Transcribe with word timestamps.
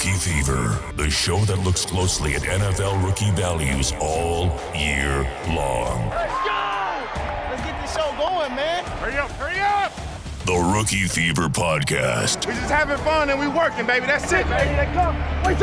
Rookie 0.00 0.16
Fever, 0.16 0.80
the 0.96 1.10
show 1.10 1.36
that 1.40 1.58
looks 1.58 1.84
closely 1.84 2.32
at 2.32 2.40
NFL 2.40 3.04
rookie 3.04 3.30
values 3.32 3.92
all 4.00 4.46
year 4.74 5.30
long. 5.48 6.08
Let's 6.08 6.32
go! 6.42 7.50
Let's 7.50 7.62
get 7.62 7.82
this 7.82 7.94
show 7.94 8.10
going, 8.16 8.54
man. 8.56 8.82
Hurry 8.96 9.18
up, 9.18 9.30
hurry 9.32 9.60
up! 9.60 9.92
The 10.46 10.54
Rookie 10.74 11.06
Fever 11.06 11.50
Podcast. 11.50 12.46
We're 12.46 12.54
just 12.54 12.70
having 12.70 12.96
fun 13.04 13.28
and 13.28 13.38
we're 13.38 13.54
working, 13.54 13.84
baby. 13.84 14.06
That's 14.06 14.32
it, 14.32 14.48
baby. 14.48 14.74
They 14.74 14.88
come. 14.94 15.16
Wait, 15.44 15.58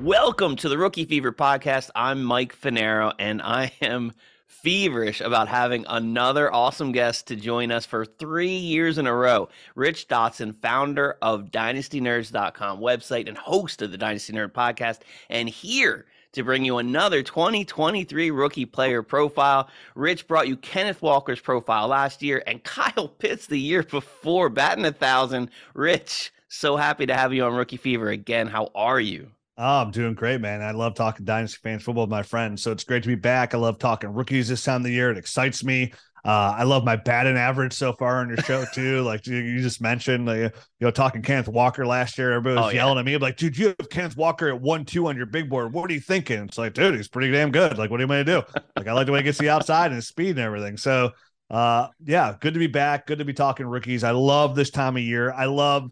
Welcome 0.00 0.56
to 0.56 0.70
the 0.70 0.78
Rookie 0.78 1.04
Fever 1.04 1.32
podcast. 1.32 1.90
I'm 1.94 2.24
Mike 2.24 2.58
Fanaro, 2.58 3.12
and 3.18 3.42
I 3.42 3.72
am 3.82 4.14
feverish 4.62 5.20
about 5.20 5.48
having 5.48 5.84
another 5.88 6.52
awesome 6.52 6.92
guest 6.92 7.26
to 7.26 7.36
join 7.36 7.70
us 7.70 7.84
for 7.84 8.04
three 8.04 8.56
years 8.56 8.98
in 8.98 9.06
a 9.06 9.14
row. 9.14 9.48
Rich 9.74 10.08
Dotson, 10.08 10.54
founder 10.62 11.18
of 11.20 11.50
DynastyNerds.com 11.50 12.80
website 12.80 13.28
and 13.28 13.36
host 13.36 13.82
of 13.82 13.90
the 13.90 13.98
Dynasty 13.98 14.32
Nerd 14.32 14.52
podcast, 14.52 15.00
and 15.28 15.48
here 15.48 16.06
to 16.32 16.42
bring 16.42 16.64
you 16.64 16.78
another 16.78 17.22
2023 17.22 18.30
rookie 18.30 18.64
player 18.64 19.02
profile. 19.02 19.68
Rich 19.94 20.26
brought 20.26 20.48
you 20.48 20.56
Kenneth 20.56 21.02
Walker's 21.02 21.40
profile 21.40 21.88
last 21.88 22.22
year 22.22 22.42
and 22.46 22.62
Kyle 22.64 23.08
Pitts 23.08 23.46
the 23.46 23.60
year 23.60 23.82
before, 23.82 24.48
batting 24.48 24.84
a 24.84 24.92
thousand. 24.92 25.50
Rich, 25.74 26.32
so 26.48 26.76
happy 26.76 27.06
to 27.06 27.14
have 27.14 27.32
you 27.32 27.44
on 27.44 27.54
Rookie 27.54 27.76
Fever 27.76 28.08
again. 28.08 28.46
How 28.46 28.70
are 28.74 29.00
you? 29.00 29.30
Oh, 29.56 29.82
I'm 29.82 29.92
doing 29.92 30.14
great, 30.14 30.40
man. 30.40 30.62
I 30.62 30.72
love 30.72 30.94
talking 30.94 31.24
Dynasty 31.24 31.58
fans 31.62 31.84
football 31.84 32.04
with 32.04 32.10
my 32.10 32.24
friends. 32.24 32.62
So 32.62 32.72
it's 32.72 32.82
great 32.84 33.04
to 33.04 33.08
be 33.08 33.14
back. 33.14 33.54
I 33.54 33.58
love 33.58 33.78
talking 33.78 34.10
rookies 34.12 34.48
this 34.48 34.64
time 34.64 34.80
of 34.80 34.82
the 34.84 34.90
year. 34.92 35.10
It 35.10 35.16
excites 35.18 35.62
me. 35.62 35.92
Uh, 36.24 36.54
I 36.56 36.62
love 36.64 36.84
my 36.84 36.96
batting 36.96 37.36
average 37.36 37.72
so 37.74 37.92
far 37.92 38.20
on 38.20 38.28
your 38.28 38.38
show 38.38 38.64
too. 38.74 39.02
like 39.02 39.26
you, 39.28 39.36
you 39.36 39.60
just 39.60 39.80
mentioned, 39.80 40.26
like, 40.26 40.38
you 40.38 40.50
know, 40.80 40.90
talking 40.90 41.22
Kenneth 41.22 41.46
Walker 41.48 41.86
last 41.86 42.18
year. 42.18 42.32
Everybody 42.32 42.56
was 42.56 42.64
Oh, 42.64 42.68
yeah. 42.70 42.76
yelling 42.84 42.98
at 42.98 43.04
me. 43.04 43.14
I'm 43.14 43.22
like, 43.22 43.36
dude, 43.36 43.56
you 43.56 43.68
have 43.78 43.90
Kenneth 43.90 44.16
Walker 44.16 44.48
at 44.48 44.60
one 44.60 44.84
two 44.86 45.06
on 45.06 45.16
your 45.16 45.26
big 45.26 45.48
board. 45.48 45.72
What 45.72 45.88
are 45.88 45.94
you 45.94 46.00
thinking? 46.00 46.42
It's 46.44 46.58
like, 46.58 46.72
dude, 46.74 46.94
he's 46.96 47.08
pretty 47.08 47.30
damn 47.30 47.52
good. 47.52 47.78
Like, 47.78 47.90
what 47.90 48.00
are 48.00 48.02
you 48.02 48.08
going 48.08 48.24
to 48.26 48.40
do? 48.40 48.42
Like, 48.76 48.88
I 48.88 48.92
like 48.92 49.06
the 49.06 49.12
way 49.12 49.20
he 49.20 49.22
gets 49.24 49.38
the 49.38 49.50
outside 49.50 49.86
and 49.86 49.96
his 49.96 50.08
speed 50.08 50.30
and 50.30 50.40
everything. 50.40 50.76
So, 50.78 51.12
uh, 51.50 51.88
yeah, 52.04 52.34
good 52.40 52.54
to 52.54 52.58
be 52.58 52.66
back. 52.66 53.06
Good 53.06 53.18
to 53.18 53.24
be 53.24 53.34
talking 53.34 53.66
rookies. 53.66 54.02
I 54.02 54.10
love 54.10 54.56
this 54.56 54.70
time 54.70 54.96
of 54.96 55.02
year. 55.02 55.30
I 55.30 55.44
love 55.44 55.90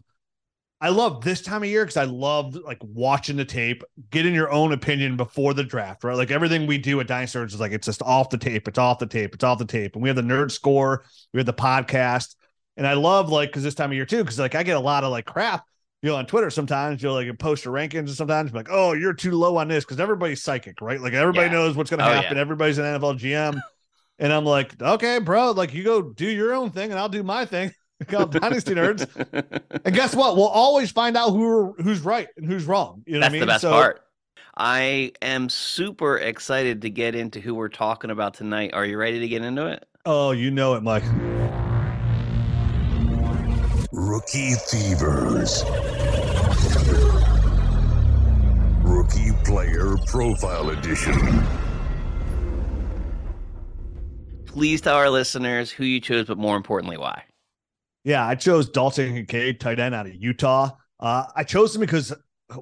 I 0.83 0.89
love 0.89 1.23
this 1.23 1.41
time 1.41 1.63
of 1.63 1.69
year 1.69 1.85
because 1.85 1.95
I 1.95 2.03
love 2.03 2.55
like 2.55 2.77
watching 2.81 3.37
the 3.37 3.45
tape, 3.45 3.85
getting 4.11 4.33
your 4.35 4.51
own 4.51 4.73
opinion 4.73 5.15
before 5.15 5.53
the 5.53 5.63
draft, 5.63 6.03
right? 6.03 6.17
Like 6.17 6.29
everything 6.29 6.67
we 6.67 6.77
do 6.77 6.99
at 6.99 7.07
Dynasty 7.07 7.39
is 7.39 7.57
like 7.59 7.71
it's 7.71 7.85
just 7.85 8.01
off 8.01 8.29
the 8.29 8.37
tape, 8.37 8.67
it's 8.67 8.77
off 8.77 8.99
the 8.99 9.05
tape, 9.05 9.33
it's 9.33 9.45
off 9.45 9.59
the 9.59 9.65
tape. 9.65 9.93
And 9.95 10.03
we 10.03 10.09
have 10.09 10.17
the 10.17 10.21
nerd 10.21 10.51
score, 10.51 11.05
we 11.33 11.39
have 11.39 11.45
the 11.45 11.53
podcast. 11.53 12.35
And 12.75 12.85
I 12.85 12.93
love 12.95 13.29
like 13.29 13.47
because 13.49 13.63
this 13.63 13.75
time 13.75 13.91
of 13.91 13.95
year 13.95 14.05
too, 14.05 14.23
because 14.25 14.37
like 14.37 14.55
I 14.55 14.63
get 14.63 14.75
a 14.75 14.79
lot 14.81 15.05
of 15.05 15.11
like 15.11 15.25
crap, 15.25 15.63
you 16.01 16.09
know, 16.09 16.17
on 16.17 16.25
Twitter 16.25 16.49
sometimes 16.49 17.01
you'll 17.01 17.13
like 17.13 17.39
post 17.39 17.63
your 17.63 17.73
rankings 17.73 17.99
and 17.99 18.09
sometimes 18.09 18.51
like, 18.53 18.67
oh, 18.69 18.91
you're 18.91 19.13
too 19.13 19.31
low 19.31 19.55
on 19.55 19.69
this 19.69 19.85
because 19.85 20.01
everybody's 20.01 20.43
psychic, 20.43 20.81
right? 20.81 20.99
Like 20.99 21.13
everybody 21.13 21.47
Yeah. 21.47 21.53
knows 21.53 21.77
what's 21.77 21.89
gonna 21.91 22.03
Oh, 22.03 22.11
happen. 22.11 22.35
yeah. 22.35 22.41
Everybody's 22.41 22.77
an 22.77 22.83
NFL 22.99 23.17
GM. 23.19 23.61
and 24.19 24.33
I'm 24.33 24.43
like, 24.43 24.81
okay, 24.81 25.19
bro, 25.19 25.51
like 25.51 25.73
you 25.73 25.85
go 25.85 26.01
do 26.01 26.27
your 26.27 26.53
own 26.53 26.71
thing 26.71 26.91
and 26.91 26.99
I'll 26.99 27.07
do 27.07 27.23
my 27.23 27.45
thing. 27.45 27.71
Called 28.07 28.31
Dynasty 28.39 28.73
Nerds. 28.75 29.07
And 29.85 29.95
guess 29.95 30.15
what? 30.15 30.35
We'll 30.35 30.47
always 30.47 30.91
find 30.91 31.15
out 31.17 31.31
who 31.31 31.75
who's 31.81 32.01
right 32.01 32.27
and 32.37 32.45
who's 32.45 32.65
wrong. 32.65 33.03
You 33.05 33.13
know 33.15 33.19
That's 33.21 33.29
what 33.29 33.29
I 33.29 33.33
mean? 33.33 33.39
the 33.41 33.45
best 33.47 33.61
So- 33.61 33.71
part. 33.71 34.01
I 34.55 35.11
am 35.23 35.49
super 35.49 36.17
excited 36.19 36.83
to 36.83 36.89
get 36.91 37.15
into 37.15 37.39
who 37.39 37.55
we're 37.55 37.69
talking 37.69 38.11
about 38.11 38.35
tonight. 38.35 38.71
Are 38.75 38.85
you 38.85 38.97
ready 38.97 39.19
to 39.19 39.27
get 39.27 39.41
into 39.43 39.65
it? 39.65 39.83
Oh, 40.05 40.29
you 40.29 40.51
know 40.51 40.75
it, 40.75 40.83
Mike. 40.83 41.03
Rookie 43.91 44.53
Fevers. 44.53 45.63
Rookie 48.83 49.31
Player 49.43 49.97
Profile 50.05 50.69
Edition. 50.69 51.43
Please 54.45 54.81
tell 54.81 54.95
our 54.95 55.09
listeners 55.09 55.71
who 55.71 55.83
you 55.83 55.99
chose, 55.99 56.27
but 56.27 56.37
more 56.37 56.55
importantly, 56.57 56.97
why. 56.97 57.23
Yeah, 58.03 58.25
I 58.25 58.35
chose 58.35 58.69
Dalton 58.69 59.13
Kincaid, 59.13 59.59
tight 59.59 59.79
end 59.79 59.95
out 59.95 60.07
of 60.07 60.13
Utah. 60.15 60.71
Uh, 60.99 61.25
I 61.35 61.43
chose 61.43 61.73
him 61.75 61.81
because 61.81 62.13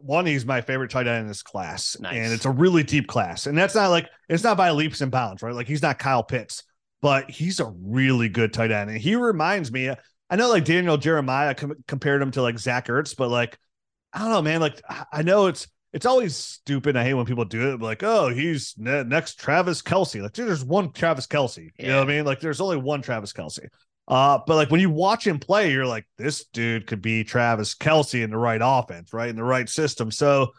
one, 0.01 0.25
he's 0.25 0.45
my 0.45 0.61
favorite 0.61 0.91
tight 0.91 1.07
end 1.07 1.21
in 1.23 1.27
this 1.27 1.43
class, 1.43 1.97
Nice. 1.99 2.15
and 2.15 2.31
it's 2.33 2.45
a 2.45 2.51
really 2.51 2.83
deep 2.83 3.07
class. 3.07 3.47
And 3.47 3.57
that's 3.57 3.75
not 3.75 3.89
like 3.89 4.07
it's 4.29 4.43
not 4.43 4.57
by 4.57 4.71
leaps 4.71 5.01
and 5.01 5.11
bounds, 5.11 5.41
right? 5.41 5.53
Like 5.55 5.67
he's 5.67 5.81
not 5.81 5.99
Kyle 5.99 6.23
Pitts, 6.23 6.63
but 7.01 7.29
he's 7.29 7.59
a 7.59 7.65
really 7.81 8.29
good 8.29 8.53
tight 8.53 8.71
end, 8.71 8.89
and 8.89 8.99
he 8.99 9.15
reminds 9.15 9.71
me. 9.71 9.89
I 10.29 10.35
know 10.37 10.47
like 10.49 10.63
Daniel 10.63 10.95
Jeremiah 10.97 11.53
com- 11.53 11.75
compared 11.87 12.21
him 12.21 12.31
to 12.31 12.41
like 12.41 12.57
Zach 12.57 12.87
Ertz, 12.87 13.15
but 13.17 13.29
like 13.29 13.57
I 14.13 14.19
don't 14.19 14.29
know, 14.29 14.41
man. 14.41 14.61
Like 14.61 14.81
I- 15.11 15.23
know 15.23 15.47
it's 15.47 15.67
it's 15.93 16.05
always 16.05 16.37
stupid. 16.37 16.95
I 16.95 17.03
hate 17.03 17.15
when 17.15 17.25
people 17.25 17.43
do 17.43 17.73
it. 17.73 17.79
But 17.79 17.85
like, 17.85 18.03
oh, 18.03 18.29
he's 18.29 18.73
ne- 18.77 19.03
next 19.03 19.39
Travis 19.39 19.81
Kelce. 19.81 20.21
Like, 20.21 20.31
dude, 20.31 20.47
there's 20.47 20.63
one 20.63 20.93
Travis 20.93 21.27
Kelce. 21.27 21.69
You 21.77 21.87
know 21.87 21.97
what 21.99 22.09
I 22.09 22.13
mean? 22.13 22.23
Like, 22.25 22.39
there's 22.39 22.61
only 22.61 22.77
one 22.77 23.01
Travis 23.01 23.33
Kelce. 23.33 23.67
Uh, 24.11 24.39
but 24.45 24.55
like 24.55 24.69
when 24.69 24.81
you 24.81 24.89
watch 24.89 25.25
him 25.25 25.39
play, 25.39 25.71
you're 25.71 25.85
like, 25.85 26.05
this 26.17 26.43
dude 26.47 26.85
could 26.85 27.01
be 27.01 27.23
Travis 27.23 27.73
Kelce 27.73 28.21
in 28.21 28.29
the 28.29 28.37
right 28.37 28.59
offense, 28.61 29.13
right 29.13 29.29
in 29.29 29.37
the 29.37 29.43
right 29.43 29.69
system. 29.69 30.11
So 30.11 30.51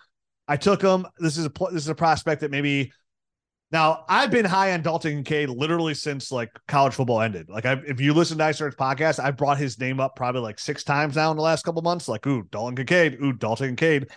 I 0.49 0.57
took 0.57 0.81
him. 0.81 1.07
This 1.19 1.37
is 1.37 1.45
a 1.45 1.53
this 1.71 1.83
is 1.83 1.89
a 1.89 1.95
prospect 1.95 2.41
that 2.41 2.51
maybe. 2.51 2.93
Now 3.71 4.05
I've 4.09 4.31
been 4.31 4.45
high 4.45 4.73
on 4.73 4.83
Dalton 4.83 5.23
Kincaid 5.23 5.51
literally 5.51 5.95
since 5.95 6.33
like 6.33 6.51
college 6.67 6.95
football 6.95 7.21
ended. 7.21 7.51
Like 7.51 7.67
I, 7.67 7.73
if 7.87 8.01
you 8.01 8.15
listen 8.15 8.39
to 8.39 8.45
Ice 8.45 8.61
Nerds 8.61 8.75
podcast, 8.75 9.23
I 9.23 9.31
brought 9.31 9.59
his 9.59 9.79
name 9.79 10.01
up 10.01 10.17
probably 10.17 10.41
like 10.41 10.59
six 10.59 10.83
times 10.83 11.17
now 11.17 11.31
in 11.31 11.37
the 11.37 11.43
last 11.43 11.63
couple 11.63 11.81
months. 11.83 12.09
Like, 12.09 12.27
ooh, 12.27 12.45
Dalton 12.51 12.77
Kincaid, 12.77 13.19
ooh, 13.23 13.33
Dalton 13.35 13.77
Kincaid. 13.77 14.09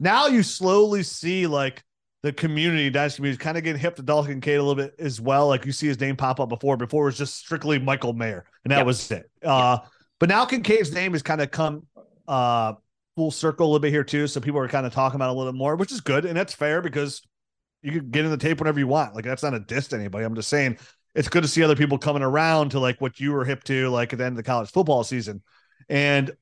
Now 0.00 0.26
you 0.28 0.44
slowly 0.44 1.02
see 1.02 1.48
like 1.48 1.82
the 2.22 2.32
community, 2.32 2.90
dynasty 2.90 3.16
community, 3.18 3.42
kind 3.42 3.56
of 3.56 3.64
getting 3.64 3.80
hip 3.80 3.96
to 3.96 4.02
Dalton 4.02 4.32
Kincaid 4.32 4.56
a 4.58 4.62
little 4.62 4.74
bit 4.74 4.94
as 4.98 5.20
well. 5.20 5.48
Like 5.48 5.64
you 5.64 5.72
see 5.72 5.86
his 5.86 6.00
name 6.00 6.16
pop 6.16 6.40
up 6.40 6.48
before. 6.48 6.76
Before 6.76 7.04
it 7.04 7.06
was 7.06 7.18
just 7.18 7.36
strictly 7.36 7.78
Michael 7.78 8.12
Mayer, 8.12 8.44
and 8.64 8.72
that 8.72 8.78
Yep. 8.78 8.86
was 8.86 9.10
it. 9.10 9.30
Uh, 9.42 9.78
but 10.18 10.28
now 10.28 10.44
Kincaid's 10.44 10.92
name 10.92 11.12
has 11.12 11.22
kind 11.22 11.40
of 11.40 11.50
come 11.50 11.86
uh 12.26 12.74
full 13.16 13.30
circle 13.30 13.66
a 13.66 13.68
little 13.68 13.80
bit 13.80 13.90
here 13.90 14.04
too. 14.04 14.26
So 14.26 14.40
people 14.40 14.60
are 14.60 14.68
kind 14.68 14.86
of 14.86 14.92
talking 14.92 15.16
about 15.16 15.30
a 15.30 15.32
little 15.32 15.52
bit 15.52 15.58
more, 15.58 15.76
which 15.76 15.92
is 15.92 16.00
good, 16.00 16.24
and 16.24 16.36
that's 16.36 16.54
fair 16.54 16.80
because 16.82 17.22
you 17.82 17.92
can 17.92 18.10
get 18.10 18.24
in 18.24 18.30
the 18.30 18.36
tape 18.36 18.58
whenever 18.58 18.78
you 18.80 18.88
want. 18.88 19.14
Like 19.14 19.24
that's 19.24 19.42
not 19.42 19.54
a 19.54 19.60
diss 19.60 19.88
to 19.88 19.96
anybody. 19.96 20.24
I'm 20.24 20.34
just 20.34 20.48
saying 20.48 20.78
it's 21.14 21.28
good 21.28 21.42
to 21.42 21.48
see 21.48 21.62
other 21.62 21.76
people 21.76 21.98
coming 21.98 22.22
around 22.22 22.70
to 22.70 22.80
like 22.80 23.00
what 23.00 23.20
you 23.20 23.32
were 23.32 23.44
hip 23.44 23.62
to, 23.64 23.88
like 23.88 24.12
at 24.12 24.18
the 24.18 24.24
end 24.24 24.32
of 24.32 24.36
the 24.36 24.42
college 24.42 24.70
football 24.70 25.04
season. 25.04 25.42
And 25.88 26.32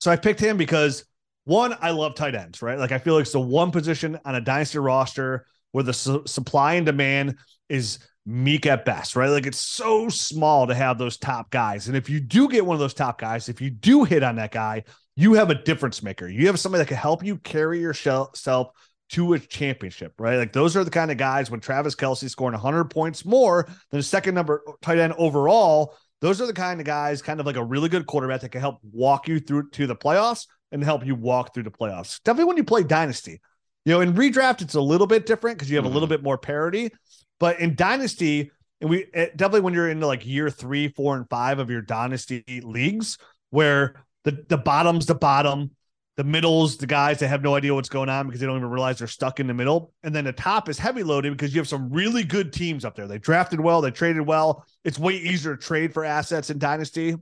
so 0.00 0.10
I 0.10 0.16
picked 0.16 0.40
him 0.40 0.56
because 0.56 1.04
one, 1.44 1.76
I 1.80 1.90
love 1.90 2.14
tight 2.14 2.34
ends, 2.34 2.62
right? 2.62 2.78
Like 2.78 2.92
I 2.92 2.98
feel 2.98 3.14
like 3.14 3.22
it's 3.22 3.32
the 3.32 3.40
one 3.40 3.70
position 3.70 4.18
on 4.24 4.34
a 4.34 4.40
dynasty 4.40 4.78
roster 4.78 5.46
where 5.72 5.84
the 5.84 5.92
su- 5.92 6.22
supply 6.26 6.74
and 6.74 6.86
demand 6.86 7.36
is 7.68 7.98
meek 8.26 8.64
at 8.66 8.84
best, 8.84 9.16
right? 9.16 9.28
Like 9.28 9.46
it's 9.46 9.58
so 9.58 10.08
small 10.08 10.66
to 10.66 10.74
have 10.74 10.98
those 10.98 11.18
top 11.18 11.50
guys. 11.50 11.88
And 11.88 11.96
if 11.96 12.08
you 12.08 12.20
do 12.20 12.48
get 12.48 12.64
one 12.64 12.74
of 12.74 12.80
those 12.80 12.94
top 12.94 13.20
guys, 13.20 13.48
if 13.48 13.60
you 13.60 13.70
do 13.70 14.04
hit 14.04 14.22
on 14.22 14.36
that 14.36 14.52
guy, 14.52 14.84
you 15.16 15.34
have 15.34 15.50
a 15.50 15.54
difference 15.54 16.02
maker. 16.02 16.26
You 16.26 16.46
have 16.46 16.58
somebody 16.58 16.82
that 16.82 16.88
can 16.88 16.96
help 16.96 17.22
you 17.22 17.36
carry 17.38 17.80
yourself 17.80 18.70
to 19.10 19.34
a 19.34 19.38
championship, 19.38 20.14
right? 20.18 20.38
Like 20.38 20.52
those 20.52 20.76
are 20.76 20.84
the 20.84 20.90
kind 20.90 21.10
of 21.10 21.18
guys 21.18 21.50
when 21.50 21.60
Travis 21.60 21.94
Kelce 21.94 22.28
scoring 22.28 22.54
100 22.54 22.84
points 22.84 23.24
more 23.24 23.68
than 23.90 24.00
a 24.00 24.02
second 24.02 24.34
number 24.34 24.62
uh, 24.66 24.72
tight 24.80 24.98
end 24.98 25.12
overall. 25.18 25.94
Those 26.20 26.40
are 26.40 26.46
the 26.46 26.54
kind 26.54 26.80
of 26.80 26.86
guys, 26.86 27.20
kind 27.20 27.38
of 27.38 27.46
like 27.46 27.56
a 27.56 27.64
really 27.64 27.90
good 27.90 28.06
quarterback 28.06 28.40
that 28.40 28.48
can 28.48 28.62
help 28.62 28.78
walk 28.82 29.28
you 29.28 29.40
through 29.40 29.70
to 29.70 29.86
the 29.86 29.94
playoffs 29.94 30.46
and 30.74 30.82
help 30.82 31.06
you 31.06 31.14
walk 31.14 31.54
through 31.54 31.62
the 31.62 31.70
playoffs. 31.70 32.20
Definitely 32.24 32.46
when 32.46 32.56
you 32.56 32.64
play 32.64 32.82
dynasty. 32.82 33.40
You 33.84 33.94
know, 33.94 34.00
in 34.00 34.12
redraft, 34.12 34.60
it's 34.60 34.74
a 34.74 34.80
little 34.80 35.06
bit 35.06 35.24
different 35.24 35.56
because 35.56 35.70
you 35.70 35.76
have 35.76 35.84
a 35.84 35.88
little 35.88 36.08
mm-hmm. 36.08 36.14
bit 36.14 36.22
more 36.22 36.36
parity. 36.36 36.90
But 37.38 37.60
in 37.60 37.76
dynasty, 37.76 38.50
and 38.80 38.90
we 38.90 39.06
eh, 39.14 39.28
definitely 39.36 39.60
when 39.60 39.72
you're 39.72 39.88
into 39.88 40.06
like 40.06 40.26
year 40.26 40.50
three, 40.50 40.88
four, 40.88 41.16
and 41.16 41.28
five 41.30 41.60
of 41.60 41.70
your 41.70 41.80
dynasty 41.80 42.44
leagues, 42.64 43.18
where 43.50 44.04
the 44.24 44.44
the 44.48 44.58
bottom's 44.58 45.06
the 45.06 45.14
bottom, 45.14 45.70
the 46.16 46.24
middle's 46.24 46.76
the 46.76 46.86
guys 46.88 47.20
that 47.20 47.28
have 47.28 47.42
no 47.42 47.54
idea 47.54 47.72
what's 47.72 47.88
going 47.88 48.08
on 48.08 48.26
because 48.26 48.40
they 48.40 48.46
don't 48.46 48.56
even 48.56 48.68
realize 48.68 48.98
they're 48.98 49.06
stuck 49.06 49.38
in 49.38 49.46
the 49.46 49.54
middle, 49.54 49.92
and 50.02 50.12
then 50.12 50.24
the 50.24 50.32
top 50.32 50.68
is 50.68 50.78
heavy 50.78 51.04
loaded 51.04 51.32
because 51.32 51.54
you 51.54 51.60
have 51.60 51.68
some 51.68 51.88
really 51.90 52.24
good 52.24 52.52
teams 52.52 52.84
up 52.84 52.96
there. 52.96 53.06
They 53.06 53.18
drafted 53.18 53.60
well, 53.60 53.80
they 53.80 53.92
traded 53.92 54.26
well. 54.26 54.64
It's 54.82 54.98
way 54.98 55.14
easier 55.14 55.54
to 55.54 55.62
trade 55.62 55.94
for 55.94 56.04
assets 56.04 56.50
in 56.50 56.58
dynasty. 56.58 57.14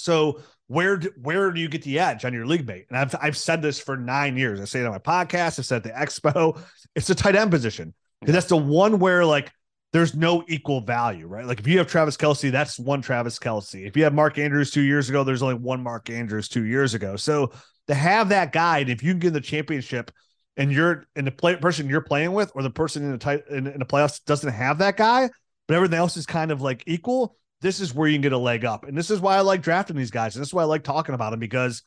So 0.00 0.40
where 0.66 0.96
do, 0.96 1.10
where 1.20 1.50
do 1.50 1.60
you 1.60 1.68
get 1.68 1.82
the 1.82 1.98
edge 1.98 2.24
on 2.24 2.32
your 2.32 2.46
league 2.46 2.66
mate? 2.66 2.86
And 2.88 2.98
I've 2.98 3.14
I've 3.20 3.36
said 3.36 3.62
this 3.62 3.80
for 3.80 3.96
nine 3.96 4.36
years. 4.36 4.60
I 4.60 4.64
say 4.64 4.80
it 4.80 4.86
on 4.86 4.92
my 4.92 4.98
podcast. 4.98 5.58
I 5.58 5.62
said 5.62 5.76
at 5.76 5.82
the 5.84 5.90
expo. 5.90 6.60
It's 6.94 7.06
the 7.06 7.14
tight 7.14 7.36
end 7.36 7.50
position 7.50 7.94
because 8.20 8.34
that's 8.34 8.46
the 8.46 8.56
one 8.56 8.98
where 8.98 9.24
like 9.24 9.50
there's 9.92 10.14
no 10.14 10.44
equal 10.46 10.80
value, 10.80 11.26
right? 11.26 11.44
Like 11.44 11.58
if 11.58 11.66
you 11.66 11.78
have 11.78 11.88
Travis 11.88 12.16
Kelce, 12.16 12.52
that's 12.52 12.78
one 12.78 13.02
Travis 13.02 13.38
Kelce. 13.38 13.86
If 13.86 13.96
you 13.96 14.04
have 14.04 14.14
Mark 14.14 14.38
Andrews 14.38 14.70
two 14.70 14.82
years 14.82 15.08
ago, 15.08 15.24
there's 15.24 15.42
only 15.42 15.56
one 15.56 15.82
Mark 15.82 16.10
Andrews 16.10 16.48
two 16.48 16.64
years 16.64 16.94
ago. 16.94 17.16
So 17.16 17.52
to 17.88 17.94
have 17.94 18.28
that 18.28 18.52
guy, 18.52 18.78
and 18.78 18.90
if 18.90 19.02
you 19.02 19.12
can 19.12 19.18
get 19.18 19.32
the 19.32 19.40
championship 19.40 20.12
and 20.56 20.70
you're 20.70 21.06
and 21.16 21.26
the 21.26 21.32
play, 21.32 21.56
person 21.56 21.88
you're 21.88 22.00
playing 22.00 22.32
with 22.32 22.52
or 22.54 22.62
the 22.62 22.70
person 22.70 23.02
in 23.02 23.12
the 23.12 23.18
tight 23.18 23.42
in, 23.50 23.66
in 23.66 23.80
the 23.80 23.86
playoffs 23.86 24.24
doesn't 24.24 24.52
have 24.52 24.78
that 24.78 24.96
guy, 24.96 25.28
but 25.66 25.76
everything 25.76 25.98
else 25.98 26.16
is 26.16 26.26
kind 26.26 26.52
of 26.52 26.62
like 26.62 26.84
equal, 26.86 27.36
this 27.60 27.80
is 27.80 27.94
where 27.94 28.08
you 28.08 28.14
can 28.14 28.22
get 28.22 28.32
a 28.32 28.38
leg 28.38 28.64
up. 28.64 28.84
And 28.84 28.96
this 28.96 29.10
is 29.10 29.20
why 29.20 29.36
I 29.36 29.40
like 29.40 29.62
drafting 29.62 29.96
these 29.96 30.10
guys. 30.10 30.34
And 30.34 30.40
this 30.40 30.48
is 30.48 30.54
why 30.54 30.62
I 30.62 30.66
like 30.66 30.84
talking 30.84 31.14
about 31.14 31.30
them 31.30 31.40
because 31.40 31.82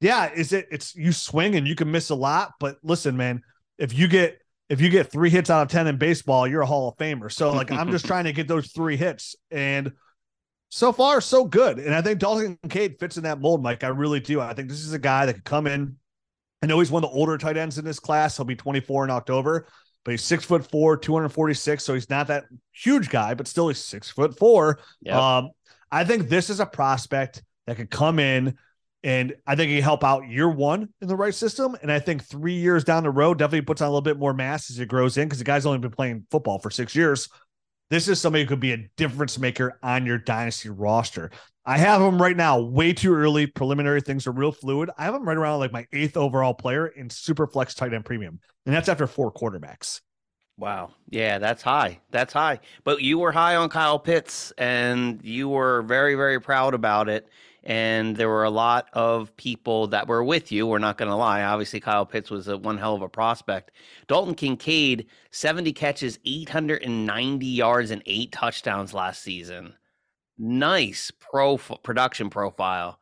yeah, 0.00 0.30
is 0.32 0.52
it 0.52 0.68
it's 0.70 0.94
you 0.94 1.12
swing 1.12 1.56
and 1.56 1.68
you 1.68 1.74
can 1.74 1.90
miss 1.90 2.10
a 2.10 2.14
lot, 2.14 2.54
but 2.58 2.78
listen, 2.82 3.16
man, 3.16 3.42
if 3.78 3.96
you 3.96 4.08
get 4.08 4.38
if 4.70 4.80
you 4.80 4.88
get 4.88 5.10
three 5.10 5.30
hits 5.30 5.50
out 5.50 5.62
of 5.62 5.68
10 5.68 5.88
in 5.88 5.98
baseball, 5.98 6.46
you're 6.46 6.62
a 6.62 6.66
Hall 6.66 6.88
of 6.88 6.96
Famer. 6.96 7.30
So 7.30 7.52
like 7.52 7.70
I'm 7.70 7.90
just 7.90 8.06
trying 8.06 8.24
to 8.24 8.32
get 8.32 8.48
those 8.48 8.70
three 8.72 8.96
hits. 8.96 9.36
And 9.50 9.92
so 10.70 10.92
far, 10.92 11.20
so 11.20 11.44
good. 11.44 11.78
And 11.78 11.94
I 11.94 12.00
think 12.00 12.20
Dalton 12.20 12.56
Kincaid 12.62 12.98
fits 13.00 13.16
in 13.16 13.24
that 13.24 13.40
mold, 13.40 13.62
Mike. 13.62 13.82
I 13.82 13.88
really 13.88 14.20
do. 14.20 14.40
I 14.40 14.54
think 14.54 14.68
this 14.68 14.84
is 14.84 14.92
a 14.92 14.98
guy 14.98 15.26
that 15.26 15.34
could 15.34 15.44
come 15.44 15.66
in. 15.66 15.96
I 16.62 16.66
know 16.66 16.78
he's 16.78 16.90
one 16.90 17.02
of 17.02 17.10
the 17.10 17.16
older 17.16 17.36
tight 17.36 17.56
ends 17.56 17.78
in 17.78 17.84
this 17.84 17.98
class. 17.98 18.36
He'll 18.36 18.44
be 18.44 18.54
24 18.54 19.04
in 19.04 19.10
October, 19.10 19.66
but 20.04 20.12
he's 20.12 20.22
six 20.22 20.44
foot 20.44 20.70
four, 20.70 20.96
246. 20.96 21.84
So 21.84 21.94
he's 21.94 22.10
not 22.10 22.28
that 22.28 22.44
huge 22.72 23.08
guy, 23.10 23.34
but 23.34 23.46
still 23.46 23.68
he's 23.68 23.78
six 23.78 24.10
foot 24.10 24.38
four. 24.38 24.78
Yep. 25.02 25.14
Um, 25.14 25.50
I 25.90 26.04
think 26.04 26.28
this 26.28 26.50
is 26.50 26.60
a 26.60 26.66
prospect 26.66 27.42
that 27.66 27.76
could 27.76 27.90
come 27.90 28.18
in 28.18 28.56
and 29.02 29.34
I 29.46 29.56
think 29.56 29.70
he 29.70 29.76
can 29.76 29.82
help 29.82 30.04
out 30.04 30.28
year 30.28 30.48
one 30.48 30.90
in 31.00 31.08
the 31.08 31.16
right 31.16 31.34
system. 31.34 31.74
And 31.80 31.90
I 31.90 31.98
think 31.98 32.22
three 32.22 32.54
years 32.54 32.84
down 32.84 33.02
the 33.02 33.10
road 33.10 33.38
definitely 33.38 33.62
puts 33.62 33.80
on 33.80 33.88
a 33.88 33.90
little 33.90 34.02
bit 34.02 34.18
more 34.18 34.34
mass 34.34 34.70
as 34.70 34.78
it 34.78 34.86
grows 34.86 35.16
in 35.16 35.26
because 35.26 35.38
the 35.38 35.44
guy's 35.44 35.64
only 35.64 35.78
been 35.78 35.90
playing 35.90 36.26
football 36.30 36.58
for 36.58 36.70
six 36.70 36.94
years. 36.94 37.28
This 37.88 38.08
is 38.08 38.20
somebody 38.20 38.44
who 38.44 38.48
could 38.48 38.60
be 38.60 38.72
a 38.72 38.88
difference 38.96 39.38
maker 39.38 39.78
on 39.82 40.06
your 40.06 40.18
dynasty 40.18 40.68
roster. 40.68 41.30
I 41.66 41.76
have 41.78 42.00
him 42.00 42.20
right 42.20 42.36
now, 42.36 42.58
way 42.58 42.92
too 42.92 43.14
early. 43.14 43.46
Preliminary 43.46 44.00
things 44.00 44.26
are 44.26 44.32
real 44.32 44.52
fluid. 44.52 44.90
I 44.96 45.04
have 45.04 45.14
him 45.14 45.28
right 45.28 45.36
around 45.36 45.60
like 45.60 45.72
my 45.72 45.86
eighth 45.92 46.16
overall 46.16 46.54
player 46.54 46.86
in 46.88 47.10
super 47.10 47.46
flex 47.46 47.74
tight 47.74 47.92
end 47.92 48.04
premium. 48.04 48.40
And 48.64 48.74
that's 48.74 48.88
after 48.88 49.06
four 49.06 49.32
quarterbacks. 49.32 50.00
Wow. 50.56 50.90
Yeah, 51.08 51.38
that's 51.38 51.62
high. 51.62 52.00
That's 52.10 52.32
high. 52.32 52.60
But 52.84 53.02
you 53.02 53.18
were 53.18 53.32
high 53.32 53.56
on 53.56 53.68
Kyle 53.68 53.98
Pitts 53.98 54.52
and 54.58 55.20
you 55.22 55.48
were 55.48 55.82
very, 55.82 56.14
very 56.14 56.40
proud 56.40 56.74
about 56.74 57.08
it. 57.08 57.28
And 57.62 58.16
there 58.16 58.28
were 58.28 58.44
a 58.44 58.50
lot 58.50 58.88
of 58.94 59.34
people 59.36 59.86
that 59.88 60.06
were 60.06 60.24
with 60.24 60.50
you. 60.50 60.66
We're 60.66 60.78
not 60.78 60.96
going 60.96 61.10
to 61.10 61.16
lie. 61.16 61.42
Obviously, 61.42 61.80
Kyle 61.80 62.06
Pitts 62.06 62.30
was 62.30 62.48
a 62.48 62.56
one 62.56 62.78
hell 62.78 62.94
of 62.94 63.02
a 63.02 63.08
prospect. 63.08 63.72
Dalton 64.06 64.34
Kincaid, 64.34 65.06
70 65.30 65.72
catches, 65.74 66.18
890 66.24 67.46
yards, 67.46 67.90
and 67.90 68.02
eight 68.06 68.32
touchdowns 68.32 68.94
last 68.94 69.22
season. 69.22 69.74
Nice 70.40 71.10
pro 71.10 71.58
production 71.58 72.30
profile. 72.30 72.98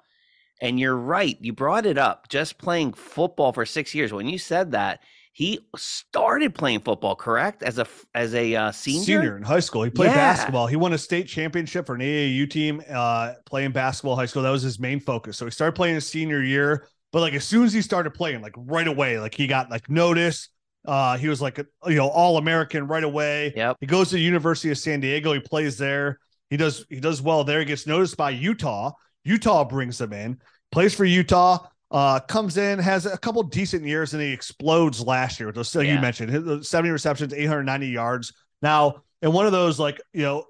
And 0.60 0.80
you're 0.80 0.96
right. 0.96 1.38
You 1.40 1.52
brought 1.52 1.86
it 1.86 1.98
up. 1.98 2.28
Just 2.28 2.58
playing 2.58 2.94
football 2.94 3.52
for 3.52 3.64
six 3.64 3.94
years. 3.94 4.12
When 4.12 4.28
you 4.28 4.38
said 4.38 4.72
that, 4.72 5.00
he 5.32 5.60
started 5.76 6.52
playing 6.52 6.80
football, 6.80 7.14
correct? 7.14 7.62
As 7.62 7.78
a 7.78 7.86
as 8.12 8.34
a 8.34 8.56
uh, 8.56 8.72
senior, 8.72 9.04
senior 9.04 9.36
in 9.36 9.44
high 9.44 9.60
school. 9.60 9.84
He 9.84 9.90
played 9.90 10.08
Yeah. 10.08 10.14
basketball. 10.16 10.66
He 10.66 10.74
won 10.74 10.92
a 10.94 10.98
state 10.98 11.28
championship 11.28 11.86
for 11.86 11.94
an 11.94 12.00
AAU 12.00 12.44
team, 12.50 12.82
uh, 12.90 13.34
playing 13.46 13.70
basketball 13.70 14.16
high 14.16 14.26
school. 14.26 14.42
That 14.42 14.50
was 14.50 14.62
his 14.62 14.80
main 14.80 14.98
focus. 14.98 15.38
So 15.38 15.44
he 15.44 15.52
started 15.52 15.76
playing 15.76 15.94
his 15.94 16.08
senior 16.08 16.42
year. 16.42 16.88
But 17.12 17.20
like 17.20 17.34
as 17.34 17.44
soon 17.44 17.64
as 17.64 17.72
he 17.72 17.82
started 17.82 18.10
playing, 18.14 18.42
like 18.42 18.54
right 18.56 18.88
away, 18.88 19.20
like 19.20 19.34
he 19.34 19.46
got 19.46 19.70
like 19.70 19.88
notice. 19.88 20.48
Uh, 20.84 21.16
he 21.18 21.28
was 21.28 21.40
like 21.40 21.58
a, 21.58 21.66
you 21.86 21.96
know 21.96 22.08
all 22.08 22.36
American 22.38 22.88
right 22.88 23.04
away. 23.04 23.52
Yep. 23.54 23.76
He 23.80 23.86
goes 23.86 24.08
to 24.08 24.16
the 24.16 24.22
University 24.22 24.70
of 24.72 24.78
San 24.78 24.98
Diego. 24.98 25.32
He 25.34 25.40
plays 25.40 25.78
there. 25.78 26.18
He 26.50 26.56
does 26.56 26.84
he 26.88 27.00
does 27.00 27.20
well 27.22 27.44
there. 27.44 27.60
He 27.60 27.64
gets 27.66 27.86
noticed 27.86 28.16
by 28.16 28.30
Utah. 28.30 28.92
Utah 29.24 29.64
brings 29.64 30.00
him 30.00 30.12
in. 30.12 30.40
Plays 30.72 30.94
for 30.94 31.04
Utah. 31.04 31.66
Uh, 31.90 32.20
comes 32.20 32.58
in, 32.58 32.78
has 32.78 33.06
a 33.06 33.16
couple 33.16 33.42
decent 33.42 33.82
years, 33.82 34.12
and 34.12 34.22
he 34.22 34.30
explodes 34.30 35.00
last 35.00 35.40
year. 35.40 35.50
those 35.52 35.74
like 35.74 35.86
you 35.86 35.98
mentioned, 35.98 36.30
his- 36.30 36.68
70 36.68 36.90
receptions, 36.90 37.32
890 37.32 37.88
yards. 37.88 38.34
Now, 38.60 39.02
in 39.22 39.32
one 39.32 39.46
of 39.46 39.52
those, 39.52 39.78
like 39.78 39.98
you 40.12 40.22
know, 40.22 40.44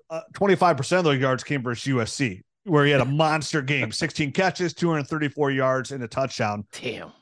five 0.57 0.77
percent 0.77 0.99
of 0.99 1.05
those 1.05 1.21
yards 1.21 1.45
came 1.45 1.63
versus 1.63 1.93
USC, 1.93 2.43
where 2.65 2.85
he 2.85 2.91
had 2.91 3.01
a 3.01 3.05
monster 3.25 3.63
game, 3.63 3.93
16 3.93 4.33
catches, 4.33 4.75
234 4.75 5.53
yards, 5.53 5.93
and 5.93 6.03
a 6.03 6.09
touchdown. 6.09 6.67
Damn. 6.73 7.13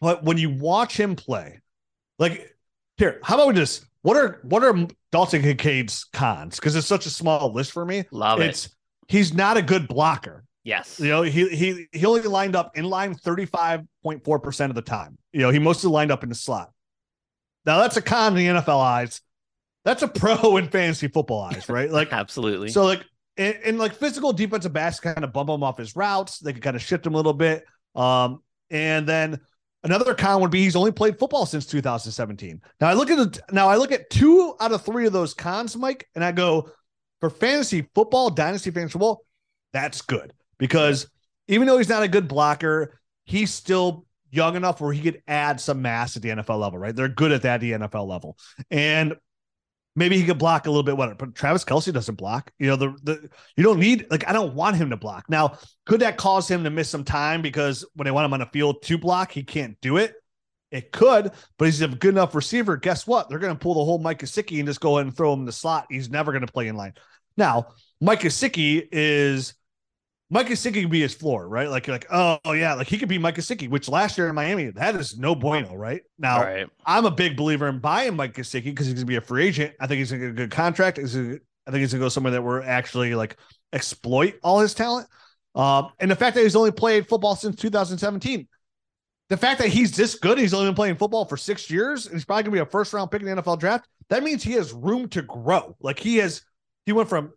But 0.00 0.22
when 0.22 0.38
you 0.38 0.50
watch 0.50 0.98
him 0.98 1.16
play, 1.16 1.60
like 2.18 2.54
here, 2.96 3.18
how 3.24 3.34
about 3.34 3.48
we 3.48 3.54
just 3.54 3.84
what 4.02 4.16
are 4.16 4.38
what 4.42 4.62
are 4.62 4.86
Dalton 5.16 5.40
Kincaid's 5.40 6.04
cons? 6.12 6.56
Because 6.56 6.76
it's 6.76 6.86
such 6.86 7.06
a 7.06 7.10
small 7.10 7.50
list 7.50 7.72
for 7.72 7.86
me. 7.86 8.04
Love 8.10 8.38
it. 8.42 8.68
he's 9.08 9.32
not 9.32 9.56
a 9.56 9.62
good 9.62 9.88
blocker. 9.88 10.44
Yes. 10.62 11.00
You 11.00 11.08
know, 11.08 11.22
he 11.22 11.48
he 11.48 11.86
he 11.90 12.04
only 12.04 12.20
lined 12.20 12.54
up 12.54 12.76
in 12.76 12.84
line 12.84 13.14
35.4% 13.14 14.68
of 14.68 14.74
the 14.74 14.82
time. 14.82 15.16
You 15.32 15.40
know, 15.40 15.48
he 15.48 15.58
mostly 15.58 15.90
lined 15.90 16.12
up 16.12 16.22
in 16.22 16.28
the 16.28 16.34
slot. 16.34 16.70
Now 17.64 17.78
that's 17.78 17.96
a 17.96 18.02
con 18.02 18.36
in 18.36 18.56
the 18.56 18.60
NFL 18.60 18.78
eyes. 18.78 19.22
That's 19.86 20.02
a 20.02 20.08
pro 20.08 20.56
in 20.58 20.68
fantasy 20.68 21.08
football 21.08 21.44
eyes, 21.44 21.66
right? 21.70 21.90
Like 21.90 22.08
Absolutely. 22.12 22.68
so, 22.68 22.84
like 22.84 23.02
in, 23.38 23.78
like 23.78 23.94
physical 23.94 24.34
defensive 24.34 24.74
backs 24.74 25.00
kind 25.00 25.24
of 25.24 25.32
bump 25.32 25.48
him 25.48 25.62
off 25.62 25.78
his 25.78 25.96
routes. 25.96 26.40
They 26.40 26.52
could 26.52 26.62
kind 26.62 26.76
of 26.76 26.82
shift 26.82 27.06
him 27.06 27.14
a 27.14 27.16
little 27.16 27.32
bit. 27.32 27.64
Um, 27.94 28.42
and 28.68 29.08
then 29.08 29.40
another 29.86 30.14
con 30.14 30.40
would 30.40 30.50
be 30.50 30.62
he's 30.62 30.76
only 30.76 30.92
played 30.92 31.18
football 31.18 31.46
since 31.46 31.64
2017. 31.66 32.60
Now 32.80 32.88
I 32.88 32.92
look 32.92 33.10
at 33.10 33.16
the 33.16 33.40
now 33.52 33.68
I 33.68 33.76
look 33.76 33.92
at 33.92 34.10
two 34.10 34.54
out 34.60 34.72
of 34.72 34.84
three 34.84 35.06
of 35.06 35.12
those 35.12 35.32
cons, 35.32 35.76
Mike, 35.76 36.08
and 36.14 36.24
I 36.24 36.32
go 36.32 36.70
for 37.20 37.30
fantasy 37.30 37.88
football, 37.94 38.30
dynasty 38.30 38.70
fantasy 38.70 38.92
football, 38.92 39.24
that's 39.72 40.02
good 40.02 40.32
because 40.58 41.08
even 41.48 41.66
though 41.66 41.78
he's 41.78 41.88
not 41.88 42.02
a 42.02 42.08
good 42.08 42.28
blocker, 42.28 42.98
he's 43.24 43.52
still 43.52 44.06
young 44.30 44.56
enough 44.56 44.80
where 44.80 44.92
he 44.92 45.00
could 45.02 45.22
add 45.28 45.60
some 45.60 45.82
mass 45.82 46.16
at 46.16 46.22
the 46.22 46.30
NFL 46.30 46.60
level, 46.60 46.78
right? 46.78 46.94
They're 46.94 47.08
good 47.08 47.32
at 47.32 47.42
that 47.42 47.54
at 47.54 47.60
the 47.60 47.72
NFL 47.72 48.06
level. 48.06 48.36
And 48.70 49.14
maybe 49.96 50.18
he 50.18 50.24
could 50.24 50.38
block 50.38 50.66
a 50.66 50.70
little 50.70 50.84
bit 50.84 50.96
better, 50.96 51.14
but 51.14 51.34
Travis 51.34 51.64
Kelce 51.64 51.92
doesn't 51.92 52.14
block. 52.14 52.52
You 52.58 52.68
know, 52.68 52.76
the 52.76 52.96
the 53.02 53.28
you 53.56 53.64
don't 53.64 53.80
need 53.80 54.06
like 54.10 54.28
I 54.28 54.32
don't 54.32 54.54
want 54.54 54.76
him 54.76 54.90
to 54.90 54.96
block. 54.96 55.24
Now, 55.28 55.58
could 55.86 56.00
that 56.00 56.16
cause 56.16 56.48
him 56.48 56.62
to 56.64 56.70
miss 56.70 56.88
some 56.88 57.02
time 57.02 57.42
because 57.42 57.84
when 57.94 58.04
they 58.04 58.12
want 58.12 58.26
him 58.26 58.34
on 58.34 58.40
the 58.40 58.46
field 58.46 58.82
to 58.82 58.98
block, 58.98 59.32
he 59.32 59.42
can't 59.42 59.76
do 59.80 59.96
it? 59.96 60.14
It 60.70 60.92
could, 60.92 61.32
but 61.58 61.64
he's 61.64 61.80
a 61.80 61.88
good 61.88 62.14
enough 62.14 62.34
receiver. 62.34 62.76
Guess 62.76 63.06
what? 63.06 63.28
They're 63.28 63.38
going 63.38 63.54
to 63.54 63.58
pull 63.58 63.74
the 63.74 63.84
whole 63.84 63.98
Mike 63.98 64.18
Gesicki 64.18 64.58
and 64.58 64.66
just 64.66 64.80
go 64.80 64.96
ahead 64.96 65.06
and 65.06 65.16
throw 65.16 65.32
him 65.32 65.40
in 65.40 65.46
the 65.46 65.52
slot. 65.52 65.86
He's 65.88 66.10
never 66.10 66.32
going 66.32 66.46
to 66.46 66.52
play 66.52 66.68
in 66.68 66.76
line. 66.76 66.94
Now, 67.36 67.68
Mike 68.00 68.20
Gesicki 68.20 68.86
is 68.90 69.54
Mike 70.28 70.48
Gesicki 70.48 70.82
could 70.82 70.90
be 70.90 71.00
his 71.00 71.14
floor, 71.14 71.48
right? 71.48 71.68
Like, 71.68 71.86
you're 71.86 71.94
like, 71.94 72.06
oh, 72.10 72.38
oh 72.44 72.52
yeah, 72.52 72.74
like 72.74 72.88
he 72.88 72.98
could 72.98 73.08
be 73.08 73.18
Mike 73.18 73.36
Gesicki, 73.36 73.70
which 73.70 73.88
last 73.88 74.18
year 74.18 74.28
in 74.28 74.34
Miami, 74.34 74.70
that 74.70 74.96
is 74.96 75.16
no 75.16 75.36
bueno, 75.36 75.76
right? 75.76 76.02
Now, 76.18 76.42
right. 76.42 76.66
I'm 76.84 77.04
a 77.04 77.12
big 77.12 77.36
believer 77.36 77.68
in 77.68 77.78
buying 77.78 78.16
Mike 78.16 78.34
Gesicki 78.34 78.64
because 78.64 78.86
he's 78.86 78.94
going 78.94 79.06
to 79.06 79.10
be 79.10 79.16
a 79.16 79.20
free 79.20 79.46
agent. 79.46 79.74
I 79.78 79.86
think 79.86 79.98
he's 79.98 80.10
going 80.10 80.22
to 80.22 80.26
get 80.28 80.32
a 80.32 80.46
good 80.46 80.50
contract. 80.50 80.98
He's 80.98 81.14
gonna- 81.14 81.38
I 81.66 81.72
think 81.72 81.80
he's 81.80 81.92
going 81.92 82.00
to 82.00 82.04
go 82.04 82.08
somewhere 82.08 82.32
that 82.32 82.42
we're 82.42 82.62
actually 82.62 83.14
like 83.14 83.36
exploit 83.72 84.34
all 84.42 84.60
his 84.60 84.74
talent. 84.74 85.08
Um, 85.54 85.90
and 85.98 86.10
the 86.10 86.16
fact 86.16 86.36
that 86.36 86.42
he's 86.42 86.54
only 86.56 86.70
played 86.70 87.08
football 87.08 87.34
since 87.34 87.56
2017, 87.56 88.46
the 89.28 89.36
fact 89.36 89.60
that 89.60 89.68
he's 89.68 89.96
this 89.96 90.14
good, 90.16 90.38
he's 90.38 90.54
only 90.54 90.68
been 90.68 90.74
playing 90.74 90.96
football 90.96 91.24
for 91.24 91.36
six 91.36 91.70
years, 91.70 92.06
and 92.06 92.14
he's 92.14 92.24
probably 92.24 92.44
going 92.44 92.52
to 92.52 92.56
be 92.56 92.62
a 92.62 92.70
first 92.70 92.92
round 92.92 93.10
pick 93.10 93.22
in 93.22 93.26
the 93.26 93.42
NFL 93.42 93.58
draft. 93.58 93.88
That 94.10 94.22
means 94.22 94.42
he 94.42 94.52
has 94.52 94.72
room 94.72 95.08
to 95.10 95.22
grow. 95.22 95.76
Like 95.80 95.98
he 95.98 96.18
has, 96.18 96.42
he 96.84 96.92
went 96.92 97.08
from 97.08 97.32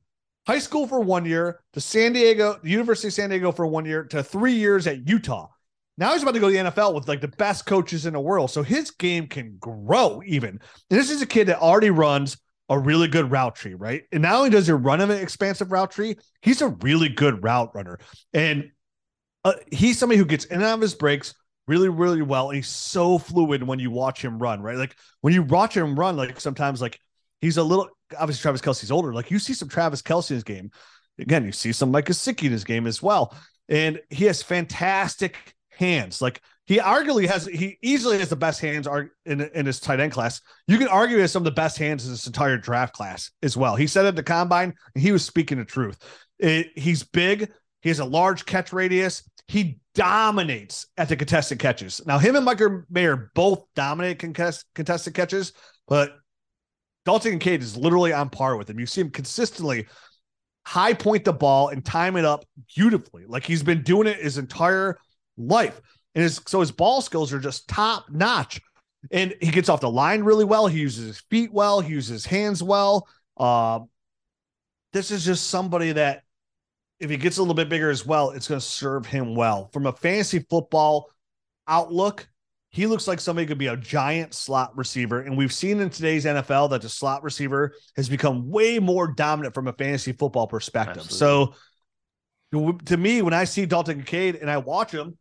high 0.49 0.57
school 0.57 0.87
for 0.87 0.99
one 0.99 1.25
year 1.25 1.59
to 1.73 1.79
San 1.79 2.11
Diego, 2.11 2.59
the 2.63 2.71
University 2.71 3.09
of 3.09 3.13
San 3.13 3.29
Diego 3.29 3.51
for 3.51 3.67
one 3.67 3.85
year 3.85 4.03
to 4.05 4.23
three 4.23 4.53
years 4.53 4.87
at 4.87 5.07
Utah. 5.07 5.47
Now 5.95 6.13
he's 6.13 6.23
about 6.23 6.33
to 6.33 6.39
go 6.39 6.49
to 6.49 6.53
the 6.53 6.71
NFL 6.71 6.95
with 6.95 7.07
like 7.07 7.21
the 7.21 7.27
best 7.27 7.67
coaches 7.67 8.07
in 8.07 8.13
the 8.13 8.19
world. 8.19 8.49
So 8.49 8.63
his 8.63 8.89
game 8.89 9.27
can 9.27 9.57
grow 9.59 10.23
even. 10.25 10.49
And 10.49 10.99
this 10.99 11.11
is 11.11 11.21
a 11.21 11.27
kid 11.27 11.49
that 11.49 11.59
already 11.59 11.91
runs 11.91 12.35
a 12.67 12.79
really 12.79 13.07
good 13.07 13.29
route 13.29 13.57
tree, 13.57 13.75
right? 13.75 14.05
And 14.11 14.23
not 14.23 14.33
only 14.33 14.49
does 14.49 14.65
he 14.65 14.73
run 14.73 15.01
an 15.01 15.11
expansive 15.11 15.71
route 15.71 15.91
tree, 15.91 16.15
he's 16.41 16.63
a 16.63 16.69
really 16.69 17.09
good 17.09 17.43
route 17.43 17.69
runner. 17.75 17.99
And 18.33 18.71
uh, 19.45 19.53
he's 19.71 19.99
somebody 19.99 20.17
who 20.17 20.25
gets 20.25 20.45
in 20.45 20.55
and 20.55 20.63
out 20.63 20.73
of 20.73 20.81
his 20.81 20.95
breaks 20.95 21.35
really, 21.67 21.89
really 21.89 22.23
well. 22.23 22.49
And 22.49 22.55
he's 22.55 22.69
so 22.69 23.19
fluid 23.19 23.61
when 23.61 23.77
you 23.77 23.91
watch 23.91 24.25
him 24.25 24.39
run, 24.39 24.63
right? 24.63 24.77
Like 24.77 24.95
when 25.21 25.35
you 25.35 25.43
watch 25.43 25.77
him 25.77 25.95
run, 25.95 26.17
like 26.17 26.41
sometimes 26.41 26.81
like 26.81 26.99
he's 27.41 27.57
a 27.57 27.63
little 27.63 27.89
obviously 28.17 28.41
Travis 28.41 28.61
Kelce's 28.61 28.91
older. 28.91 29.13
Like 29.13 29.31
you 29.31 29.39
see 29.39 29.53
some 29.53 29.69
Travis 29.69 30.01
Kelce 30.01 30.31
in 30.31 30.35
his 30.35 30.43
game. 30.43 30.71
Again, 31.19 31.45
you 31.45 31.51
see 31.51 31.71
some 31.71 31.91
Mike 31.91 32.05
Gesicki 32.05 32.43
in 32.43 32.51
his 32.51 32.63
game 32.63 32.87
as 32.87 33.03
well. 33.03 33.35
And 33.67 33.99
he 34.09 34.25
has 34.25 34.41
fantastic 34.41 35.35
hands. 35.69 36.21
Like 36.21 36.41
he 36.65 36.77
arguably 36.77 37.27
has, 37.27 37.45
he 37.45 37.77
easily 37.81 38.19
has 38.19 38.29
the 38.29 38.35
best 38.35 38.61
hands 38.61 38.87
in, 39.25 39.41
in 39.41 39.65
his 39.65 39.79
tight 39.79 39.99
end 39.99 40.11
class. 40.11 40.41
You 40.67 40.77
can 40.77 40.87
argue 40.87 41.17
he 41.17 41.21
has 41.21 41.31
some 41.31 41.41
of 41.41 41.45
the 41.45 41.51
best 41.51 41.77
hands 41.77 42.05
in 42.05 42.11
this 42.11 42.27
entire 42.27 42.57
draft 42.57 42.93
class 42.93 43.31
as 43.43 43.57
well. 43.57 43.75
He 43.75 43.87
said 43.87 44.05
at 44.05 44.15
the 44.15 44.23
combine, 44.23 44.73
he 44.95 45.11
was 45.11 45.25
speaking 45.25 45.57
the 45.57 45.65
truth. 45.65 45.97
It- 46.39 46.71
he's 46.75 47.03
big. 47.03 47.51
He 47.81 47.89
has 47.89 47.99
a 47.99 48.05
large 48.05 48.45
catch 48.45 48.73
radius. 48.73 49.23
He 49.47 49.79
dominates 49.95 50.85
at 50.95 51.09
the 51.09 51.15
contested 51.15 51.59
catches. 51.59 52.05
Now, 52.05 52.19
him 52.19 52.35
and 52.35 52.45
Michael 52.45 52.83
Mayer 52.89 53.31
both 53.33 53.65
dominate 53.75 54.19
contest, 54.19 54.65
contested 54.75 55.15
catches, 55.15 55.53
but 55.87 56.11
Dalton 57.05 57.31
Kincaid 57.33 57.61
is 57.61 57.77
literally 57.77 58.13
on 58.13 58.29
par 58.29 58.57
with 58.57 58.69
him. 58.69 58.79
You 58.79 58.85
see 58.85 59.01
him 59.01 59.09
consistently 59.09 59.87
high 60.65 60.93
point 60.93 61.25
the 61.25 61.33
ball 61.33 61.69
and 61.69 61.83
time 61.83 62.15
it 62.15 62.25
up 62.25 62.45
beautifully. 62.75 63.25
Like 63.25 63.43
he's 63.43 63.63
been 63.63 63.81
doing 63.81 64.07
it 64.07 64.21
his 64.21 64.37
entire 64.37 64.99
life. 65.37 65.81
And 66.13 66.23
his 66.23 66.41
so 66.45 66.59
his 66.59 66.71
ball 66.71 67.01
skills 67.01 67.33
are 67.33 67.39
just 67.39 67.67
top 67.67 68.09
notch. 68.11 68.61
And 69.11 69.33
he 69.41 69.49
gets 69.49 69.69
off 69.69 69.81
the 69.81 69.89
line 69.89 70.23
really 70.23 70.45
well. 70.45 70.67
He 70.67 70.79
uses 70.79 71.07
his 71.07 71.19
feet 71.29 71.51
well. 71.51 71.79
He 71.81 71.93
uses 71.93 72.09
his 72.09 72.25
hands 72.25 72.61
well. 72.61 73.07
Uh, 73.37 73.79
this 74.93 75.09
is 75.09 75.25
just 75.25 75.47
somebody 75.47 75.93
that 75.93 76.23
if 76.99 77.09
he 77.09 77.17
gets 77.17 77.37
a 77.37 77.41
little 77.41 77.55
bit 77.55 77.69
bigger 77.69 77.89
as 77.89 78.05
well, 78.05 78.31
it's 78.31 78.47
going 78.47 78.59
to 78.59 78.65
serve 78.65 79.05
him 79.07 79.33
well. 79.33 79.69
From 79.73 79.87
a 79.87 79.93
fantasy 79.93 80.45
football 80.49 81.09
outlook, 81.67 82.28
he 82.71 82.85
looks 82.85 83.07
like 83.07 83.19
somebody 83.19 83.47
could 83.47 83.57
be 83.57 83.67
a 83.67 83.77
giant 83.77 84.33
slot 84.33 84.77
receiver. 84.77 85.21
And 85.21 85.35
we've 85.35 85.53
seen 85.53 85.79
in 85.79 85.89
today's 85.89 86.25
NFL 86.25 86.69
that 86.69 86.83
the 86.83 86.89
slot 86.89 87.23
receiver 87.23 87.73
has 87.95 88.07
become 88.07 88.49
way 88.49 88.77
more 88.77 89.07
dominant 89.07 89.55
from 89.55 89.67
a 89.67 89.73
fantasy 89.73 90.11
football 90.11 90.45
perspective. 90.45 91.03
Absolutely. 91.05 91.55
So 92.51 92.75
to 92.85 92.97
me, 92.97 93.21
when 93.21 93.33
I 93.33 93.43
see 93.43 93.65
Dalton 93.65 93.97
Kincaid 93.97 94.35
and 94.35 94.49
I 94.49 94.57
watch 94.57 94.91
him, 94.91 95.17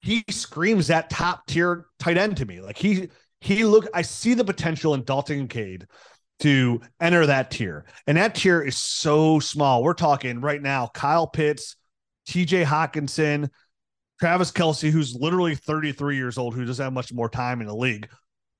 he 0.00 0.24
screams 0.30 0.88
that 0.88 1.10
top 1.10 1.46
tier 1.46 1.86
tight 1.98 2.18
end 2.18 2.36
to 2.38 2.44
me. 2.44 2.60
Like 2.60 2.76
he 2.76 3.08
he 3.40 3.64
look, 3.64 3.88
I 3.92 4.02
see 4.02 4.34
the 4.34 4.44
potential 4.44 4.94
in 4.94 5.04
Dalton 5.04 5.48
Kincaid 5.48 5.86
to 6.40 6.80
enter 7.00 7.26
that 7.26 7.50
tier. 7.50 7.84
And 8.06 8.16
that 8.16 8.34
tier 8.34 8.62
is 8.62 8.76
so 8.76 9.40
small. 9.40 9.82
We're 9.82 9.94
talking 9.94 10.40
right 10.40 10.60
now, 10.60 10.88
Kyle 10.92 11.26
Pitts, 11.26 11.76
TJ 12.28 12.64
Hockenson, 12.64 13.48
Travis 14.22 14.52
Kelce, 14.52 14.88
who's 14.88 15.16
literally 15.16 15.56
33 15.56 16.14
years 16.14 16.38
old, 16.38 16.54
who 16.54 16.64
doesn't 16.64 16.84
have 16.84 16.92
much 16.92 17.12
more 17.12 17.28
time 17.28 17.60
in 17.60 17.66
the 17.66 17.74
league, 17.74 18.08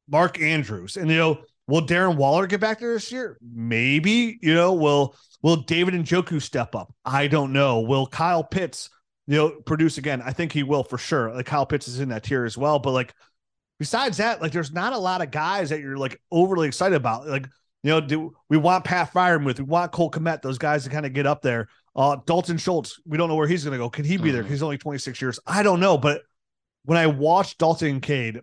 Mark 0.09 0.41
Andrews. 0.41 0.97
And 0.97 1.09
you 1.09 1.17
know, 1.17 1.45
will 1.69 1.87
Darren 1.87 2.17
Waller 2.17 2.49
get 2.49 2.59
back 2.61 2.81
there 2.81 2.95
this 2.95 3.13
year? 3.13 3.39
Maybe, 3.41 4.41
you 4.43 4.55
know, 4.55 4.73
will 4.73 5.15
will 5.41 5.55
David 5.55 5.95
Njoku 5.95 6.43
step 6.43 6.75
up? 6.75 6.93
I 7.05 7.29
don't 7.29 7.53
know. 7.53 7.79
Will 7.79 8.09
Kyle 8.09 8.43
Pitts, 8.43 8.91
you 9.29 9.37
know, 9.37 9.51
produce 9.51 9.99
again? 9.99 10.21
I 10.21 10.33
think 10.33 10.51
he 10.51 10.65
will 10.65 10.83
for 10.83 10.99
sure. 10.99 11.33
Like 11.33 11.47
Kyle 11.47 11.65
Pitts 11.65 11.87
is 11.87 12.01
in 12.01 12.09
that 12.09 12.25
tier 12.25 12.45
as 12.45 12.59
well. 12.59 12.81
But 12.81 12.91
like 12.91 13.15
besides 13.79 14.17
that, 14.17 14.43
like 14.43 14.51
there's 14.51 14.73
not 14.73 14.95
a 14.95 14.99
lot 14.99 15.23
of 15.23 15.31
guys 15.31 15.71
that 15.71 15.79
you're 15.79 15.97
like 15.97 16.21
overly 16.33 16.67
excited 16.67 16.97
about. 16.97 17.29
Like 17.29 17.47
you 17.85 17.91
know, 17.91 18.01
do 18.01 18.35
we 18.49 18.57
want 18.57 18.83
Pat 18.83 19.13
Freiermuth? 19.13 19.59
We 19.59 19.65
want 19.65 19.93
Cole 19.93 20.11
Kmet, 20.11 20.43
those 20.43 20.59
guys 20.59 20.83
to 20.83 20.91
kind 20.91 21.07
of 21.07 21.13
get 21.13 21.25
up 21.29 21.41
there. 21.41 21.69
Uh, 21.95 22.17
Dalton 22.27 22.57
Schultz, 22.57 23.01
we 23.05 23.19
don't 23.19 23.29
know 23.29 23.35
where 23.35 23.47
he's 23.47 23.65
going 23.65 23.73
to 23.73 23.79
go. 23.79 23.91
Can 23.91 24.05
he 24.05 24.17
be 24.17 24.31
there? 24.31 24.43
He's 24.43 24.63
only 24.63 24.79
26 24.79 25.21
years. 25.21 25.39
I 25.47 25.63
don't 25.63 25.81
know. 25.81 25.99
But 25.99 26.23
when 26.85 26.99
I 26.99 27.07
watch 27.07 27.59
Dalton 27.59 28.01
Cade, 28.01 28.41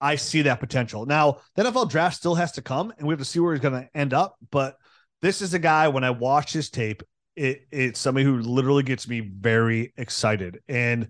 I 0.00 0.16
see 0.16 0.42
that 0.42 0.60
potential. 0.60 1.06
Now, 1.06 1.38
the 1.56 1.64
NFL 1.64 1.90
draft 1.90 2.16
still 2.16 2.34
has 2.34 2.52
to 2.52 2.62
come, 2.62 2.92
and 2.98 3.06
we 3.06 3.12
have 3.12 3.18
to 3.18 3.24
see 3.24 3.40
where 3.40 3.52
he's 3.52 3.62
going 3.62 3.82
to 3.82 3.88
end 3.94 4.14
up. 4.14 4.36
But 4.50 4.76
this 5.22 5.42
is 5.42 5.54
a 5.54 5.58
guy, 5.58 5.88
when 5.88 6.04
I 6.04 6.10
watch 6.10 6.52
his 6.52 6.70
tape, 6.70 7.02
it, 7.34 7.66
it's 7.70 7.98
somebody 7.98 8.24
who 8.24 8.38
literally 8.38 8.82
gets 8.82 9.08
me 9.08 9.20
very 9.20 9.92
excited. 9.96 10.60
And 10.68 11.08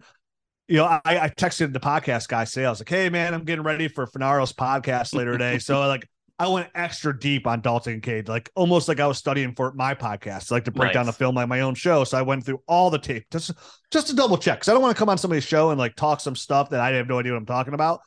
you 0.69 0.77
know, 0.77 0.85
I, 0.85 1.01
I 1.05 1.29
texted 1.31 1.73
the 1.73 1.81
podcast 1.81 2.29
guy 2.29 2.45
say, 2.45 2.65
I 2.65 2.71
was 2.71 2.81
like, 2.81 2.91
hey 2.91 3.09
man, 3.09 3.33
I'm 3.33 3.45
getting 3.45 3.65
ready 3.65 3.89
for 3.89 4.07
Fanaro's 4.07 4.53
podcast 4.53 5.15
later 5.15 5.33
today. 5.33 5.59
so 5.59 5.81
like 5.81 6.07
I 6.41 6.47
went 6.47 6.69
extra 6.75 7.19
deep 7.19 7.49
on 7.49 7.61
Dalton 7.61 8.01
Cade, 8.01 8.29
like 8.29 8.51
almost 8.55 8.87
like 8.87 9.01
I 9.01 9.09
was 9.09 9.19
studying 9.19 9.55
for 9.57 9.73
my 9.73 9.95
podcast, 9.95 10.53
like 10.53 10.65
to 10.67 10.71
break 10.71 10.89
nice. 10.89 10.95
down 10.95 11.07
the 11.07 11.13
film 11.13 11.35
like 11.35 11.49
my 11.49 11.61
own 11.61 11.75
show. 11.75 12.05
So 12.05 12.17
I 12.17 12.23
went 12.23 12.47
through 12.47 12.63
all 12.69 12.91
the 12.91 12.99
tape 12.99 13.25
just 13.33 13.51
just 13.91 14.07
to 14.09 14.15
double 14.15 14.39
check. 14.39 14.61
Cause 14.61 14.69
I 14.69 14.73
don't 14.73 14.83
want 14.83 14.95
to 14.95 14.99
come 14.99 15.09
on 15.09 15.19
somebody's 15.19 15.45
show 15.45 15.71
and 15.71 15.79
like 15.79 15.97
talk 15.97 16.21
some 16.21 16.37
stuff 16.37 16.71
that 16.71 16.81
I 16.81 16.91
have 16.93 17.09
no 17.09 17.19
idea 17.19 17.33
what 17.33 17.39
I'm 17.39 17.47
talking 17.47 17.75
about. 17.75 18.01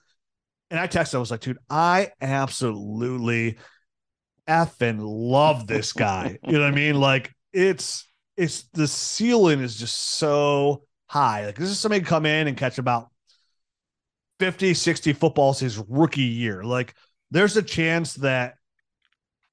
And 0.70 0.80
I 0.80 0.88
texted, 0.88 1.16
I 1.16 1.18
was 1.18 1.30
like, 1.30 1.42
dude, 1.42 1.58
I 1.70 2.12
absolutely 2.22 3.58
effing 4.48 5.00
love 5.02 5.68
this 5.68 5.92
guy. 5.94 6.38
you 6.46 6.54
know 6.54 6.62
what 6.62 6.72
I 6.72 6.76
mean? 6.76 6.96
Like 6.96 7.34
it's 7.52 8.10
it's 8.38 8.64
the 8.74 8.88
ceiling 8.88 9.60
is 9.60 9.76
just 9.76 9.98
so 9.98 10.84
high. 11.08 11.48
Like 11.48 11.58
this 11.58 11.70
is 11.70 11.80
somebody 11.80 12.02
come 12.02 12.26
in 12.26 12.48
and 12.48 12.56
catch 12.56 12.78
about 12.78 13.10
50, 14.40 14.74
60 14.74 15.12
footballs 15.14 15.60
his 15.60 15.78
rookie 15.78 16.22
year. 16.22 16.64
Like 16.64 16.96
there's 17.32 17.58
a 17.58 17.64
chance 17.64 18.16
that 18.16 18.56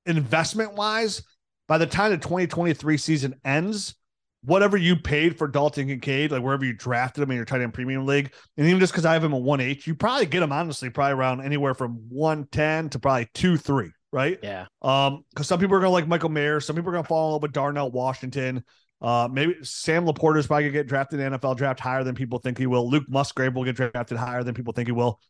investment 0.06 0.75
wise, 0.75 1.23
by 1.66 1.78
the 1.78 1.87
time 1.87 2.11
the 2.11 2.18
2023 2.18 2.97
season 2.97 3.35
ends, 3.44 3.94
whatever 4.42 4.76
you 4.76 4.97
paid 4.97 5.37
for 5.37 5.49
Dalton 5.49 5.88
Kincaid, 5.88 6.30
like 6.30 6.42
wherever 6.42 6.64
you 6.64 6.73
drafted 6.73 7.23
him 7.23 7.30
in 7.30 7.37
your 7.37 7.44
tight 7.44 7.61
end 7.61 7.75
premium 7.75 8.06
league, 8.06 8.32
and 8.56 8.66
even 8.66 8.80
just 8.80 8.92
because 8.92 9.04
I 9.04 9.12
have 9.12 9.25
him 9.25 9.32
a 9.32 9.40
1H, 9.40 9.87
you 9.87 9.94
probably 9.94 10.26
get 10.26 10.42
him 10.42 10.52
honestly 10.52 10.90
probably 10.90 11.14
around 11.14 11.42
anywhere 11.42 11.75
from 11.75 12.08
110 12.08 12.90
to 12.90 12.99
probably 12.99 13.28
2 13.35 13.56
3, 13.56 13.90
right? 14.12 14.38
Yeah. 14.42 14.66
Um, 14.82 15.25
because 15.30 15.47
some 15.47 15.61
people 15.61 15.76
are 15.76 15.80
gonna 15.80 15.90
like 15.90 16.08
Michael 16.08 16.30
Mayer, 16.30 16.61
some 16.61 16.76
people 16.76 16.90
are 16.90 16.94
gonna 16.94 17.04
fall 17.04 17.28
in 17.28 17.32
love 17.32 17.42
with 17.42 17.52
Darnell 17.52 17.90
Washington. 17.90 18.64
Uh, 19.00 19.28
maybe 19.30 19.56
Sam 19.62 20.06
LaPorta 20.06 20.38
is 20.38 20.47
probably 20.47 20.64
gonna 20.64 20.73
get 20.73 20.88
drafted 20.88 21.20
in 21.20 21.32
the 21.32 21.38
NFL 21.38 21.56
draft 21.56 21.78
higher 21.78 22.02
than 22.02 22.14
people 22.14 22.38
think 22.38 22.58
he 22.58 22.66
will. 22.66 22.88
Luke 22.88 23.04
Musgrave 23.08 23.54
will 23.54 23.64
get 23.64 23.76
drafted 23.76 24.18
higher 24.18 24.42
than 24.42 24.54
people 24.54 24.73
think 24.73 24.88
he 24.88 24.92
will. 24.92 25.20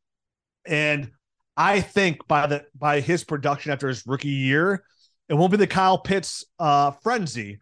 And 0.66 1.10
I 1.58 1.80
think 1.80 2.26
by 2.28 2.46
the 2.46 2.64
by 2.74 3.00
his 3.00 3.24
production 3.24 3.72
after 3.72 3.88
his 3.88 4.06
rookie 4.06 4.28
year, 4.28 4.84
it 5.28 5.34
won't 5.34 5.50
be 5.50 5.56
the 5.56 5.66
Kyle 5.66 5.98
Pitts 5.98 6.46
uh 6.60 6.92
frenzy, 6.92 7.60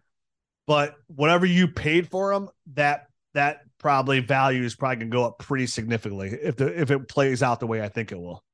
but 0.66 0.94
whatever 1.08 1.46
you 1.46 1.66
paid 1.66 2.08
for 2.10 2.32
him, 2.32 2.50
that 2.74 3.06
that 3.32 3.62
probably 3.78 4.20
value 4.20 4.62
is 4.62 4.74
probably 4.74 4.96
gonna 4.96 5.10
go 5.10 5.24
up 5.24 5.38
pretty 5.38 5.66
significantly 5.66 6.28
if 6.42 6.56
the 6.56 6.78
if 6.78 6.90
it 6.90 7.08
plays 7.08 7.42
out 7.42 7.58
the 7.58 7.66
way 7.66 7.82
I 7.82 7.88
think 7.88 8.12
it 8.12 8.20
will. 8.20 8.44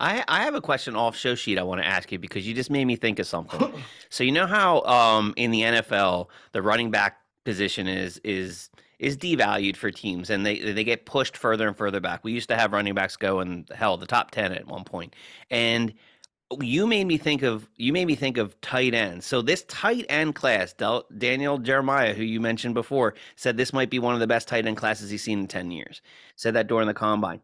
I, 0.00 0.24
I 0.28 0.44
have 0.44 0.54
a 0.54 0.60
question 0.60 0.94
off 0.94 1.16
show 1.16 1.34
sheet 1.34 1.58
I 1.58 1.64
want 1.64 1.80
to 1.80 1.86
ask 1.86 2.12
you 2.12 2.18
because 2.20 2.46
you 2.46 2.54
just 2.54 2.70
made 2.70 2.84
me 2.84 2.94
think 2.94 3.18
of 3.18 3.26
something. 3.26 3.72
so 4.10 4.22
you 4.22 4.30
know 4.30 4.46
how 4.46 4.82
um, 4.82 5.34
in 5.36 5.50
the 5.50 5.62
NFL 5.62 6.26
the 6.52 6.62
running 6.62 6.90
back 6.90 7.18
position 7.44 7.88
is 7.88 8.20
is 8.24 8.70
is 8.98 9.16
devalued 9.16 9.76
for 9.76 9.90
teams 9.90 10.30
and 10.30 10.44
they 10.44 10.58
they 10.58 10.84
get 10.84 11.06
pushed 11.06 11.36
further 11.36 11.68
and 11.68 11.76
further 11.76 12.00
back. 12.00 12.24
We 12.24 12.32
used 12.32 12.48
to 12.48 12.56
have 12.56 12.72
running 12.72 12.94
backs 12.94 13.16
go 13.16 13.40
in 13.40 13.66
hell 13.74 13.96
the 13.96 14.06
top 14.06 14.30
10 14.30 14.52
at 14.52 14.66
one 14.66 14.84
point. 14.84 15.14
And 15.50 15.94
you 16.60 16.86
made 16.86 17.06
me 17.06 17.18
think 17.18 17.42
of 17.42 17.68
you 17.76 17.92
made 17.92 18.06
me 18.06 18.14
think 18.14 18.38
of 18.38 18.60
tight 18.60 18.94
end. 18.94 19.22
So 19.22 19.42
this 19.42 19.64
tight 19.64 20.06
end 20.08 20.34
class, 20.34 20.74
Daniel 21.18 21.58
Jeremiah, 21.58 22.14
who 22.14 22.22
you 22.22 22.40
mentioned 22.40 22.74
before, 22.74 23.14
said 23.36 23.56
this 23.56 23.72
might 23.72 23.90
be 23.90 23.98
one 23.98 24.14
of 24.14 24.20
the 24.20 24.26
best 24.26 24.48
tight 24.48 24.66
end 24.66 24.76
classes 24.76 25.10
he's 25.10 25.22
seen 25.22 25.40
in 25.40 25.46
10 25.48 25.70
years. 25.70 26.00
Said 26.36 26.54
that 26.54 26.66
during 26.66 26.86
the 26.86 26.94
combine 26.94 27.40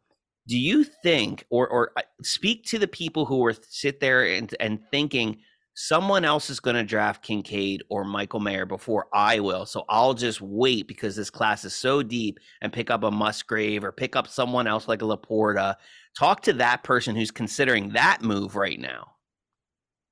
do 0.46 0.58
you 0.58 0.84
think 0.84 1.44
or 1.50 1.68
or 1.68 1.92
uh, 1.96 2.02
speak 2.22 2.64
to 2.64 2.78
the 2.78 2.88
people 2.88 3.24
who 3.24 3.44
are 3.46 3.54
sit 3.68 4.00
there 4.00 4.24
and 4.24 4.54
and 4.60 4.80
thinking 4.90 5.38
someone 5.74 6.24
else 6.24 6.50
is 6.50 6.60
going 6.60 6.76
to 6.76 6.84
draft 6.84 7.22
Kincaid 7.22 7.82
or 7.88 8.04
Michael 8.04 8.40
Mayer 8.40 8.64
before 8.64 9.06
I 9.12 9.40
will. 9.40 9.66
So 9.66 9.84
I'll 9.88 10.14
just 10.14 10.40
wait 10.40 10.88
because 10.88 11.16
this 11.16 11.30
class 11.30 11.64
is 11.64 11.74
so 11.74 12.02
deep 12.02 12.38
and 12.62 12.72
pick 12.72 12.90
up 12.90 13.02
a 13.02 13.10
Musgrave 13.10 13.84
or 13.84 13.92
pick 13.92 14.16
up 14.16 14.28
someone 14.28 14.66
else 14.66 14.88
like 14.88 15.02
a 15.02 15.04
LaPorta. 15.04 15.76
Talk 16.16 16.42
to 16.42 16.52
that 16.54 16.84
person 16.84 17.16
who's 17.16 17.30
considering 17.30 17.90
that 17.90 18.22
move 18.22 18.56
right 18.56 18.78
now. 18.78 19.12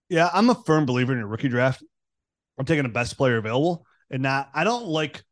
Yeah, 0.08 0.28
I'm 0.32 0.50
a 0.50 0.54
firm 0.54 0.84
believer 0.84 1.12
in 1.12 1.20
a 1.20 1.26
rookie 1.26 1.48
draft. 1.48 1.82
I'm 2.58 2.66
taking 2.66 2.82
the 2.82 2.90
best 2.90 3.16
player 3.16 3.38
available 3.38 3.86
and 4.10 4.22
not 4.22 4.50
I 4.52 4.64
don't 4.64 4.86
like 4.86 5.22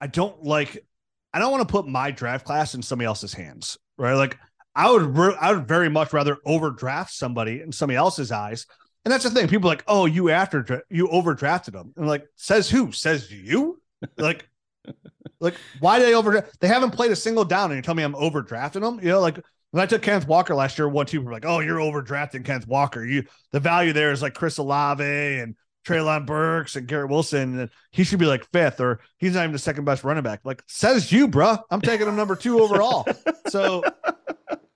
I 0.00 0.08
don't 0.08 0.42
like 0.42 0.84
I 1.32 1.38
don't 1.38 1.52
want 1.52 1.66
to 1.66 1.72
put 1.72 1.86
my 1.86 2.10
draft 2.10 2.44
class 2.44 2.74
in 2.74 2.82
somebody 2.82 3.06
else's 3.06 3.32
hands 3.32 3.78
right? 3.96 4.14
Like 4.14 4.38
I 4.74 4.90
would, 4.90 5.16
I 5.40 5.52
would 5.52 5.68
very 5.68 5.88
much 5.88 6.12
rather 6.12 6.38
overdraft 6.44 7.12
somebody 7.12 7.60
in 7.60 7.72
somebody 7.72 7.96
else's 7.96 8.32
eyes. 8.32 8.66
And 9.04 9.12
that's 9.12 9.24
the 9.24 9.30
thing. 9.30 9.48
People 9.48 9.68
like, 9.68 9.84
oh, 9.86 10.06
you 10.06 10.30
after 10.30 10.82
you 10.88 11.08
overdrafted 11.08 11.72
them, 11.72 11.92
and 11.96 12.06
like, 12.06 12.26
says 12.36 12.70
who? 12.70 12.90
Says 12.92 13.30
you? 13.30 13.80
like, 14.16 14.48
like 15.40 15.54
why 15.80 15.98
did 15.98 16.08
they 16.08 16.14
overdraft? 16.14 16.58
They 16.60 16.68
haven't 16.68 16.92
played 16.92 17.10
a 17.10 17.16
single 17.16 17.44
down, 17.44 17.70
and 17.70 17.76
you 17.76 17.82
tell 17.82 17.94
me 17.94 18.02
I'm 18.02 18.14
overdrafting 18.14 18.80
them. 18.80 19.00
You 19.00 19.10
know, 19.10 19.20
like 19.20 19.38
when 19.72 19.82
I 19.82 19.86
took 19.86 20.02
Kenneth 20.02 20.28
Walker 20.28 20.54
last 20.54 20.78
year, 20.78 20.88
one 20.88 21.06
two 21.06 21.20
were 21.20 21.32
like, 21.32 21.44
oh, 21.44 21.60
you're 21.60 21.78
overdrafting 21.78 22.44
Kenneth 22.44 22.66
Walker. 22.66 23.04
You 23.04 23.24
the 23.52 23.60
value 23.60 23.92
there 23.92 24.12
is 24.12 24.22
like 24.22 24.34
Chris 24.34 24.58
Olave 24.58 25.04
and 25.04 25.54
Treylon 25.84 26.26
Burks 26.26 26.76
and 26.76 26.86
Garrett 26.86 27.10
Wilson, 27.10 27.58
and 27.58 27.70
he 27.90 28.04
should 28.04 28.18
be 28.18 28.26
like 28.26 28.50
fifth, 28.52 28.80
or 28.80 29.00
he's 29.18 29.34
not 29.34 29.42
even 29.42 29.52
the 29.52 29.58
second 29.58 29.84
best 29.84 30.04
running 30.04 30.22
back. 30.22 30.40
Like 30.44 30.62
says 30.66 31.12
you, 31.12 31.28
bruh. 31.28 31.62
I'm 31.70 31.80
taking 31.80 32.08
him 32.08 32.16
number 32.16 32.36
two 32.36 32.60
overall. 32.60 33.06
so, 33.48 33.82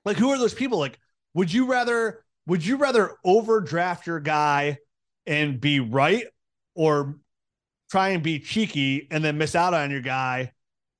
like, 0.05 0.17
who 0.17 0.31
are 0.31 0.39
those 0.39 0.55
people? 0.55 0.79
Like, 0.79 0.99
would 1.35 1.53
you 1.53 1.67
rather 1.67 2.25
would 2.49 2.67
you 2.67 2.77
rather 2.77 3.15
overdraft 3.25 4.07
your 4.07 4.19
guy 4.19 4.79
and 5.27 5.61
be 5.61 5.79
right, 5.79 6.25
or 6.75 7.17
try 7.91 8.09
and 8.09 8.23
be 8.23 8.41
cheeky 8.41 9.07
and 9.11 9.25
then 9.25 9.39
miss 9.39 9.55
out 9.55 9.75
on 9.75 9.91
your 9.91 10.01
guy, 10.01 10.53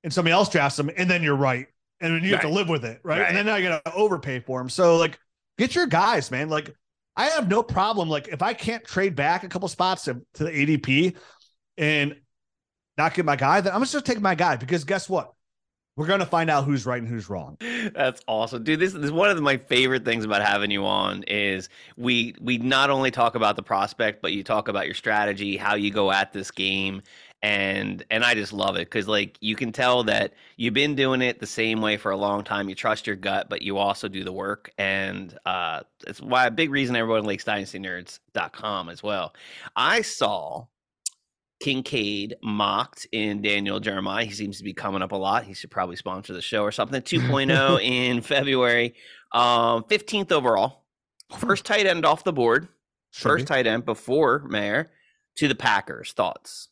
and 0.03 0.13
somebody 0.13 0.33
else 0.33 0.47
drafts 0.49 0.79
him, 0.79 0.89
and 0.95 1.09
then 1.09 1.21
you're 1.23 1.35
right, 1.35 1.67
and 1.99 2.15
then 2.15 2.23
you 2.23 2.31
right. 2.31 2.41
have 2.41 2.49
to 2.49 2.55
live 2.55 2.69
with 2.69 2.85
it, 2.85 3.01
right? 3.03 3.19
right? 3.19 3.27
And 3.27 3.35
then 3.35 3.45
now 3.45 3.57
you 3.57 3.67
got 3.67 3.83
to 3.83 3.93
overpay 3.93 4.39
for 4.39 4.61
him. 4.61 4.69
So, 4.69 4.95
like, 4.95 5.19
get 5.57 5.75
your 5.75 5.87
guys, 5.87 6.31
man. 6.31 6.47
Like, 6.47 6.73
I 7.19 7.25
have 7.25 7.49
no 7.49 7.61
problem. 7.61 8.07
Like 8.07 8.29
if 8.29 8.41
I 8.41 8.53
can't 8.53 8.81
trade 8.85 9.13
back 9.13 9.43
a 9.43 9.49
couple 9.49 9.67
spots 9.67 10.05
to, 10.05 10.21
to 10.35 10.45
the 10.45 10.51
ADP 10.51 11.17
and 11.77 12.15
not 12.97 13.13
get 13.13 13.25
my 13.25 13.35
guy, 13.35 13.59
then 13.59 13.73
I'm 13.73 13.81
just 13.81 13.91
gonna 13.91 14.03
take 14.03 14.21
my 14.21 14.35
guy 14.35 14.55
because 14.55 14.85
guess 14.85 15.09
what? 15.09 15.33
We're 15.99 16.07
gonna 16.07 16.25
find 16.25 16.49
out 16.49 16.63
who's 16.63 16.85
right 16.85 17.01
and 17.01 17.09
who's 17.09 17.29
wrong. 17.29 17.57
That's 17.93 18.21
awesome, 18.25 18.63
dude. 18.63 18.79
This, 18.79 18.93
this 18.93 19.03
is 19.03 19.11
one 19.11 19.29
of 19.31 19.41
my 19.41 19.57
favorite 19.57 20.05
things 20.05 20.23
about 20.23 20.41
having 20.41 20.71
you 20.71 20.85
on 20.85 21.23
is 21.23 21.67
we 21.97 22.35
we 22.39 22.57
not 22.57 22.89
only 22.89 23.11
talk 23.11 23.35
about 23.35 23.57
the 23.57 23.63
prospect, 23.63 24.21
but 24.21 24.31
you 24.31 24.41
talk 24.41 24.69
about 24.69 24.85
your 24.85 24.95
strategy, 24.95 25.57
how 25.57 25.75
you 25.75 25.91
go 25.91 26.09
at 26.09 26.31
this 26.31 26.51
game, 26.51 27.01
and 27.41 28.05
and 28.09 28.23
I 28.23 28.33
just 28.33 28.53
love 28.53 28.77
it 28.77 28.85
because 28.85 29.09
like 29.09 29.37
you 29.41 29.57
can 29.57 29.73
tell 29.73 30.05
that 30.05 30.35
you've 30.55 30.73
been 30.73 30.95
doing 30.95 31.21
it 31.21 31.41
the 31.41 31.45
same 31.45 31.81
way 31.81 31.97
for 31.97 32.11
a 32.11 32.17
long 32.17 32.45
time. 32.45 32.69
You 32.69 32.75
trust 32.75 33.05
your 33.05 33.17
gut, 33.17 33.49
but 33.49 33.61
you 33.61 33.77
also 33.77 34.07
do 34.07 34.23
the 34.23 34.31
work, 34.31 34.71
and 34.77 35.37
uh, 35.45 35.81
it's 36.07 36.21
why 36.21 36.47
a 36.47 36.51
big 36.51 36.71
reason 36.71 36.95
everyone 36.95 37.25
likes 37.25 37.43
DynastyNerds.com 37.43 38.87
as 38.87 39.03
well. 39.03 39.33
I 39.75 40.01
saw 40.01 40.67
Kincaid 41.59 42.35
mocked 42.41 43.07
in 43.11 43.41
Daniel 43.41 43.79
Jeremiah. 43.79 44.25
He 44.25 44.31
seems 44.31 44.57
to 44.57 44.63
be 44.63 44.73
coming 44.73 45.01
up 45.01 45.11
a 45.11 45.17
lot. 45.17 45.43
He 45.43 45.53
should 45.53 45.71
probably 45.71 45.95
sponsor 45.95 46.33
the 46.33 46.41
show 46.41 46.63
or 46.63 46.71
something. 46.71 47.01
2.0 47.01 47.81
in 47.83 48.21
February. 48.21 48.95
Um, 49.33 49.83
15th 49.83 50.31
overall. 50.31 50.83
First 51.37 51.65
tight 51.65 51.85
end 51.85 52.05
off 52.05 52.23
the 52.23 52.33
board. 52.33 52.67
First 53.11 53.47
tight 53.47 53.67
end 53.67 53.85
before 53.85 54.39
Mayer 54.47 54.91
to 55.37 55.47
the 55.47 55.55
Packers. 55.55 56.13
Thoughts? 56.13 56.69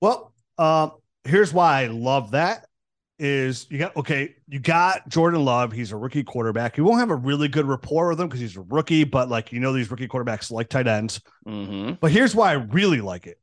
Well, 0.00 0.32
um, 0.58 0.92
here's 1.24 1.52
why 1.52 1.82
I 1.82 1.86
love 1.86 2.32
that 2.32 2.66
is 3.18 3.66
you 3.70 3.78
got 3.78 3.96
okay, 3.96 4.34
you 4.48 4.58
got 4.58 5.08
Jordan 5.08 5.44
Love. 5.44 5.72
He's 5.72 5.92
a 5.92 5.96
rookie 5.96 6.24
quarterback. 6.24 6.76
You 6.76 6.84
won't 6.84 6.98
have 6.98 7.10
a 7.10 7.16
really 7.16 7.48
good 7.48 7.66
rapport 7.66 8.08
with 8.08 8.20
him 8.20 8.26
because 8.26 8.40
he's 8.40 8.56
a 8.56 8.62
rookie, 8.62 9.04
but 9.04 9.28
like 9.28 9.52
you 9.52 9.60
know, 9.60 9.72
these 9.72 9.90
rookie 9.90 10.08
quarterbacks 10.08 10.50
like 10.50 10.68
tight 10.68 10.88
ends. 10.88 11.20
Mm-hmm. 11.46 11.94
But 12.00 12.10
here's 12.10 12.34
why 12.34 12.50
I 12.50 12.54
really 12.54 13.00
like 13.00 13.26
it 13.26 13.38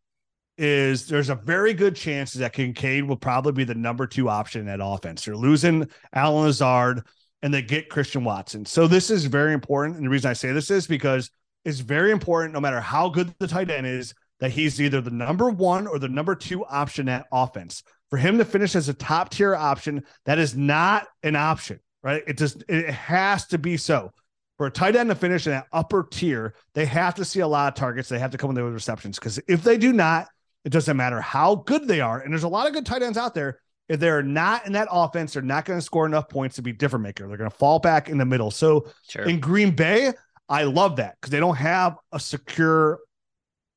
is 0.61 1.07
there's 1.07 1.29
a 1.29 1.35
very 1.35 1.73
good 1.73 1.95
chance 1.95 2.33
that 2.33 2.53
Kincaid 2.53 3.05
will 3.05 3.17
probably 3.17 3.51
be 3.51 3.63
the 3.63 3.73
number 3.73 4.05
two 4.05 4.29
option 4.29 4.67
at 4.67 4.79
offense. 4.79 5.25
They're 5.25 5.35
losing 5.35 5.89
Allen 6.13 6.45
Lazard 6.45 7.01
and 7.41 7.51
they 7.51 7.63
get 7.63 7.89
Christian 7.89 8.23
Watson. 8.23 8.65
So 8.65 8.85
this 8.85 9.09
is 9.09 9.25
very 9.25 9.53
important. 9.53 9.97
And 9.97 10.05
the 10.05 10.09
reason 10.09 10.29
I 10.29 10.33
say 10.33 10.51
this 10.51 10.69
is 10.69 10.85
because 10.85 11.31
it's 11.65 11.79
very 11.79 12.11
important, 12.11 12.53
no 12.53 12.59
matter 12.59 12.79
how 12.79 13.09
good 13.09 13.33
the 13.39 13.47
tight 13.47 13.71
end 13.71 13.87
is, 13.87 14.13
that 14.39 14.51
he's 14.51 14.79
either 14.79 15.01
the 15.01 15.09
number 15.09 15.49
one 15.49 15.87
or 15.87 15.97
the 15.97 16.07
number 16.07 16.35
two 16.35 16.63
option 16.65 17.09
at 17.09 17.25
offense. 17.31 17.81
For 18.11 18.17
him 18.17 18.37
to 18.37 18.45
finish 18.45 18.75
as 18.75 18.87
a 18.87 18.93
top 18.93 19.31
tier 19.31 19.55
option, 19.55 20.03
that 20.25 20.37
is 20.37 20.55
not 20.55 21.07
an 21.23 21.35
option, 21.35 21.79
right? 22.03 22.21
It 22.27 22.37
just 22.37 22.63
it 22.67 22.91
has 22.91 23.47
to 23.47 23.57
be 23.57 23.77
so. 23.77 24.11
For 24.57 24.67
a 24.67 24.71
tight 24.71 24.95
end 24.95 25.09
to 25.09 25.15
finish 25.15 25.47
in 25.47 25.53
that 25.53 25.65
upper 25.73 26.07
tier, 26.11 26.53
they 26.75 26.85
have 26.85 27.15
to 27.15 27.25
see 27.25 27.39
a 27.39 27.47
lot 27.47 27.69
of 27.69 27.73
targets. 27.73 28.09
They 28.09 28.19
have 28.19 28.29
to 28.31 28.37
come 28.37 28.51
in 28.51 28.55
there 28.55 28.65
with 28.65 28.75
receptions 28.75 29.17
because 29.17 29.39
if 29.47 29.63
they 29.63 29.77
do 29.77 29.91
not, 29.91 30.27
it 30.65 30.71
doesn't 30.71 30.97
matter 30.97 31.21
how 31.21 31.55
good 31.55 31.87
they 31.87 32.01
are. 32.01 32.19
And 32.19 32.31
there's 32.31 32.43
a 32.43 32.47
lot 32.49 32.67
of 32.67 32.73
good 32.73 32.85
tight 32.85 33.01
ends 33.03 33.17
out 33.17 33.33
there. 33.33 33.59
If 33.89 33.99
they're 33.99 34.23
not 34.23 34.65
in 34.65 34.73
that 34.73 34.87
offense, 34.91 35.33
they're 35.33 35.41
not 35.41 35.65
going 35.65 35.77
to 35.79 35.83
score 35.83 36.05
enough 36.05 36.29
points 36.29 36.55
to 36.55 36.61
be 36.61 36.71
different 36.71 37.03
maker. 37.03 37.27
They're 37.27 37.37
going 37.37 37.49
to 37.49 37.55
fall 37.55 37.79
back 37.79 38.09
in 38.09 38.17
the 38.17 38.25
middle. 38.25 38.51
So 38.51 38.87
Sure. 39.09 39.23
in 39.23 39.39
Green 39.39 39.75
Bay, 39.75 40.13
I 40.47 40.63
love 40.63 40.97
that 40.97 41.15
because 41.19 41.31
they 41.31 41.39
don't 41.39 41.57
have 41.57 41.97
a 42.11 42.19
secure 42.19 42.99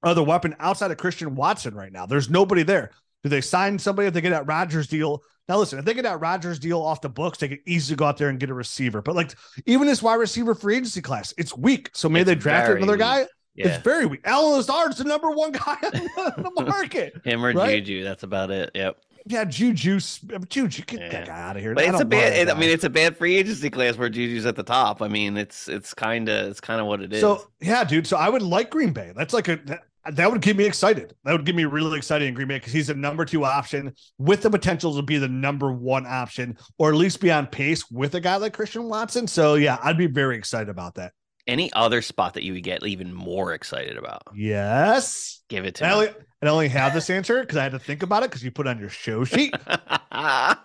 other 0.03 0.23
weapon 0.23 0.55
outside 0.61 0.91
of 0.91 0.99
Christian 0.99 1.35
Watson 1.35 1.75
right 1.75 1.91
now. 1.91 2.07
There's 2.07 2.31
nobody 2.31 2.62
there. 2.62 2.91
Do 3.23 3.31
they 3.31 3.41
sign 3.41 3.79
somebody 3.79 4.07
if 4.07 4.14
they 4.14 4.21
get 4.21 4.31
that 4.31 4.47
Rodgers 4.47 4.87
deal? 4.87 5.23
Now, 5.49 5.59
listen, 5.59 5.79
if 5.79 5.85
they 5.85 5.95
get 5.95 6.03
that 6.03 6.21
Rodgers 6.21 6.59
deal 6.59 6.81
off 6.81 7.00
the 7.00 7.09
books, 7.09 7.38
they 7.38 7.49
could 7.49 7.61
easily 7.67 7.97
go 7.97 8.05
out 8.05 8.17
there 8.19 8.29
and 8.29 8.38
get 8.38 8.50
a 8.50 8.55
receiver. 8.55 9.03
But 9.03 9.14
like, 9.14 9.35
even 9.67 9.87
this 9.87 10.03
wide 10.03 10.14
receiver 10.14 10.55
free 10.55 10.76
agency 10.76 11.00
class, 11.03 11.35
it's 11.37 11.57
weak. 11.57 11.91
So 11.95 12.09
maybe 12.09 12.21
It's 12.21 12.29
they 12.29 12.35
draft 12.37 12.69
another 12.76 12.93
weak. 12.93 13.29
Yeah. 13.55 13.69
It's 13.69 13.85
very 13.85 14.07
weak. 14.07 14.21
Allen 14.25 14.53
Lazard's 14.57 14.99
the 14.99 15.05
number 15.05 15.31
one 15.31 15.53
guy 15.53 15.77
on 15.83 16.55
the 16.55 16.65
market. 16.67 17.15
Him 17.25 17.45
or 17.45 17.53
right? 17.53 17.85
Juju. 17.85 18.03
That's 18.05 18.23
about 18.23 18.51
it. 18.51 18.71
Yep. 18.75 18.97
Yeah, 19.27 19.45
Juju, 19.45 20.01
Juju, 20.49 20.83
get 20.83 21.01
Yeah. 21.01 21.09
that 21.09 21.27
guy 21.27 21.41
out 21.41 21.57
of 21.57 21.63
here. 21.63 21.75
But 21.75 21.85
I 21.85 21.91
it's 21.91 22.01
a 22.01 22.05
bad. 22.05 22.49
that 22.49 22.55
I 22.57 22.59
mean, 22.61 22.69
it's 22.69 22.85
a 22.85 22.91
bad 22.91 23.17
free 23.17 23.37
agency 23.37 23.71
class 23.71 23.97
where 23.97 24.11
Juju's 24.11 24.45
at 24.45 24.55
the 24.57 24.63
top. 24.63 25.01
I 25.01 25.09
mean, 25.09 25.37
it's 25.39 25.67
it's 25.69 25.95
kind 25.95 26.29
of 26.29 26.49
it's 26.49 26.61
kind 26.61 26.79
of 26.81 26.87
what 26.87 27.01
it 27.01 27.11
is. 27.13 27.21
So 27.21 27.49
yeah, 27.61 27.85
dude. 27.85 28.07
So 28.07 28.19
I 28.19 28.29
would 28.29 28.43
like 28.43 28.69
Green 28.71 28.93
Bay. 28.93 29.13
That's 29.17 29.33
like 29.33 29.49
a 29.49 29.57
that, 29.65 29.81
that 30.13 30.31
would 30.31 30.43
get 30.43 30.59
me 30.59 30.67
excited. 30.67 31.15
That 31.25 31.33
would 31.33 31.47
get 31.47 31.55
me 31.55 31.65
really 31.65 31.97
excited 31.97 32.29
in 32.29 32.35
Green 32.35 32.49
Bay 32.49 32.59
because 32.59 32.75
he's 32.75 32.91
a 32.91 32.95
number 32.95 33.25
two 33.25 33.47
option 33.47 33.95
with 34.19 34.43
the 34.43 34.51
potential 34.51 34.95
to 34.95 35.01
be 35.03 35.17
the 35.17 35.29
number 35.29 35.73
one 35.73 36.05
option, 36.07 36.59
or 36.77 36.91
at 36.91 36.97
least 36.97 37.21
be 37.23 37.31
on 37.33 37.47
pace 37.47 37.91
with 37.91 38.15
a 38.17 38.21
guy 38.21 38.37
like 38.37 38.53
Christian 38.53 38.91
Watson. 38.91 39.27
So 39.27 39.55
yeah, 39.55 39.79
I'd 39.83 39.97
be 39.97 40.07
very 40.07 40.37
excited 40.37 40.69
about 40.69 40.97
that. 40.97 41.13
Any 41.47 41.73
other 41.75 42.01
spot 42.01 42.35
that 42.35 42.43
you 42.43 42.55
would 42.55 42.63
get 42.63 42.87
even 42.87 43.13
more 43.13 43.53
excited 43.53 43.99
about? 43.99 44.23
Yes. 44.35 45.43
Give 45.49 45.65
it 45.67 45.75
to 45.77 45.85
I 45.85 45.89
me. 45.89 45.95
only, 45.95 46.09
I 46.43 46.47
only 46.47 46.69
have 46.69 46.95
this 46.95 47.11
answer 47.11 47.41
because 47.41 47.57
I 47.59 47.63
had 47.63 47.73
to 47.73 47.79
think 47.79 48.03
about 48.03 48.23
it 48.23 48.31
because 48.31 48.43
you 48.43 48.51
put 48.51 48.67
it 48.67 48.71
on 48.71 48.79
your 48.79 48.89
show 48.89 49.25
sheet. 49.25 49.55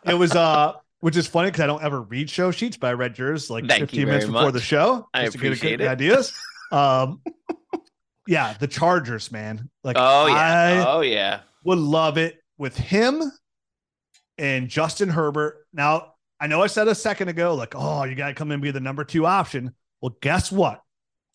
It 0.06 0.14
was 0.14 0.36
uh 0.36 0.74
which 1.02 1.18
is 1.18 1.26
funny 1.28 1.48
because 1.50 1.62
I 1.62 1.68
don't 1.68 1.82
ever 1.84 2.02
read 2.02 2.30
show 2.30 2.52
sheets, 2.52 2.78
but 2.78 2.88
I 2.88 2.94
read 2.94 3.18
yours 3.18 3.50
like 3.50 3.66
Thank 3.68 3.82
you 3.94 4.06
15 4.06 4.06
minutes 4.06 4.26
before 4.26 4.42
much. 4.44 4.54
the 4.54 4.62
show. 4.62 5.08
I 5.14 5.26
just 5.26 5.38
to 5.38 5.44
get 5.44 5.54
a 5.54 5.60
good 5.60 5.82
it. 5.82 5.88
ideas. 5.88 6.34
Um 6.72 7.22
yeah, 8.28 8.54
the 8.60 8.68
Chargers, 8.68 9.32
man. 9.32 9.72
Like 9.84 9.96
oh 10.00 10.28
yeah. 10.28 10.36
I 10.36 10.86
oh 10.88 11.02
yeah. 11.02 11.40
would 11.64 11.80
love 11.80 12.20
it 12.20 12.38
with 12.60 12.78
him 12.78 13.24
and 14.38 14.70
Justin 14.70 15.10
Herbert. 15.10 15.66
Now, 15.74 16.14
I 16.40 16.48
know 16.48 16.62
I 16.62 16.68
said 16.68 16.88
a 16.88 16.96
second 16.96 17.28
ago, 17.28 17.56
like, 17.56 17.74
oh, 17.76 18.04
you 18.06 18.16
got 18.16 18.28
to 18.30 18.34
come 18.34 18.50
in 18.50 18.54
and 18.56 18.62
be 18.64 18.72
the 18.72 18.80
number 18.80 19.04
two 19.04 19.26
option. 19.26 19.74
Well, 20.02 20.16
guess 20.22 20.52
what? 20.52 20.82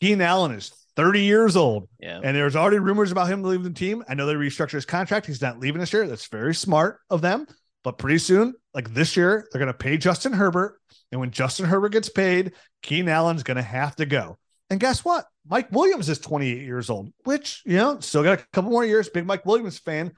Keenan 0.00 0.22
Allen 0.22 0.52
is 0.52 0.72
30 0.96 1.22
years 1.22 1.56
old, 1.56 1.88
Yeah. 2.00 2.20
and 2.22 2.36
there's 2.36 2.56
already 2.56 2.78
rumors 2.78 3.12
about 3.12 3.28
him 3.28 3.42
leaving 3.42 3.64
the 3.64 3.70
team. 3.70 4.04
I 4.08 4.14
know 4.14 4.26
they 4.26 4.34
restructured 4.34 4.72
his 4.72 4.86
contract. 4.86 5.26
He's 5.26 5.42
not 5.42 5.58
leaving 5.58 5.80
this 5.80 5.92
year. 5.92 6.06
That's 6.06 6.26
very 6.28 6.54
smart 6.54 7.00
of 7.10 7.20
them. 7.20 7.46
But 7.82 7.98
pretty 7.98 8.18
soon, 8.18 8.54
like 8.72 8.94
this 8.94 9.16
year, 9.16 9.46
they're 9.52 9.58
going 9.58 9.72
to 9.72 9.76
pay 9.78 9.96
Justin 9.98 10.32
Herbert. 10.32 10.78
And 11.12 11.20
when 11.20 11.30
Justin 11.30 11.66
Herbert 11.66 11.90
gets 11.92 12.08
paid, 12.08 12.52
Keenan 12.82 13.08
Allen's 13.10 13.42
going 13.42 13.56
to 13.58 13.62
have 13.62 13.94
to 13.96 14.06
go. 14.06 14.38
And 14.70 14.80
guess 14.80 15.04
what? 15.04 15.26
Mike 15.46 15.70
Williams 15.70 16.08
is 16.08 16.18
28 16.18 16.62
years 16.62 16.88
old, 16.88 17.12
which, 17.24 17.62
you 17.66 17.76
know, 17.76 18.00
still 18.00 18.22
got 18.22 18.40
a 18.40 18.46
couple 18.54 18.70
more 18.70 18.84
years. 18.84 19.10
Big 19.10 19.26
Mike 19.26 19.44
Williams 19.44 19.78
fan. 19.78 20.12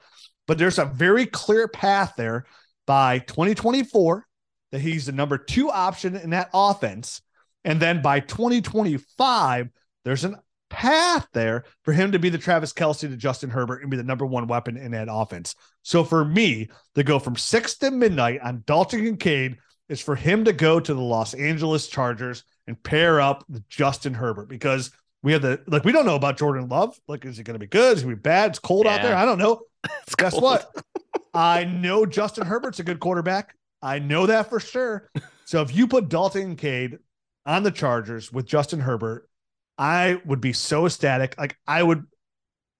But 0.47 0.57
there's 0.57 0.79
a 0.79 0.85
very 0.85 1.25
clear 1.25 1.67
path 1.67 2.13
there 2.17 2.45
by 2.85 3.19
2024 3.19 4.25
that 4.71 4.79
he's 4.79 5.05
the 5.07 5.11
number 5.11 5.37
two 5.37 5.69
option 5.69 6.15
in 6.15 6.29
that 6.29 6.49
offense. 6.53 7.21
And 7.67 7.81
then 7.81 8.01
by 8.01 8.21
2025, 8.21 9.69
there's 10.05 10.23
an 10.23 10.37
path 10.69 11.27
there 11.33 11.65
for 11.83 11.91
him 11.91 12.13
to 12.13 12.19
be 12.19 12.29
the 12.29 12.37
Travis 12.37 12.71
Kelce 12.71 13.01
to 13.01 13.17
Justin 13.17 13.49
Herbert 13.49 13.81
and 13.81 13.91
be 13.91 13.97
the 13.97 14.03
number 14.03 14.25
one 14.25 14.47
weapon 14.47 14.77
in 14.77 14.91
that 14.91 15.09
offense. 15.11 15.53
So 15.83 16.05
for 16.05 16.23
me 16.23 16.69
to 16.95 17.03
go 17.03 17.19
from 17.19 17.35
six 17.35 17.77
to 17.79 17.91
midnight 17.91 18.39
on 18.41 18.63
Dalton 18.65 19.03
Kincaid 19.03 19.57
is 19.89 20.01
for 20.01 20.15
him 20.15 20.45
to 20.45 20.53
go 20.53 20.79
to 20.79 20.93
the 20.93 21.01
Los 21.01 21.33
Angeles 21.33 21.87
Chargers 21.87 22.45
and 22.67 22.81
pair 22.81 23.19
up 23.19 23.43
with 23.49 23.67
Justin 23.67 24.13
Herbert 24.13 24.47
because 24.47 24.91
we 25.21 25.33
have 25.33 25.41
the 25.41 25.61
like 25.67 25.83
we 25.83 25.91
don't 25.91 26.05
know 26.05 26.15
about 26.15 26.37
Jordan 26.37 26.69
Love. 26.69 26.97
Like, 27.09 27.25
is 27.25 27.37
it 27.37 27.43
going 27.43 27.55
to 27.55 27.59
be 27.59 27.67
good? 27.67 27.97
Is 27.97 28.03
it 28.03 28.05
going 28.05 28.15
to 28.15 28.21
be 28.21 28.21
bad? 28.21 28.51
It's 28.51 28.59
cold 28.59 28.87
out 28.87 29.01
there. 29.01 29.15
I 29.15 29.25
don't 29.25 29.39
know. 29.39 29.61
It's 30.03 30.15
Guess 30.15 30.31
cold. 30.31 30.43
what? 30.43 30.69
I 31.33 31.63
know 31.65 32.05
Justin 32.05 32.45
Herbert's 32.45 32.79
a 32.79 32.83
good 32.83 32.99
quarterback. 32.99 33.55
I 33.81 33.99
know 33.99 34.25
that 34.25 34.49
for 34.49 34.61
sure. 34.61 35.09
So 35.45 35.61
if 35.61 35.73
you 35.73 35.87
put 35.87 36.09
Dalton 36.09 36.57
Kincaid 36.57 36.97
on 37.47 37.63
the 37.63 37.71
Chargers 37.71 38.31
with 38.31 38.45
Justin 38.45 38.79
Herbert, 38.81 39.27
I 39.77 40.21
would 40.25 40.41
be 40.41 40.53
so 40.53 40.85
ecstatic. 40.85 41.35
Like 41.37 41.57
I 41.65 41.81
would, 41.81 42.03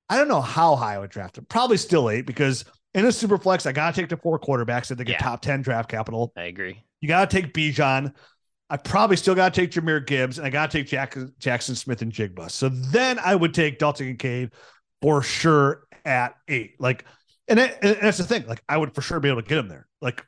I 0.09 0.17
don't 0.17 0.27
know 0.27 0.41
how 0.41 0.75
high 0.75 0.95
I 0.95 0.99
would 0.99 1.09
draft 1.09 1.37
him. 1.37 1.45
Probably 1.49 1.77
still 1.77 2.09
eight 2.09 2.25
because 2.27 2.65
in 2.93 3.05
a 3.05 3.11
super 3.11 3.37
flex, 3.37 3.65
I 3.65 3.71
gotta 3.71 3.95
take 3.99 4.09
the 4.09 4.17
four 4.17 4.39
quarterbacks 4.39 4.91
if 4.91 4.97
they 4.97 5.03
get 5.03 5.13
Yeah. 5.13 5.19
top 5.19 5.41
10 5.41 5.61
draft 5.61 5.89
capital. 5.89 6.33
I 6.37 6.43
agree. 6.43 6.83
You 7.01 7.07
gotta 7.07 7.29
take 7.29 7.53
Bijan. 7.53 8.13
I 8.69 8.77
probably 8.77 9.15
still 9.15 9.35
gotta 9.35 9.55
take 9.55 9.71
Jahmyr 9.71 10.05
Gibbs 10.05 10.37
and 10.37 10.45
I 10.45 10.49
gotta 10.49 10.71
take 10.71 10.87
Jack, 10.87 11.15
Jackson 11.39 11.75
Smith-Njigba. 11.75 12.51
So 12.51 12.69
then 12.69 13.17
I 13.19 13.35
would 13.35 13.53
take 13.53 13.79
Dalton 13.79 14.07
Kincaid 14.07 14.51
for 15.01 15.21
sure 15.21 15.87
at 16.03 16.35
eight. 16.47 16.75
Like, 16.79 17.05
and, 17.47 17.59
it, 17.59 17.77
and 17.81 17.97
that's 18.01 18.17
the 18.17 18.25
thing. 18.25 18.45
Like, 18.45 18.61
I 18.67 18.77
would 18.77 18.93
for 18.93 19.01
sure 19.01 19.19
be 19.21 19.29
able 19.29 19.41
to 19.41 19.47
get 19.47 19.57
him 19.57 19.69
there. 19.69 19.87
Like, 20.01 20.25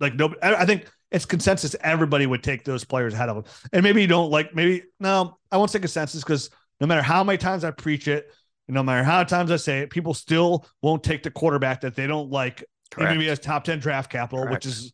like 0.00 0.14
no, 0.14 0.34
I, 0.42 0.56
I 0.56 0.66
think 0.66 0.90
it's 1.10 1.24
consensus. 1.24 1.74
Everybody 1.82 2.26
would 2.26 2.42
take 2.42 2.64
those 2.64 2.84
players 2.84 3.14
ahead 3.14 3.28
of 3.28 3.36
them. 3.36 3.52
And 3.72 3.82
maybe 3.82 4.00
you 4.00 4.06
don't 4.06 4.30
like. 4.30 4.54
Maybe 4.54 4.84
no, 5.00 5.38
I 5.50 5.56
won't 5.56 5.70
say 5.70 5.78
consensus 5.78 6.22
because 6.22 6.50
no 6.80 6.86
matter 6.86 7.02
how 7.02 7.24
many 7.24 7.38
times 7.38 7.64
I 7.64 7.70
preach 7.70 8.08
it, 8.08 8.32
and 8.68 8.74
no 8.74 8.82
matter 8.82 9.02
how 9.02 9.18
many 9.18 9.28
times 9.28 9.50
I 9.50 9.56
say 9.56 9.80
it, 9.80 9.90
people 9.90 10.14
still 10.14 10.66
won't 10.82 11.02
take 11.02 11.22
the 11.22 11.30
quarterback 11.30 11.80
that 11.80 11.96
they 11.96 12.06
don't 12.06 12.30
like, 12.30 12.64
Correct. 12.90 13.10
even 13.10 13.16
if 13.18 13.22
he 13.22 13.28
has 13.28 13.38
top 13.38 13.64
ten 13.64 13.78
draft 13.78 14.10
capital, 14.10 14.44
Correct. 14.44 14.64
which 14.64 14.66
is 14.66 14.92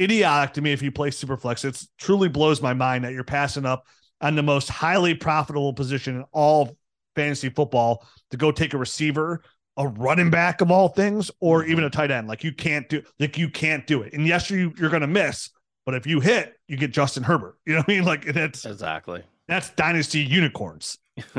idiotic 0.00 0.54
to 0.54 0.62
me 0.62 0.72
if 0.72 0.80
you 0.82 0.90
play 0.90 1.10
superflex. 1.10 1.64
It 1.64 1.82
truly 1.98 2.28
blows 2.28 2.62
my 2.62 2.72
mind 2.72 3.04
that 3.04 3.12
you're 3.12 3.24
passing 3.24 3.66
up 3.66 3.86
on 4.22 4.34
the 4.34 4.42
most 4.42 4.68
highly 4.68 5.14
profitable 5.14 5.72
position 5.74 6.16
in 6.16 6.24
all 6.32 6.76
fantasy 7.16 7.50
football 7.50 8.06
to 8.30 8.36
go 8.36 8.50
take 8.50 8.72
a 8.72 8.78
receiver, 8.78 9.42
a 9.76 9.86
running 9.88 10.30
back 10.30 10.60
of 10.60 10.70
all 10.70 10.88
things, 10.88 11.30
or 11.40 11.62
Mm-hmm. 11.62 11.70
even 11.70 11.84
a 11.84 11.90
tight 11.90 12.10
end. 12.10 12.28
Like 12.28 12.44
you 12.44 12.52
can't 12.52 12.88
do 12.88 13.02
like 13.18 13.38
you 13.38 13.48
can't 13.50 13.86
do 13.86 14.02
it. 14.02 14.12
And 14.12 14.26
yes, 14.26 14.50
you 14.50 14.72
you're 14.78 14.90
gonna 14.90 15.06
miss, 15.06 15.50
but 15.86 15.94
if 15.94 16.06
you 16.06 16.20
hit, 16.20 16.54
you 16.68 16.76
get 16.76 16.92
Justin 16.92 17.22
Herbert. 17.24 17.56
You 17.66 17.74
know 17.74 17.80
what 17.80 17.88
I 17.90 17.92
mean? 17.92 18.04
Like 18.04 18.24
that's 18.26 18.66
Exactly. 18.66 19.24
that's 19.48 19.70
dynasty 19.70 20.20
unicorns. 20.20 20.98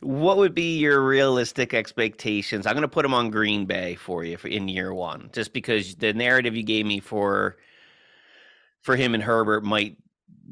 what 0.00 0.36
would 0.36 0.54
be 0.54 0.78
your 0.78 1.00
realistic 1.06 1.74
expectations? 1.74 2.66
I'm 2.66 2.74
going 2.74 2.82
to 2.82 2.88
put 2.88 3.02
them 3.02 3.14
on 3.14 3.30
Green 3.30 3.64
Bay 3.66 3.94
for 3.94 4.24
you 4.24 4.36
for, 4.36 4.48
in 4.48 4.68
year 4.68 4.92
one, 4.92 5.30
just 5.32 5.52
because 5.52 5.94
the 5.96 6.12
narrative 6.12 6.54
you 6.56 6.62
gave 6.62 6.86
me 6.86 7.00
for 7.00 7.56
for 8.82 8.96
him 8.96 9.14
and 9.14 9.22
Herbert 9.22 9.64
might 9.64 9.96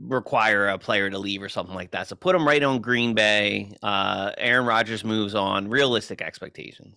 require 0.00 0.68
a 0.68 0.78
player 0.78 1.09
to 1.11 1.18
leave 1.18 1.42
or 1.42 1.48
something 1.48 1.74
like 1.74 1.92
that. 1.92 2.09
So 2.09 2.16
put 2.16 2.33
them 2.33 2.46
right 2.46 2.62
on 2.62 2.80
Green 2.80 3.14
Bay. 3.14 3.76
Uh, 3.83 4.33
Aaron 4.38 4.66
Rodgers 4.66 5.04
moves 5.04 5.35
on. 5.35 5.68
Realistic 5.68 6.20
expectations. 6.22 6.96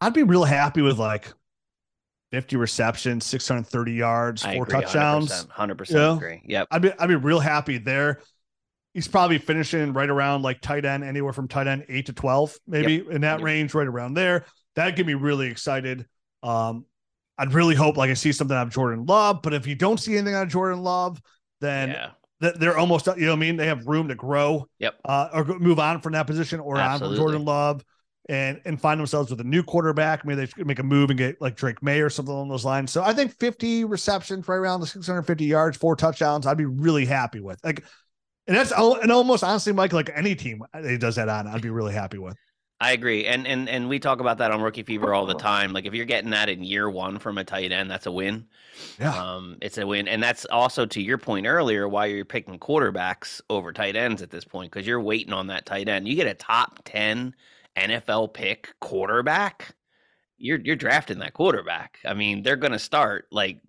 I'd 0.00 0.14
be 0.14 0.22
real 0.22 0.44
happy 0.44 0.82
with 0.82 0.98
like 0.98 1.32
50 2.32 2.56
receptions, 2.56 3.24
630 3.24 3.92
yards, 3.92 4.44
I 4.44 4.54
four 4.54 4.64
agree, 4.64 4.80
touchdowns. 4.82 5.46
100%, 5.46 5.76
100% 5.76 5.90
Yeah. 5.90 6.16
agree. 6.16 6.42
Yep. 6.46 6.68
I'd 6.70 6.82
be 6.82 6.92
I'd 6.98 7.06
be 7.08 7.14
real 7.14 7.40
happy 7.40 7.78
there. 7.78 8.20
he's 8.94 9.08
probably 9.08 9.38
finishing 9.38 9.92
right 9.92 10.10
around 10.10 10.42
like 10.42 10.60
tight 10.60 10.84
end, 10.84 11.04
anywhere 11.04 11.32
from 11.32 11.46
tight 11.46 11.66
end 11.68 11.86
eight 11.88 12.06
to 12.06 12.12
12, 12.12 12.56
maybe 12.66 12.94
yep. 12.94 13.08
in 13.10 13.20
that 13.20 13.38
yep. 13.38 13.44
range, 13.44 13.74
right 13.74 13.86
around 13.86 14.14
there. 14.14 14.44
That'd 14.74 14.96
get 14.96 15.06
me 15.06 15.14
really 15.14 15.48
excited. 15.48 16.06
Um, 16.42 16.84
I'd 17.38 17.54
really 17.54 17.76
hope 17.76 17.96
like 17.96 18.10
I 18.10 18.14
see 18.14 18.32
something 18.32 18.56
out 18.56 18.66
of 18.66 18.72
Jordan 18.72 19.06
Love, 19.06 19.40
but 19.42 19.54
if 19.54 19.66
you 19.66 19.76
don't 19.76 19.98
see 19.98 20.16
anything 20.16 20.34
out 20.34 20.44
of 20.44 20.48
Jordan 20.48 20.82
Love, 20.82 21.20
then 21.60 21.90
yeah. 21.90 22.50
they're 22.56 22.78
almost, 22.78 23.06
you 23.06 23.14
know 23.16 23.32
what 23.32 23.36
I 23.36 23.40
mean? 23.40 23.56
They 23.56 23.66
have 23.66 23.86
room 23.86 24.08
to 24.08 24.14
grow, 24.14 24.66
yep, 24.78 24.94
uh, 25.04 25.28
or 25.32 25.44
move 25.44 25.78
on 25.78 26.00
from 26.00 26.12
that 26.12 26.26
position 26.26 26.60
or 26.60 26.78
Absolutely. 26.78 27.06
on 27.06 27.16
from 27.16 27.22
Jordan 27.22 27.44
Love 27.44 27.84
and 28.28 28.60
and 28.64 28.80
find 28.80 29.00
themselves 29.00 29.30
with 29.30 29.40
a 29.40 29.44
new 29.44 29.62
quarterback. 29.62 30.24
Maybe 30.24 30.44
they 30.44 30.64
make 30.64 30.78
a 30.78 30.82
move 30.82 31.10
and 31.10 31.18
get 31.18 31.40
like 31.40 31.56
Drake 31.56 31.82
Maye 31.82 32.00
or 32.00 32.10
something 32.10 32.32
along 32.32 32.48
those 32.48 32.64
lines. 32.64 32.92
So 32.92 33.02
I 33.02 33.12
think 33.12 33.36
50 33.38 33.84
receptions 33.84 34.46
right 34.46 34.56
around 34.56 34.80
the 34.80 34.86
650 34.86 35.44
yards, 35.44 35.76
four 35.76 35.96
touchdowns, 35.96 36.46
I'd 36.46 36.58
be 36.58 36.66
really 36.66 37.06
happy 37.06 37.40
with. 37.40 37.58
Like, 37.64 37.84
and 38.46 38.56
that's 38.56 38.70
and 38.72 39.10
almost 39.10 39.42
honestly, 39.42 39.72
Mike, 39.72 39.92
like 39.92 40.10
any 40.14 40.34
team 40.34 40.62
that 40.72 41.00
does 41.00 41.16
that 41.16 41.28
on, 41.28 41.46
I'd 41.46 41.62
be 41.62 41.70
really 41.70 41.94
happy 41.94 42.18
with. 42.18 42.36
I 42.80 42.92
agree, 42.92 43.26
and 43.26 43.46
and 43.46 43.68
and 43.68 43.88
we 43.88 43.98
talk 43.98 44.20
about 44.20 44.38
that 44.38 44.52
on 44.52 44.62
Rookie 44.62 44.84
Fever 44.84 45.12
all 45.12 45.26
the 45.26 45.34
time. 45.34 45.72
Like 45.72 45.86
if 45.86 45.94
you're 45.94 46.04
getting 46.04 46.30
that 46.30 46.48
in 46.48 46.62
year 46.62 46.88
one 46.88 47.18
from 47.18 47.36
a 47.36 47.42
tight 47.42 47.72
end, 47.72 47.90
that's 47.90 48.06
a 48.06 48.12
win. 48.12 48.46
Yeah, 49.00 49.12
um, 49.12 49.58
it's 49.60 49.78
a 49.78 49.86
win, 49.86 50.06
and 50.06 50.22
that's 50.22 50.44
also 50.44 50.86
to 50.86 51.02
your 51.02 51.18
point 51.18 51.46
earlier 51.46 51.88
why 51.88 52.06
you're 52.06 52.24
picking 52.24 52.58
quarterbacks 52.58 53.40
over 53.50 53.72
tight 53.72 53.96
ends 53.96 54.22
at 54.22 54.30
this 54.30 54.44
point 54.44 54.70
because 54.70 54.86
you're 54.86 55.00
waiting 55.00 55.32
on 55.32 55.48
that 55.48 55.66
tight 55.66 55.88
end. 55.88 56.06
You 56.06 56.14
get 56.14 56.28
a 56.28 56.34
top 56.34 56.80
ten 56.84 57.34
NFL 57.76 58.32
pick 58.32 58.72
quarterback, 58.80 59.74
you're 60.38 60.60
you're 60.60 60.76
drafting 60.76 61.18
that 61.18 61.34
quarterback. 61.34 61.98
I 62.04 62.14
mean, 62.14 62.42
they're 62.42 62.56
going 62.56 62.72
to 62.72 62.78
start 62.78 63.26
like 63.30 63.60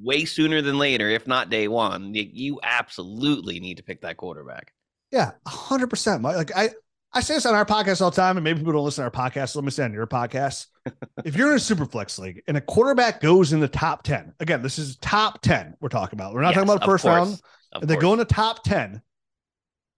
way 0.00 0.24
sooner 0.24 0.62
than 0.62 0.78
later, 0.78 1.08
if 1.08 1.26
not 1.26 1.50
day 1.50 1.68
one. 1.68 2.14
You 2.14 2.60
absolutely 2.62 3.60
need 3.60 3.78
to 3.78 3.82
pick 3.82 4.02
that 4.02 4.16
quarterback. 4.16 4.72
Yeah, 5.10 5.32
hundred 5.46 5.88
percent. 5.88 6.22
Like 6.22 6.56
I, 6.56 6.70
I 7.14 7.20
say 7.20 7.34
this 7.34 7.44
on 7.44 7.54
our 7.54 7.66
podcast 7.66 8.00
all 8.00 8.10
the 8.10 8.16
time, 8.16 8.38
and 8.38 8.44
maybe 8.44 8.60
people 8.60 8.72
don't 8.72 8.84
listen 8.84 9.08
to 9.08 9.18
our 9.18 9.30
podcast. 9.30 9.50
So 9.50 9.58
let 9.58 9.66
me 9.66 9.70
say 9.70 9.84
on 9.84 9.92
your 9.92 10.06
podcast, 10.06 10.66
if 11.24 11.36
you're 11.36 11.50
in 11.50 11.56
a 11.56 11.60
super 11.60 11.84
flex 11.84 12.18
league 12.18 12.42
and 12.46 12.56
a 12.56 12.60
quarterback 12.60 13.20
goes 13.20 13.52
in 13.52 13.60
the 13.60 13.68
top 13.68 14.02
ten, 14.02 14.32
again, 14.40 14.62
this 14.62 14.78
is 14.78 14.96
top 14.96 15.42
ten 15.42 15.74
we're 15.80 15.90
talking 15.90 16.18
about. 16.18 16.32
We're 16.32 16.40
not 16.40 16.54
yes, 16.54 16.64
talking 16.64 16.70
about 16.70 16.86
first 16.86 17.02
course. 17.02 17.14
round. 17.14 17.40
Of 17.72 17.82
and 17.82 17.90
they 17.90 17.96
go 17.96 18.12
in 18.12 18.18
the 18.18 18.24
top 18.24 18.62
ten. 18.64 19.02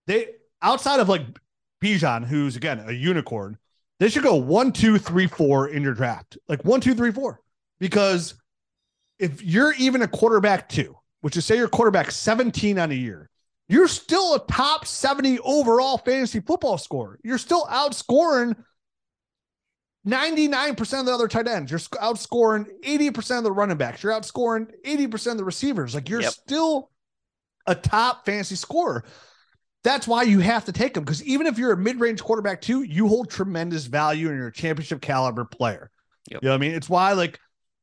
They 0.06 0.28
outside 0.60 1.00
of 1.00 1.08
like 1.08 1.22
Bijan, 1.82 2.24
who's 2.24 2.56
again 2.56 2.82
a 2.86 2.92
unicorn, 2.92 3.58
they 4.00 4.08
should 4.08 4.24
go 4.24 4.34
one, 4.34 4.72
two, 4.72 4.98
three, 4.98 5.28
four 5.28 5.68
in 5.68 5.82
your 5.82 5.94
draft. 5.94 6.36
Like 6.48 6.64
one, 6.64 6.80
two, 6.80 6.94
three, 6.94 7.12
four. 7.12 7.40
Because 7.78 8.34
if 9.18 9.42
you're 9.42 9.74
even 9.74 10.02
a 10.02 10.08
quarterback 10.08 10.68
two, 10.68 10.96
which 11.20 11.36
is 11.36 11.44
say 11.44 11.56
you're 11.56 11.68
quarterback 11.68 12.10
17 12.10 12.78
on 12.78 12.90
a 12.90 12.94
year, 12.94 13.30
you're 13.68 13.88
still 13.88 14.34
a 14.34 14.46
top 14.46 14.86
70 14.86 15.38
overall 15.40 15.98
fantasy 15.98 16.40
football 16.40 16.78
scorer. 16.78 17.18
You're 17.24 17.38
still 17.38 17.64
outscoring 17.64 18.56
99% 20.06 21.00
of 21.00 21.06
the 21.06 21.14
other 21.14 21.28
tight 21.28 21.48
ends. 21.48 21.70
You're 21.70 21.80
outscoring 21.80 22.66
80% 22.84 23.38
of 23.38 23.44
the 23.44 23.52
running 23.52 23.78
backs. 23.78 24.02
You're 24.02 24.12
outscoring 24.12 24.70
80% 24.84 25.32
of 25.32 25.38
the 25.38 25.44
receivers. 25.44 25.94
Like 25.94 26.08
you're 26.08 26.20
yep. 26.20 26.32
still 26.32 26.90
a 27.66 27.74
top 27.74 28.26
fantasy 28.26 28.56
scorer. 28.56 29.04
That's 29.82 30.06
why 30.06 30.22
you 30.22 30.40
have 30.40 30.64
to 30.66 30.72
take 30.72 30.94
them 30.94 31.04
because 31.04 31.22
even 31.24 31.46
if 31.46 31.58
you're 31.58 31.72
a 31.72 31.76
mid-range 31.76 32.22
quarterback 32.22 32.60
too, 32.60 32.82
you 32.82 33.08
hold 33.08 33.30
tremendous 33.30 33.84
value 33.86 34.28
and 34.28 34.36
you're 34.36 34.48
a 34.48 34.52
championship 34.52 35.00
caliber 35.00 35.44
player. 35.44 35.90
Yep. 36.30 36.42
You 36.42 36.48
know 36.48 36.52
what 36.52 36.56
I 36.56 36.60
mean? 36.60 36.74
It's 36.74 36.88
why 36.88 37.12
like 37.12 37.38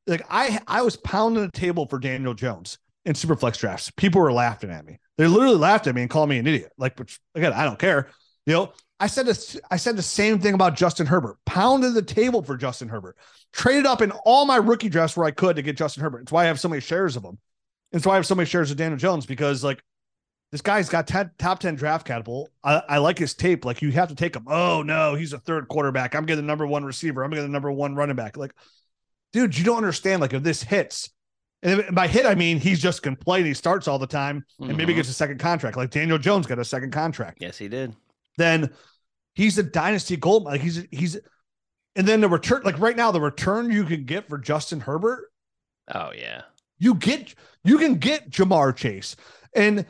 like 0.08 0.24
I 0.30 0.60
I 0.68 0.82
was 0.82 0.98
pounding 0.98 1.44
the 1.44 1.52
table 1.52 1.86
for 1.88 2.00
Daniel 2.00 2.34
Jones 2.34 2.80
in 3.06 3.14
Superflex 3.14 3.58
drafts. 3.58 3.92
People 3.92 4.22
were 4.22 4.32
laughing 4.32 4.70
at 4.70 4.86
me. 4.86 5.00
They 5.18 5.28
literally 5.28 5.58
laughed 5.58 5.88
at 5.88 5.96
me 5.96 6.02
and 6.02 6.10
called 6.10 6.30
me 6.30 6.38
an 6.38 6.48
idiot. 6.48 6.72
Like, 6.78 6.98
which 6.98 7.20
again, 7.36 7.54
I 7.54 7.64
don't 7.64 7.80
care. 7.80 8.10
You 8.46 8.54
know, 8.54 8.74
I 9.00 9.08
said 9.08 9.26
this, 9.26 9.60
I 9.70 9.78
said 9.78 9.98
the 9.98 10.04
same 10.04 10.40
thing 10.40 10.54
about 10.54 10.76
Justin 10.76 11.08
Herbert. 11.08 11.38
Pounded 11.46 11.94
the 11.94 12.02
table 12.02 12.44
for 12.44 12.58
Justin 12.58 12.90
Herbert. 12.90 13.18
Traded 13.52 13.86
up 13.86 14.02
in 14.02 14.12
all 14.26 14.46
my 14.46 14.58
rookie 14.58 14.90
drafts 14.90 15.18
where 15.18 15.26
I 15.26 15.32
could 15.32 15.56
to 15.56 15.62
get 15.62 15.78
Justin 15.78 16.04
Herbert. 16.04 16.22
It's 16.24 16.32
why 16.32 16.44
I 16.44 16.48
have 16.48 16.60
so 16.60 16.70
many 16.70 16.82
shares 16.82 17.16
of 17.16 17.24
him. 17.24 17.38
It's 17.92 18.06
why 18.06 18.14
I 18.14 18.16
have 18.16 18.26
so 18.26 18.36
many 18.36 18.46
shares 18.46 18.72
of 18.72 18.78
Daniel 18.78 18.98
Jones 18.98 19.26
because 19.26 19.64
like 19.64 19.84
this 20.52 20.62
guy's 20.62 20.90
got 20.90 21.08
10, 21.08 21.32
top 21.38 21.60
10 21.60 21.76
draft 21.76 22.06
capital. 22.06 22.50
I, 22.64 22.82
I, 22.90 22.98
like 22.98 23.18
his 23.18 23.34
tape. 23.34 23.66
Like 23.66 23.82
you 23.82 23.92
have 23.92 24.10
to 24.10 24.16
take 24.16 24.36
him. 24.36 24.46
Oh 24.48 24.84
no, 24.84 25.16
he's 25.16 25.34
a 25.34 25.40
third 25.40 25.68
quarterback. 25.68 26.14
I'm 26.14 26.26
getting 26.26 26.44
the 26.44 26.48
number 26.48 26.68
one 26.68 26.84
receiver. 26.84 27.24
I'm 27.24 27.32
getting 27.32 27.46
the 27.46 27.52
number 27.52 27.72
one 27.72 27.96
running 27.96 28.16
back. 28.16 28.38
Like, 28.38 28.54
dude, 29.34 29.58
you 29.58 29.64
don't 29.64 29.78
understand. 29.78 30.22
Like 30.22 30.34
if 30.34 30.44
this 30.44 30.62
hits, 30.62 31.10
and 31.64 31.96
by 31.96 32.08
hit, 32.08 32.26
I 32.26 32.36
mean 32.36 32.60
he's 32.60 32.80
just 32.80 33.04
can 33.04 33.16
play 33.16 33.40
and 33.40 33.48
he 33.48 33.54
starts 33.54 33.88
all 33.88 34.00
the 34.00 34.08
time 34.08 34.46
and 34.60 34.70
mm-hmm. 34.70 34.78
maybe 34.78 34.94
gets 34.94 35.10
a 35.10 35.14
second 35.14 35.40
contract. 35.40 35.78
Like 35.78 35.92
Daniel 35.92 36.18
Jones 36.18 36.48
got 36.48 36.60
a 36.60 36.66
second 36.66 36.92
contract. 36.92 37.38
Yes, 37.42 37.58
he 37.58 37.68
did. 37.68 37.96
Then 38.38 38.72
he's 39.34 39.58
a 39.58 39.64
dynasty 39.64 40.18
gold. 40.18 40.44
Like 40.44 40.62
he's 40.62 40.86
he's 40.92 41.20
and 41.96 42.08
then 42.08 42.22
the 42.22 42.30
return, 42.30 42.62
like 42.64 42.80
right 42.80 42.96
now, 42.96 43.12
the 43.12 43.22
return 43.22 43.70
you 43.70 43.84
can 43.84 44.06
get 44.06 44.28
for 44.30 44.38
Justin 44.38 44.80
Herbert. 44.80 45.32
Oh 45.94 46.12
yeah. 46.16 46.44
You 46.80 46.96
get 46.96 47.36
you 47.64 47.78
can 47.78 47.96
get 47.96 48.32
Ja'Marr 48.32 48.76
Chase. 48.76 49.16
And 49.56 49.86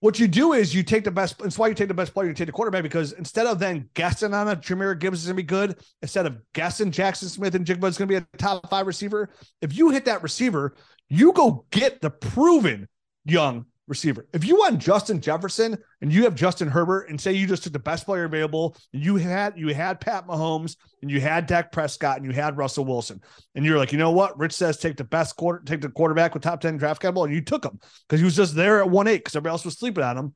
what 0.00 0.20
you 0.20 0.28
do 0.28 0.52
is 0.52 0.74
you 0.74 0.82
take 0.82 1.04
the 1.04 1.10
best. 1.10 1.38
That's 1.38 1.58
why 1.58 1.68
you 1.68 1.74
take 1.74 1.88
the 1.88 1.94
best 1.94 2.12
player. 2.12 2.28
You 2.28 2.34
take 2.34 2.46
the 2.46 2.52
quarterback 2.52 2.82
because 2.82 3.12
instead 3.12 3.46
of 3.46 3.58
then 3.58 3.88
guessing 3.94 4.34
on 4.34 4.46
it, 4.48 4.60
Jahmyr 4.60 4.98
Gibbs 4.98 5.20
is 5.20 5.26
gonna 5.26 5.36
be 5.36 5.42
good. 5.42 5.76
Instead 6.02 6.26
of 6.26 6.36
guessing 6.52 6.90
Jackson 6.90 7.28
Smith-Njigba 7.28 7.88
is 7.88 7.96
gonna 7.96 8.08
be 8.08 8.16
a 8.16 8.26
top 8.36 8.68
five 8.68 8.86
receiver. 8.86 9.30
If 9.62 9.76
you 9.76 9.90
hit 9.90 10.04
that 10.04 10.22
receiver, 10.22 10.74
you 11.08 11.32
go 11.32 11.64
get 11.70 12.00
the 12.00 12.10
proven 12.10 12.88
young 13.24 13.66
receiver. 13.88 14.26
If 14.32 14.44
you 14.44 14.56
want 14.56 14.78
Justin 14.78 15.20
Jefferson 15.20 15.78
and 16.00 16.12
you 16.12 16.24
have 16.24 16.34
Justin 16.34 16.68
Herbert 16.68 17.08
and 17.08 17.20
say 17.20 17.32
you 17.32 17.46
just 17.46 17.62
took 17.62 17.72
the 17.72 17.78
best 17.78 18.04
player 18.04 18.24
available, 18.24 18.76
and 18.92 19.04
you 19.04 19.16
had 19.16 19.54
you 19.56 19.72
had 19.74 20.00
Pat 20.00 20.26
Mahomes 20.26 20.76
and 21.02 21.10
you 21.10 21.20
had 21.20 21.46
Dak 21.46 21.72
Prescott 21.72 22.16
and 22.16 22.26
you 22.26 22.32
had 22.32 22.56
Russell 22.56 22.84
Wilson, 22.84 23.20
and 23.54 23.64
you're 23.64 23.78
like, 23.78 23.92
you 23.92 23.98
know 23.98 24.10
what? 24.10 24.38
Rich 24.38 24.52
says 24.52 24.78
take 24.78 24.96
the 24.96 25.04
best 25.04 25.36
quarter, 25.36 25.62
take 25.64 25.80
the 25.80 25.88
quarterback 25.88 26.34
with 26.34 26.42
top 26.42 26.60
10 26.60 26.76
draft 26.76 27.00
capital, 27.00 27.24
and 27.24 27.34
you 27.34 27.40
took 27.40 27.64
him 27.64 27.78
because 28.08 28.20
he 28.20 28.24
was 28.24 28.36
just 28.36 28.54
there 28.54 28.80
at 28.80 28.90
one 28.90 29.06
eight 29.06 29.18
because 29.18 29.36
everybody 29.36 29.52
else 29.52 29.64
was 29.64 29.78
sleeping 29.78 30.04
on 30.04 30.18
him. 30.18 30.34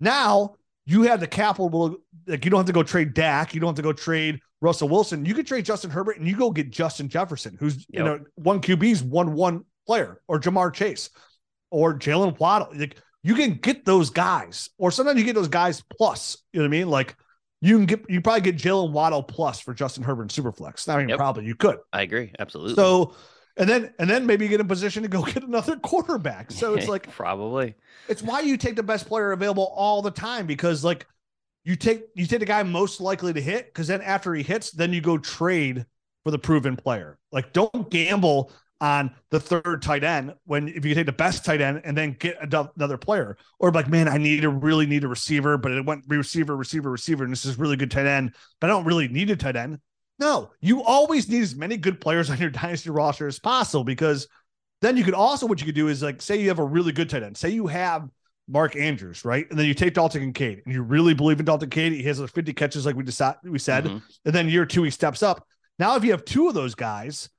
Now 0.00 0.56
you 0.84 1.02
have 1.02 1.20
the 1.20 1.28
capital, 1.28 1.96
like 2.26 2.44
you 2.44 2.50
don't 2.50 2.58
have 2.58 2.66
to 2.66 2.72
go 2.72 2.82
trade 2.82 3.14
Dak, 3.14 3.54
you 3.54 3.60
don't 3.60 3.68
have 3.68 3.76
to 3.76 3.82
go 3.82 3.92
trade 3.92 4.40
Russell 4.60 4.88
Wilson. 4.88 5.24
You 5.24 5.34
can 5.34 5.44
trade 5.44 5.64
Justin 5.64 5.90
Herbert 5.90 6.18
and 6.18 6.26
you 6.26 6.36
go 6.36 6.50
get 6.50 6.70
Justin 6.70 7.08
Jefferson, 7.08 7.56
who's 7.58 7.76
yep. 7.76 7.86
you 7.90 8.02
know 8.02 8.20
one 8.34 8.60
QB's 8.60 9.02
one 9.02 9.34
one 9.34 9.64
player, 9.86 10.20
or 10.28 10.40
Ja'Marr 10.40 10.72
Chase 10.72 11.10
or 11.70 11.94
Jalen 11.98 12.38
Waddle. 12.38 12.68
Like 12.74 12.96
you 13.22 13.34
can 13.34 13.54
get 13.54 13.84
those 13.84 14.10
guys, 14.10 14.70
or 14.78 14.90
sometimes 14.90 15.18
you 15.18 15.24
get 15.24 15.34
those 15.34 15.48
guys 15.48 15.82
plus. 15.96 16.36
You 16.52 16.60
know 16.60 16.64
what 16.64 16.68
I 16.68 16.78
mean? 16.78 16.88
Like 16.88 17.16
you 17.60 17.76
can 17.76 17.86
get 17.86 18.04
you 18.08 18.20
probably 18.20 18.42
get 18.42 18.56
Jalen 18.56 18.92
Waddle 18.92 19.22
plus 19.22 19.60
for 19.60 19.74
Justin 19.74 20.04
Herbert 20.04 20.22
and 20.22 20.30
Superflex. 20.30 20.88
I 20.88 20.98
mean, 20.98 21.08
yep. 21.08 21.18
probably 21.18 21.46
you 21.46 21.54
could. 21.54 21.78
I 21.92 22.02
agree, 22.02 22.32
absolutely. 22.38 22.74
So 22.74 23.14
and 23.56 23.68
then 23.68 23.92
and 23.98 24.08
then 24.08 24.26
maybe 24.26 24.44
you 24.44 24.50
get 24.50 24.60
in 24.60 24.68
position 24.68 25.02
to 25.02 25.08
go 25.08 25.22
get 25.24 25.42
another 25.42 25.76
quarterback. 25.76 26.50
So 26.50 26.74
it's 26.74 26.88
like 26.88 27.10
probably 27.14 27.74
it's 28.08 28.22
why 28.22 28.40
you 28.40 28.56
take 28.56 28.76
the 28.76 28.82
best 28.82 29.06
player 29.06 29.32
available 29.32 29.72
all 29.74 30.02
the 30.02 30.10
time 30.10 30.46
because 30.46 30.84
like 30.84 31.06
you 31.64 31.76
take 31.76 32.02
you 32.14 32.26
take 32.26 32.40
the 32.40 32.46
guy 32.46 32.62
most 32.62 33.00
likely 33.00 33.32
to 33.32 33.40
hit 33.40 33.66
because 33.66 33.86
then 33.86 34.02
after 34.02 34.34
he 34.34 34.42
hits, 34.42 34.70
then 34.72 34.92
you 34.92 35.00
go 35.00 35.18
trade 35.18 35.86
for 36.24 36.30
the 36.30 36.38
proven 36.38 36.76
player. 36.76 37.18
Like 37.30 37.52
don't 37.52 37.90
gamble 37.90 38.52
on 38.82 39.14
the 39.30 39.38
third 39.38 39.80
tight 39.80 40.02
end 40.02 40.34
when 40.44 40.66
if 40.66 40.84
you 40.84 40.92
take 40.92 41.06
the 41.06 41.12
best 41.12 41.44
tight 41.44 41.60
end 41.60 41.80
and 41.84 41.96
then 41.96 42.16
get 42.18 42.36
another 42.42 42.98
player 42.98 43.36
or 43.60 43.70
like 43.70 43.88
man 43.88 44.08
i 44.08 44.18
need 44.18 44.42
to 44.42 44.48
really 44.48 44.86
need 44.86 45.04
a 45.04 45.08
receiver 45.08 45.56
but 45.56 45.70
it 45.70 45.86
went 45.86 46.04
receiver 46.08 46.56
receiver 46.56 46.90
receiver 46.90 47.22
and 47.22 47.32
this 47.32 47.44
is 47.44 47.56
really 47.56 47.76
good 47.76 47.92
tight 47.92 48.06
end 48.06 48.34
but 48.60 48.68
i 48.68 48.72
don't 48.72 48.84
really 48.84 49.06
need 49.06 49.30
a 49.30 49.36
tight 49.36 49.54
end 49.54 49.78
no 50.18 50.50
you 50.60 50.82
always 50.82 51.28
need 51.28 51.42
as 51.42 51.54
many 51.54 51.76
good 51.76 52.00
players 52.00 52.28
on 52.30 52.38
your 52.38 52.50
dynasty 52.50 52.90
roster 52.90 53.28
as 53.28 53.38
possible 53.38 53.84
because 53.84 54.26
then 54.80 54.96
you 54.96 55.04
could 55.04 55.14
also 55.14 55.46
what 55.46 55.60
you 55.60 55.66
could 55.66 55.76
do 55.76 55.86
is 55.86 56.02
like 56.02 56.20
say 56.20 56.40
you 56.40 56.48
have 56.48 56.58
a 56.58 56.64
really 56.64 56.90
good 56.90 57.08
tight 57.08 57.22
end 57.22 57.36
say 57.36 57.50
you 57.50 57.68
have 57.68 58.10
Mark 58.48 58.74
Andrews, 58.74 59.24
right? 59.24 59.48
And 59.48 59.58
then 59.58 59.66
you 59.66 59.72
take 59.72 59.94
Dalton 59.94 60.20
Kincaid, 60.20 60.62
and 60.64 60.74
you 60.74 60.82
really 60.82 61.14
believe 61.14 61.38
in 61.38 61.46
Dalton 61.46 61.70
Kincaid. 61.70 61.92
He 61.92 62.02
has 62.08 62.18
those 62.18 62.32
50 62.32 62.52
catches, 62.52 62.84
like 62.84 62.96
we 62.96 63.04
decided, 63.04 63.38
we 63.44 63.60
said. 63.60 63.84
Mm-hmm. 63.84 63.98
And 64.24 64.34
then 64.34 64.48
year 64.48 64.66
two, 64.66 64.82
he 64.82 64.90
steps 64.90 65.22
up. 65.22 65.46
Now, 65.78 65.94
if 65.94 66.04
you 66.04 66.10
have 66.10 66.24
two 66.24 66.48
of 66.48 66.54
those 66.54 66.74
guys, 66.74 67.30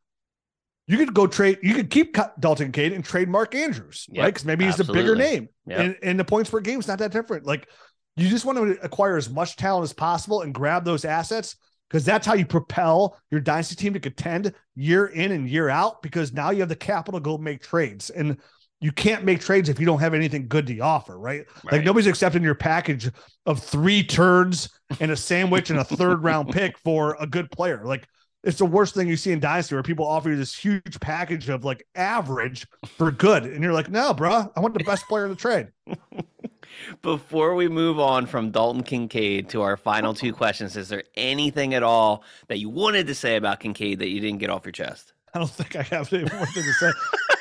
you 0.87 0.97
could 0.97 1.13
go 1.13 1.27
trade. 1.27 1.59
You 1.61 1.73
could 1.73 1.89
keep 1.89 2.17
Dalton 2.39 2.71
Cade 2.71 2.93
and 2.93 3.03
trade 3.03 3.29
Mark 3.29 3.55
Andrews, 3.55 4.07
yep, 4.09 4.23
right? 4.23 4.33
Because 4.33 4.45
maybe 4.45 4.65
he's 4.65 4.79
absolutely. 4.79 4.99
a 4.99 5.03
bigger 5.03 5.15
name, 5.15 5.49
yep. 5.65 5.79
and, 5.79 5.97
and 6.03 6.19
the 6.19 6.25
points 6.25 6.49
per 6.49 6.59
game 6.59 6.79
is 6.79 6.87
not 6.87 6.99
that 6.99 7.11
different. 7.11 7.45
Like 7.45 7.69
you 8.15 8.29
just 8.29 8.45
want 8.45 8.57
to 8.57 8.83
acquire 8.83 9.17
as 9.17 9.29
much 9.29 9.55
talent 9.55 9.83
as 9.83 9.93
possible 9.93 10.41
and 10.41 10.53
grab 10.53 10.85
those 10.85 11.05
assets 11.05 11.55
because 11.89 12.05
that's 12.05 12.27
how 12.27 12.33
you 12.33 12.45
propel 12.45 13.17
your 13.31 13.39
dynasty 13.39 13.75
team 13.75 13.93
to 13.93 13.99
contend 13.99 14.53
year 14.75 15.07
in 15.07 15.31
and 15.31 15.49
year 15.49 15.69
out. 15.69 16.01
Because 16.01 16.33
now 16.33 16.49
you 16.49 16.59
have 16.59 16.69
the 16.69 16.75
capital 16.75 17.19
to 17.19 17.23
go 17.23 17.37
make 17.37 17.61
trades, 17.61 18.09
and 18.09 18.37
you 18.81 18.91
can't 18.91 19.23
make 19.23 19.39
trades 19.39 19.69
if 19.69 19.79
you 19.79 19.85
don't 19.85 20.01
have 20.01 20.13
anything 20.13 20.49
good 20.49 20.67
to 20.67 20.77
offer, 20.79 21.17
right? 21.17 21.45
right? 21.63 21.73
Like 21.73 21.85
nobody's 21.85 22.07
accepting 22.07 22.43
your 22.43 22.55
package 22.55 23.09
of 23.45 23.63
three 23.63 24.03
turns 24.03 24.69
and 24.99 25.09
a 25.09 25.15
sandwich 25.15 25.69
and 25.69 25.79
a 25.79 25.85
third 25.85 26.21
round 26.21 26.49
pick 26.51 26.77
for 26.79 27.15
a 27.17 27.25
good 27.25 27.49
player. 27.49 27.83
Like 27.85 28.05
it's 28.43 28.57
the 28.57 28.65
worst 28.65 28.93
thing 28.93 29.07
you 29.07 29.15
see 29.15 29.31
in 29.31 29.39
Dynasty 29.39 29.75
where 29.75 29.83
people 29.83 30.05
offer 30.05 30.29
you 30.29 30.35
this 30.35 30.55
huge 30.55 30.99
package 30.99 31.49
of 31.49 31.63
like 31.63 31.87
average 31.95 32.67
for 32.85 33.11
good. 33.11 33.43
And 33.45 33.63
you're 33.63 33.73
like, 33.73 33.89
no, 33.89 34.13
bro, 34.13 34.51
I 34.55 34.59
want 34.59 34.77
the 34.77 34.83
best 34.83 35.07
player 35.07 35.25
in 35.25 35.29
the 35.29 35.35
trade. 35.35 35.67
Before 37.01 37.55
we 37.55 37.67
move 37.67 37.99
on 37.99 38.25
from 38.25 38.51
Dalton 38.51 38.83
Kincaid 38.83 39.49
to 39.49 39.61
our 39.61 39.77
final 39.77 40.13
two 40.13 40.33
questions, 40.33 40.75
is 40.75 40.89
there 40.89 41.03
anything 41.15 41.73
at 41.73 41.83
all 41.83 42.23
that 42.47 42.57
you 42.57 42.69
wanted 42.69 43.07
to 43.07 43.15
say 43.15 43.35
about 43.35 43.59
Kincaid 43.59 43.99
that 43.99 44.09
you 44.09 44.19
didn't 44.19 44.39
get 44.39 44.49
off 44.49 44.65
your 44.65 44.71
chest? 44.71 45.13
I 45.33 45.39
don't 45.39 45.49
think 45.49 45.75
I 45.75 45.83
have 45.83 46.11
anything 46.11 46.29
to 46.29 46.73
say. 46.73 46.91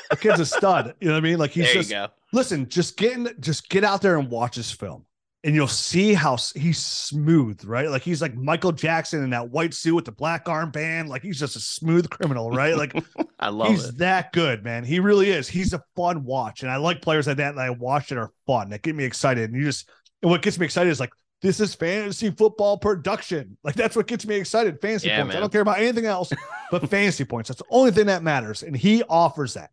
the 0.09 0.17
kid's 0.17 0.39
a 0.39 0.45
stud. 0.45 0.95
You 0.99 1.07
know 1.07 1.13
what 1.13 1.19
I 1.19 1.21
mean? 1.21 1.37
Like 1.37 1.51
he's 1.51 1.73
there 1.73 1.83
just 1.83 2.13
listen, 2.31 2.69
just 2.69 2.97
get 2.97 3.13
in, 3.13 3.29
just 3.39 3.69
get 3.69 3.83
out 3.83 4.01
there 4.01 4.17
and 4.17 4.29
watch 4.29 4.55
his 4.55 4.71
film. 4.71 5.05
And 5.45 5.53
you'll 5.53 5.67
see 5.67 6.13
how 6.13 6.37
he's 6.55 6.77
smooth, 6.77 7.65
right? 7.65 7.89
Like 7.89 8.01
he's 8.01 8.21
like 8.21 8.33
Michael 8.33 8.71
Jackson 8.71 9.23
in 9.25 9.31
that 9.31 9.49
white 9.49 9.73
suit 9.73 9.93
with 9.93 10.05
the 10.05 10.13
black 10.13 10.45
armband. 10.45 11.07
Like 11.09 11.21
he's 11.21 11.37
just 11.37 11.57
a 11.57 11.59
smooth 11.59 12.09
criminal, 12.09 12.49
right? 12.49 12.77
Like 12.77 12.93
I 13.39 13.49
love 13.49 13.67
he's 13.67 13.89
it. 13.89 13.97
that 13.97 14.31
good, 14.31 14.63
man. 14.63 14.85
He 14.85 15.01
really 15.01 15.29
is. 15.31 15.49
He's 15.49 15.73
a 15.73 15.83
fun 15.97 16.23
watch. 16.23 16.61
And 16.63 16.71
I 16.71 16.77
like 16.77 17.01
players 17.01 17.27
like 17.27 17.37
that 17.37 17.55
that 17.55 17.61
I 17.61 17.71
watch 17.71 18.07
that 18.09 18.17
are 18.17 18.31
fun, 18.47 18.69
that 18.69 18.83
get 18.83 18.95
me 18.95 19.03
excited. 19.03 19.49
And 19.51 19.59
you 19.59 19.65
just, 19.65 19.89
and 20.21 20.31
what 20.31 20.41
gets 20.41 20.57
me 20.57 20.63
excited 20.65 20.89
is 20.89 21.01
like, 21.01 21.11
this 21.41 21.59
is 21.59 21.75
fantasy 21.75 22.29
football 22.31 22.77
production. 22.77 23.57
Like 23.65 23.75
that's 23.75 23.97
what 23.97 24.07
gets 24.07 24.25
me 24.25 24.35
excited. 24.35 24.79
Fantasy 24.81 25.09
Yeah, 25.09 25.23
points. 25.23 25.35
I 25.35 25.41
don't 25.41 25.51
care 25.51 25.59
about 25.61 25.79
anything 25.79 26.05
else 26.05 26.31
but 26.71 26.89
fantasy 26.89 27.25
points. 27.25 27.49
That's 27.49 27.59
the 27.59 27.67
only 27.69 27.91
thing 27.91 28.05
that 28.05 28.23
matters. 28.23 28.63
And 28.63 28.77
he 28.77 29.03
offers 29.03 29.55
that. 29.55 29.71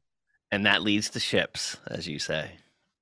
And 0.51 0.67
that 0.67 0.83
leads 0.83 1.11
to 1.11 1.21
ships, 1.21 1.77
as 1.87 2.09
you 2.09 2.19
say. 2.19 2.51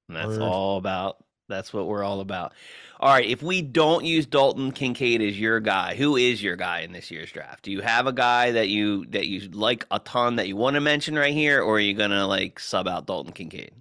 And 0.09 0.17
that's 0.17 0.39
Word. 0.39 0.43
all 0.43 0.77
about 0.77 1.25
that's 1.49 1.73
what 1.73 1.87
we're 1.87 2.05
all 2.05 2.21
about. 2.21 2.53
All 3.01 3.13
right, 3.13 3.25
if 3.27 3.43
we 3.43 3.63
don't 3.63 4.05
use 4.05 4.27
Dalton 4.27 4.73
Kincaid 4.73 5.23
as 5.23 5.39
your 5.39 5.61
guy, 5.61 5.95
who 5.95 6.17
is 6.17 6.43
your 6.43 6.57
guy 6.57 6.81
in 6.81 6.93
this 6.93 7.11
year's 7.11 7.31
draft? 7.31 7.63
Do 7.65 7.71
you 7.71 7.81
have 7.81 8.07
a 8.07 8.13
guy 8.13 8.51
that 8.53 8.69
you 8.69 9.07
that 9.07 9.27
you 9.29 9.49
like 9.51 9.87
a 9.91 9.99
ton 10.01 10.37
that 10.37 10.49
you 10.49 10.57
want 10.57 10.75
to 10.75 10.81
mention 10.81 11.15
right 11.17 11.33
here, 11.33 11.63
or 11.63 11.77
are 11.77 11.81
you 11.81 11.95
gonna 11.95 12.27
like 12.27 12.59
sub 12.59 12.89
out 12.89 13.07
Dalton 13.07 13.33
Kincaid? 13.33 13.73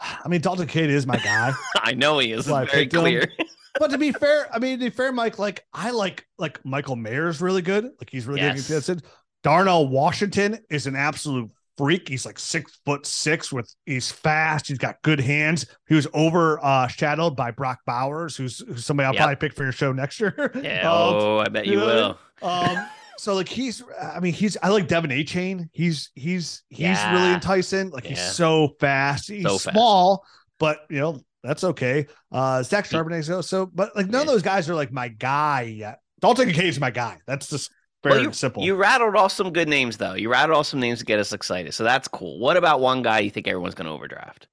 I 0.00 0.28
mean, 0.28 0.40
Dalton 0.40 0.66
Kincaid 0.66 0.90
is 0.90 1.06
my 1.06 1.18
guy. 1.18 1.52
I 1.76 1.92
know 1.94 2.18
he 2.18 2.32
is. 2.32 2.48
Well, 2.48 2.66
very 2.66 2.86
clear. 2.88 3.30
but 3.78 3.90
to 3.90 3.98
be 3.98 4.12
fair, 4.12 4.48
I 4.52 4.58
mean, 4.58 4.78
to 4.78 4.86
be 4.86 4.90
fair, 4.90 5.12
Mike, 5.12 5.38
like 5.38 5.64
I 5.72 5.90
like 5.90 6.26
like 6.38 6.64
Michael 6.64 6.96
Mayer's 6.96 7.40
really 7.40 7.62
good. 7.62 7.84
Like 7.84 8.10
he's 8.10 8.26
really 8.26 8.40
Yes. 8.40 8.68
good. 8.86 9.02
Darnell 9.42 9.88
Washington 9.88 10.58
is 10.68 10.86
an 10.86 10.96
absolute 10.96 11.50
freak. 11.78 12.08
He's 12.08 12.26
like 12.26 12.38
six 12.38 12.78
foot 12.84 13.06
six 13.06 13.52
with 13.52 13.72
he's 13.86 14.10
fast. 14.10 14.68
He's 14.68 14.78
got 14.78 15.00
good 15.02 15.20
hands. 15.20 15.66
He 15.88 15.94
was 15.94 16.06
overshadowed 16.14 17.36
by 17.36 17.50
Brock 17.50 17.78
Bowers, 17.86 18.36
who's, 18.36 18.58
who's 18.60 18.84
somebody 18.84 19.06
I'll 19.06 19.14
Yep. 19.14 19.20
probably 19.20 19.36
pick 19.36 19.54
for 19.56 19.62
your 19.64 19.72
show 19.72 19.92
next 19.92 20.20
year. 20.20 20.50
Yeah, 20.62 20.90
Um, 20.90 21.14
oh, 21.14 21.38
I 21.38 21.48
bet 21.48 21.66
you 21.66 21.72
you 21.72 21.78
know 21.78 21.86
what 21.86 21.96
I 22.42 22.68
will. 22.70 22.78
um, 22.78 22.86
so 23.18 23.34
like 23.34 23.48
he's, 23.48 23.82
I 24.00 24.20
mean, 24.20 24.32
he's 24.32 24.56
I 24.62 24.68
like 24.68 24.88
De'Von 24.88 25.12
Achane. 25.12 25.68
He's 25.72 26.10
he's 26.14 26.62
he's 26.70 26.98
really 27.12 27.32
enticing. 27.34 27.90
Like 27.90 28.04
he's 28.04 28.20
so 28.32 28.76
fast. 28.80 29.28
He's 29.28 29.42
So 29.42 29.58
fast. 29.58 29.74
small, 29.74 30.24
but 30.58 30.86
you 30.88 31.00
know 31.00 31.20
that's 31.42 31.64
okay. 31.64 32.06
Uh, 32.32 32.62
Zach 32.62 32.86
Charbonnet, 32.86 33.24
so 33.24 33.40
so, 33.42 33.66
but 33.66 33.94
like 33.94 34.06
none 34.08 34.22
of 34.22 34.26
those 34.26 34.42
guys 34.42 34.68
are 34.70 34.74
like 34.74 34.90
my 34.92 35.08
guy 35.08 35.62
yet. 35.62 36.00
Dalton 36.20 36.48
Kincaid's 36.50 36.80
my 36.80 36.90
guy. 36.90 37.18
That's 37.26 37.48
just 37.48 37.70
Well, 38.04 38.14
very 38.14 38.26
you, 38.26 38.32
simple. 38.32 38.62
You 38.62 38.76
rattled 38.76 39.16
off 39.16 39.32
some 39.32 39.52
good 39.52 39.68
names 39.68 39.96
though. 39.96 40.14
You 40.14 40.30
rattled 40.30 40.58
off 40.58 40.66
some 40.66 40.80
names 40.80 41.00
to 41.00 41.04
get 41.04 41.18
us 41.18 41.32
excited. 41.32 41.74
So 41.74 41.84
that's 41.84 42.08
cool. 42.08 42.38
What 42.38 42.56
about 42.56 42.80
one 42.80 43.02
guy 43.02 43.20
you 43.20 43.30
think 43.30 43.46
everyone's 43.46 43.74
gonna 43.74 43.92
overdraft? 43.92 44.48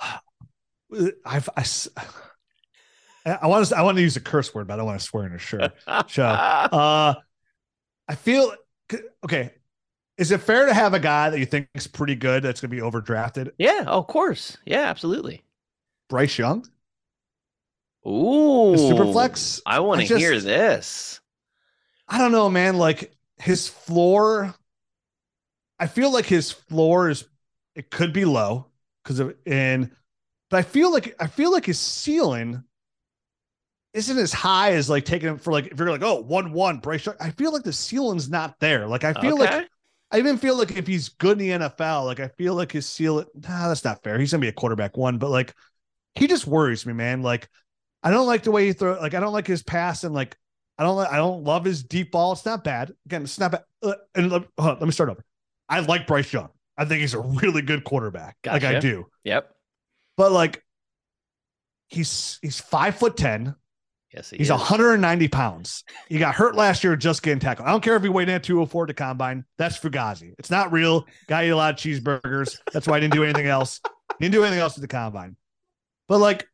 I've 1.24 1.48
I, 1.56 1.64
I 3.42 3.46
want 3.46 3.66
to 3.66 3.76
I 3.76 3.82
want 3.82 3.96
to 3.98 4.02
use 4.02 4.16
a 4.16 4.20
curse 4.20 4.54
word, 4.54 4.66
but 4.66 4.74
I 4.74 4.76
don't 4.78 4.86
want 4.86 4.98
to 5.00 5.06
swear 5.06 5.26
in 5.26 5.32
a 5.32 5.38
shirt. 5.38 5.72
Show. 6.08 6.26
Uh, 6.26 7.14
I 8.08 8.14
feel 8.16 8.52
okay. 9.24 9.52
Is 10.18 10.32
it 10.32 10.40
fair 10.40 10.66
to 10.66 10.74
have 10.74 10.92
a 10.92 10.98
guy 10.98 11.30
that 11.30 11.38
you 11.38 11.46
think 11.46 11.68
is 11.74 11.86
pretty 11.86 12.14
good 12.14 12.42
that's 12.42 12.60
going 12.60 12.70
to 12.70 12.76
be 12.76 12.82
overdrafted? 12.82 13.52
yeah, 13.56 13.84
of 13.86 14.06
course. 14.06 14.58
Yeah, 14.66 14.82
absolutely. 14.82 15.44
Bryce 16.10 16.36
Young, 16.36 16.66
Ooh, 18.06 18.74
Superflex? 18.76 19.62
I 19.64 19.80
want 19.80 20.06
to 20.06 20.18
hear 20.18 20.38
this. 20.40 21.20
I 22.10 22.18
don't 22.18 22.32
know, 22.32 22.50
man. 22.50 22.76
Like 22.76 23.16
his 23.38 23.68
floor, 23.68 24.54
I 25.78 25.86
feel 25.86 26.12
like 26.12 26.26
his 26.26 26.50
floor 26.50 27.08
is 27.08 27.24
it 27.76 27.90
could 27.90 28.12
be 28.12 28.24
low 28.24 28.66
because 29.02 29.20
of 29.20 29.34
and, 29.46 29.92
but 30.50 30.58
I 30.58 30.62
feel 30.62 30.92
like 30.92 31.14
I 31.20 31.28
feel 31.28 31.52
like 31.52 31.64
his 31.64 31.78
ceiling 31.78 32.64
isn't 33.94 34.18
as 34.18 34.32
high 34.32 34.72
as 34.72 34.90
like 34.90 35.04
taking 35.04 35.28
him 35.28 35.38
for 35.38 35.52
like 35.52 35.68
if 35.68 35.78
you're 35.78 35.90
like 35.90 36.02
oh 36.02 36.20
one 36.20 36.52
one 36.52 36.78
Bryce 36.78 37.06
Young. 37.06 37.14
I 37.20 37.30
feel 37.30 37.52
like 37.52 37.62
the 37.62 37.72
ceiling's 37.72 38.28
not 38.28 38.58
there. 38.58 38.88
Like 38.88 39.04
I 39.04 39.12
feel 39.14 39.38
like 39.38 39.68
I 40.12 40.18
even 40.18 40.38
feel 40.38 40.56
like 40.56 40.76
if 40.76 40.88
he's 40.88 41.08
good 41.08 41.40
in 41.40 41.60
the 41.60 41.68
NFL, 41.68 42.04
like 42.06 42.18
I 42.18 42.28
feel 42.28 42.54
like 42.54 42.72
his 42.72 42.86
ceiling. 42.86 43.26
Nah, 43.34 43.68
that's 43.68 43.84
not 43.84 44.02
fair. 44.02 44.18
He's 44.18 44.32
gonna 44.32 44.40
be 44.40 44.48
a 44.48 44.52
quarterback 44.52 44.96
one, 44.96 45.18
but 45.18 45.30
like 45.30 45.54
he 46.16 46.26
just 46.26 46.48
worries 46.48 46.84
me, 46.84 46.92
man. 46.92 47.22
Like 47.22 47.48
I 48.02 48.10
don't 48.10 48.26
like 48.26 48.42
the 48.42 48.50
way 48.50 48.66
he 48.66 48.72
throw. 48.72 49.00
Like 49.00 49.14
I 49.14 49.20
don't 49.20 49.32
like 49.32 49.46
his 49.46 49.62
pass 49.62 50.02
and 50.02 50.12
like 50.14 50.36
I 50.80 50.82
don't. 50.82 50.96
like 50.96 51.12
I 51.12 51.18
don't 51.18 51.44
love 51.44 51.66
his 51.66 51.82
deep 51.82 52.10
ball. 52.10 52.32
It's 52.32 52.46
not 52.46 52.64
bad. 52.64 52.94
Again, 53.04 53.22
it's 53.22 53.38
not 53.38 53.52
bad. 53.52 53.64
Uh, 53.82 53.92
and 54.14 54.32
let, 54.32 54.80
me 54.80 54.90
start 54.92 55.10
over. 55.10 55.22
I 55.68 55.80
like 55.80 56.06
Bryce 56.06 56.32
Young. 56.32 56.48
I 56.78 56.86
think 56.86 57.02
he's 57.02 57.12
a 57.12 57.20
really 57.20 57.60
good 57.60 57.84
quarterback. 57.84 58.38
Like 58.46 58.64
I 58.64 58.80
do. 58.80 59.06
Yep. 59.24 59.54
But 60.16 60.32
like 60.32 60.64
he's 61.88 62.38
he's 62.40 62.58
five 62.58 62.96
foot 62.96 63.18
ten. 63.18 63.54
Yes, 64.14 64.30
he 64.30 64.36
is. 64.36 64.40
He's 64.40 64.46
is. 64.46 64.52
190 64.52 65.28
pounds. 65.28 65.84
He 66.08 66.18
got 66.18 66.34
hurt 66.34 66.56
last 66.56 66.82
year 66.82 66.96
just 66.96 67.22
getting 67.22 67.40
tackled. 67.40 67.68
I 67.68 67.72
don't 67.72 67.82
care 67.82 67.94
if 67.94 68.02
he 68.02 68.08
weighed 68.08 68.28
in 68.28 68.36
at 68.36 68.42
204 68.42 68.86
to 68.86 68.94
combine. 68.94 69.44
That's 69.58 69.78
Fugazi. 69.78 70.34
It's 70.38 70.50
not 70.50 70.72
real. 70.72 71.06
Guy 71.28 71.42
ate 71.42 71.50
a 71.50 71.56
lot 71.56 71.74
of 71.74 71.78
cheeseburgers. 71.78 72.56
That's 72.72 72.88
why 72.88 72.96
I 72.96 73.00
didn't 73.00 73.12
do 73.14 73.22
anything 73.22 73.46
else. 73.46 73.80
Didn't 74.18 74.32
do 74.32 74.42
anything 74.42 74.60
else 74.60 74.76
at 74.76 74.80
the 74.80 74.88
combine. 74.88 75.36
But 76.08 76.18
like, 76.18 76.48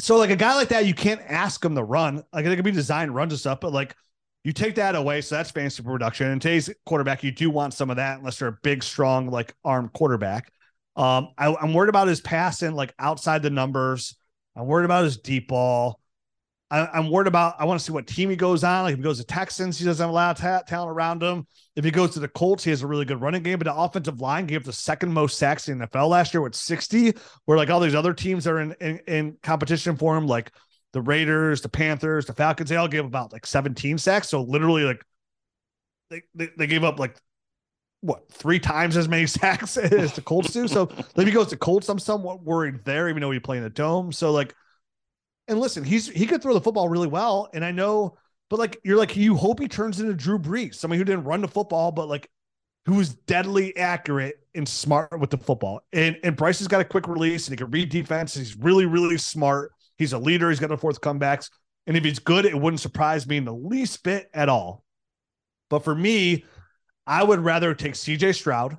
so 0.00 0.16
like 0.16 0.30
a 0.30 0.36
guy 0.36 0.54
like 0.54 0.68
that, 0.68 0.86
you 0.86 0.94
can't 0.94 1.20
ask 1.26 1.64
him 1.64 1.74
to 1.74 1.84
run. 1.84 2.22
Like 2.32 2.46
it 2.46 2.56
could 2.56 2.64
be 2.64 2.70
designed 2.70 3.14
runs 3.14 3.32
and 3.32 3.40
stuff, 3.40 3.60
but 3.60 3.72
like 3.72 3.94
you 4.44 4.52
take 4.52 4.76
that 4.76 4.94
away. 4.94 5.20
So 5.20 5.34
that's 5.36 5.50
fantasy 5.50 5.82
production. 5.82 6.28
And 6.28 6.40
today's 6.40 6.70
quarterback, 6.86 7.22
you 7.22 7.30
do 7.30 7.50
want 7.50 7.74
some 7.74 7.90
of 7.90 7.96
that 7.96 8.18
unless 8.18 8.38
they're 8.38 8.48
a 8.48 8.58
big, 8.62 8.82
strong, 8.82 9.28
like 9.28 9.54
arm 9.64 9.90
quarterback. 9.92 10.50
Um, 10.96 11.28
I, 11.38 11.54
I'm 11.54 11.74
worried 11.74 11.90
about 11.90 12.08
his 12.08 12.20
passing, 12.20 12.72
like 12.72 12.94
outside 12.98 13.42
the 13.42 13.50
numbers. 13.50 14.16
I'm 14.56 14.66
worried 14.66 14.86
about 14.86 15.04
his 15.04 15.18
deep 15.18 15.48
ball. 15.48 15.99
I, 16.70 16.86
I'm 16.86 17.10
worried 17.10 17.26
about. 17.26 17.56
I 17.58 17.64
want 17.64 17.80
to 17.80 17.84
see 17.84 17.92
what 17.92 18.06
team 18.06 18.30
he 18.30 18.36
goes 18.36 18.62
on. 18.62 18.84
Like 18.84 18.92
if 18.92 18.98
he 18.98 19.02
goes 19.02 19.18
to 19.18 19.24
Texans, 19.24 19.78
he 19.78 19.84
doesn't 19.84 20.02
have 20.02 20.10
a 20.10 20.12
lot 20.12 20.36
of 20.36 20.42
ta- 20.42 20.62
talent 20.62 20.90
around 20.90 21.22
him. 21.22 21.46
If 21.74 21.84
he 21.84 21.90
goes 21.90 22.12
to 22.12 22.20
the 22.20 22.28
Colts, 22.28 22.62
he 22.62 22.70
has 22.70 22.82
a 22.82 22.86
really 22.86 23.04
good 23.04 23.20
running 23.20 23.42
game. 23.42 23.58
But 23.58 23.64
the 23.64 23.74
offensive 23.74 24.20
line 24.20 24.46
gave 24.46 24.64
the 24.64 24.72
second 24.72 25.12
most 25.12 25.38
sacks 25.38 25.68
in 25.68 25.78
the 25.78 25.86
NFL 25.88 26.08
last 26.08 26.32
year 26.32 26.42
with 26.42 26.54
60. 26.54 27.14
Where 27.44 27.58
like 27.58 27.70
all 27.70 27.80
these 27.80 27.94
other 27.94 28.14
teams 28.14 28.46
are 28.46 28.60
in 28.60 28.72
in, 28.80 28.98
in 29.08 29.36
competition 29.42 29.96
for 29.96 30.16
him, 30.16 30.26
like 30.26 30.52
the 30.92 31.02
Raiders, 31.02 31.60
the 31.60 31.68
Panthers, 31.68 32.26
the 32.26 32.32
Falcons, 32.34 32.70
they 32.70 32.76
all 32.76 32.88
gave 32.88 33.04
about 33.04 33.32
like 33.32 33.46
17 33.46 33.98
sacks. 33.98 34.28
So 34.28 34.42
literally, 34.42 34.84
like 34.84 35.04
they 36.10 36.22
they, 36.34 36.48
they 36.56 36.66
gave 36.66 36.84
up 36.84 36.98
like 36.98 37.16
what 38.00 38.30
three 38.32 38.58
times 38.58 38.96
as 38.96 39.08
many 39.08 39.26
sacks 39.26 39.76
as 39.76 40.12
the 40.12 40.22
Colts 40.22 40.52
do. 40.52 40.68
So 40.68 40.90
if 41.16 41.26
he 41.26 41.32
goes 41.32 41.48
to 41.48 41.56
Colts, 41.56 41.88
I'm 41.88 41.98
somewhat 41.98 42.42
worried 42.42 42.84
there, 42.84 43.08
even 43.08 43.20
though 43.20 43.30
he 43.30 43.40
played 43.40 43.58
in 43.58 43.64
the 43.64 43.70
dome. 43.70 44.12
So 44.12 44.32
like, 44.32 44.54
and 45.50 45.60
listen, 45.60 45.84
he's 45.84 46.08
he 46.08 46.26
could 46.26 46.42
throw 46.42 46.54
the 46.54 46.60
football 46.60 46.88
really 46.88 47.08
well, 47.08 47.50
and 47.52 47.64
I 47.64 47.72
know, 47.72 48.16
but 48.48 48.58
like 48.58 48.80
you're 48.84 48.96
like 48.96 49.16
you 49.16 49.36
hope 49.36 49.60
he 49.60 49.68
turns 49.68 50.00
into 50.00 50.14
Drew 50.14 50.38
Brees, 50.38 50.76
somebody 50.76 50.98
who 50.98 51.04
didn't 51.04 51.24
run 51.24 51.42
the 51.42 51.48
football, 51.48 51.92
but 51.92 52.08
like 52.08 52.30
who 52.86 52.94
was 52.94 53.14
deadly 53.14 53.76
accurate 53.76 54.36
and 54.54 54.66
smart 54.68 55.20
with 55.20 55.30
the 55.30 55.36
football. 55.38 55.82
And 55.92 56.16
and 56.24 56.36
Bryce 56.36 56.60
has 56.60 56.68
got 56.68 56.80
a 56.80 56.84
quick 56.84 57.06
release 57.06 57.46
and 57.46 57.52
he 57.52 57.62
can 57.62 57.70
read 57.70 57.90
defense. 57.90 58.34
He's 58.34 58.56
really 58.56 58.86
really 58.86 59.18
smart. 59.18 59.72
He's 59.98 60.14
a 60.14 60.18
leader. 60.18 60.48
He's 60.48 60.60
got 60.60 60.70
the 60.70 60.78
fourth 60.78 61.00
comebacks, 61.00 61.50
and 61.86 61.96
if 61.96 62.04
he's 62.04 62.18
good, 62.18 62.46
it 62.46 62.58
wouldn't 62.58 62.80
surprise 62.80 63.26
me 63.26 63.36
in 63.36 63.44
the 63.44 63.52
least 63.54 64.02
bit 64.02 64.30
at 64.32 64.48
all. 64.48 64.84
But 65.68 65.84
for 65.84 65.94
me, 65.94 66.44
I 67.06 67.22
would 67.22 67.40
rather 67.40 67.74
take 67.74 67.94
CJ 67.94 68.34
Stroud, 68.34 68.78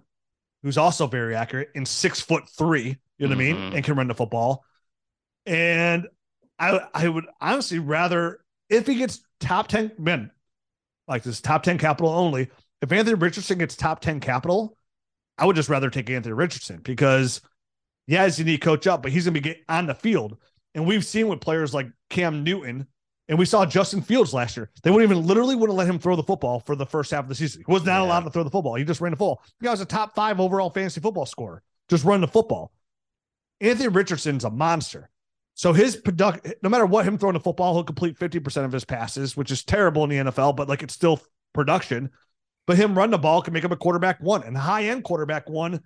who's 0.64 0.78
also 0.78 1.08
very 1.08 1.36
accurate 1.36 1.70
and 1.76 1.88
six 1.88 2.22
foot 2.22 2.50
three, 2.50 2.98
you 3.18 3.28
know 3.28 3.36
what 3.36 3.42
I 3.42 3.46
mean, 3.46 3.56
Mhm. 3.56 3.76
and 3.76 3.84
can 3.84 3.96
run 3.96 4.08
the 4.08 4.16
football. 4.16 4.64
And 5.46 6.08
I 6.62 6.88
I 6.94 7.10
would 7.10 7.26
honestly 7.40 7.80
rather 7.80 8.40
if 8.70 8.88
he 8.88 8.96
gets 8.96 9.22
top 9.40 9.68
10 9.68 9.94
men, 9.98 10.32
like 11.08 11.24
this 11.24 11.42
top 11.42 11.64
10 11.64 11.78
capital 11.78 12.12
only, 12.12 12.50
if 12.82 12.92
Anthony 12.92 13.16
Richardson 13.16 13.58
gets 13.58 13.76
top 13.76 14.00
10 14.02 14.20
capital, 14.20 14.78
I 15.38 15.46
would 15.46 15.56
just 15.56 15.70
rather 15.70 15.90
take 15.90 16.10
Anthony 16.10 16.34
Richardson 16.34 16.80
because 16.84 17.42
yeah, 18.08 18.24
he's 18.26 18.40
need 18.40 18.46
to 18.46 18.58
coach 18.58 18.88
up, 18.88 19.04
but 19.04 19.12
he's 19.12 19.26
gonna 19.26 19.34
be 19.34 19.40
getting 19.42 19.64
on 19.70 19.88
the 19.88 19.96
field. 19.96 20.38
And 20.74 20.86
we've 20.88 21.06
seen 21.06 21.28
with 21.28 21.42
players 21.42 21.74
like 21.74 21.88
Cam 22.10 22.44
Newton, 22.44 22.88
and 23.28 23.38
we 23.38 23.46
saw 23.46 23.66
Justin 23.66 24.02
Fields 24.02 24.34
last 24.34 24.56
year. 24.58 24.70
They 24.84 24.90
wouldn't 24.90 25.12
even 25.12 25.26
literally 25.26 25.56
wouldn't 25.56 25.78
let 25.78 25.88
him 25.88 26.00
throw 26.00 26.16
the 26.16 26.24
football 26.24 26.60
for 26.62 26.76
the 26.76 26.86
first 26.86 27.12
half 27.12 27.24
of 27.26 27.30
the 27.30 27.36
season. 27.36 27.64
He 27.66 27.72
was 27.72 27.86
not 27.86 28.00
Yeah. 28.02 28.08
allowed 28.08 28.22
to 28.22 28.30
throw 28.32 28.44
the 28.44 28.50
football. 28.50 28.76
He 28.76 28.84
just 28.84 29.02
ran 29.02 29.12
the 29.12 29.18
football. 29.18 29.44
The 29.60 29.66
guy 29.66 29.72
was 29.72 29.82
a 29.82 29.86
top 29.86 30.16
five 30.16 30.40
overall 30.40 30.70
fantasy 30.70 31.00
football 31.02 31.26
scorer. 31.26 31.62
Just 31.90 32.04
run 32.06 32.22
the 32.22 32.28
football. 32.28 32.72
Anthony 33.60 33.90
Richardson's 33.90 34.44
a 34.44 34.50
monster. 34.50 35.10
So 35.54 35.74
his 35.74 35.96
product, 35.96 36.48
no 36.64 36.70
matter 36.70 36.86
what 36.86 37.06
him 37.06 37.18
throwing 37.18 37.34
the 37.34 37.40
football, 37.40 37.74
he'll 37.74 37.84
complete 37.84 38.18
50% 38.18 38.66
of 38.66 38.72
his 38.72 38.86
passes, 38.86 39.36
which 39.36 39.52
is 39.52 39.64
terrible 39.64 40.04
in 40.04 40.10
the 40.10 40.32
NFL, 40.32 40.56
but 40.56 40.70
like 40.70 40.84
it's 40.84 40.94
still 40.94 41.22
production. 41.54 42.10
But 42.68 42.78
him 42.78 42.98
run 42.98 43.12
the 43.12 43.18
ball 43.18 43.42
can 43.42 43.54
make 43.54 43.64
him 43.64 43.72
a 43.72 43.78
quarterback 43.78 44.22
one 44.22 44.44
and 44.44 44.58
high 44.58 44.86
end 44.86 45.04
quarterback 45.04 45.50
one. 45.50 45.82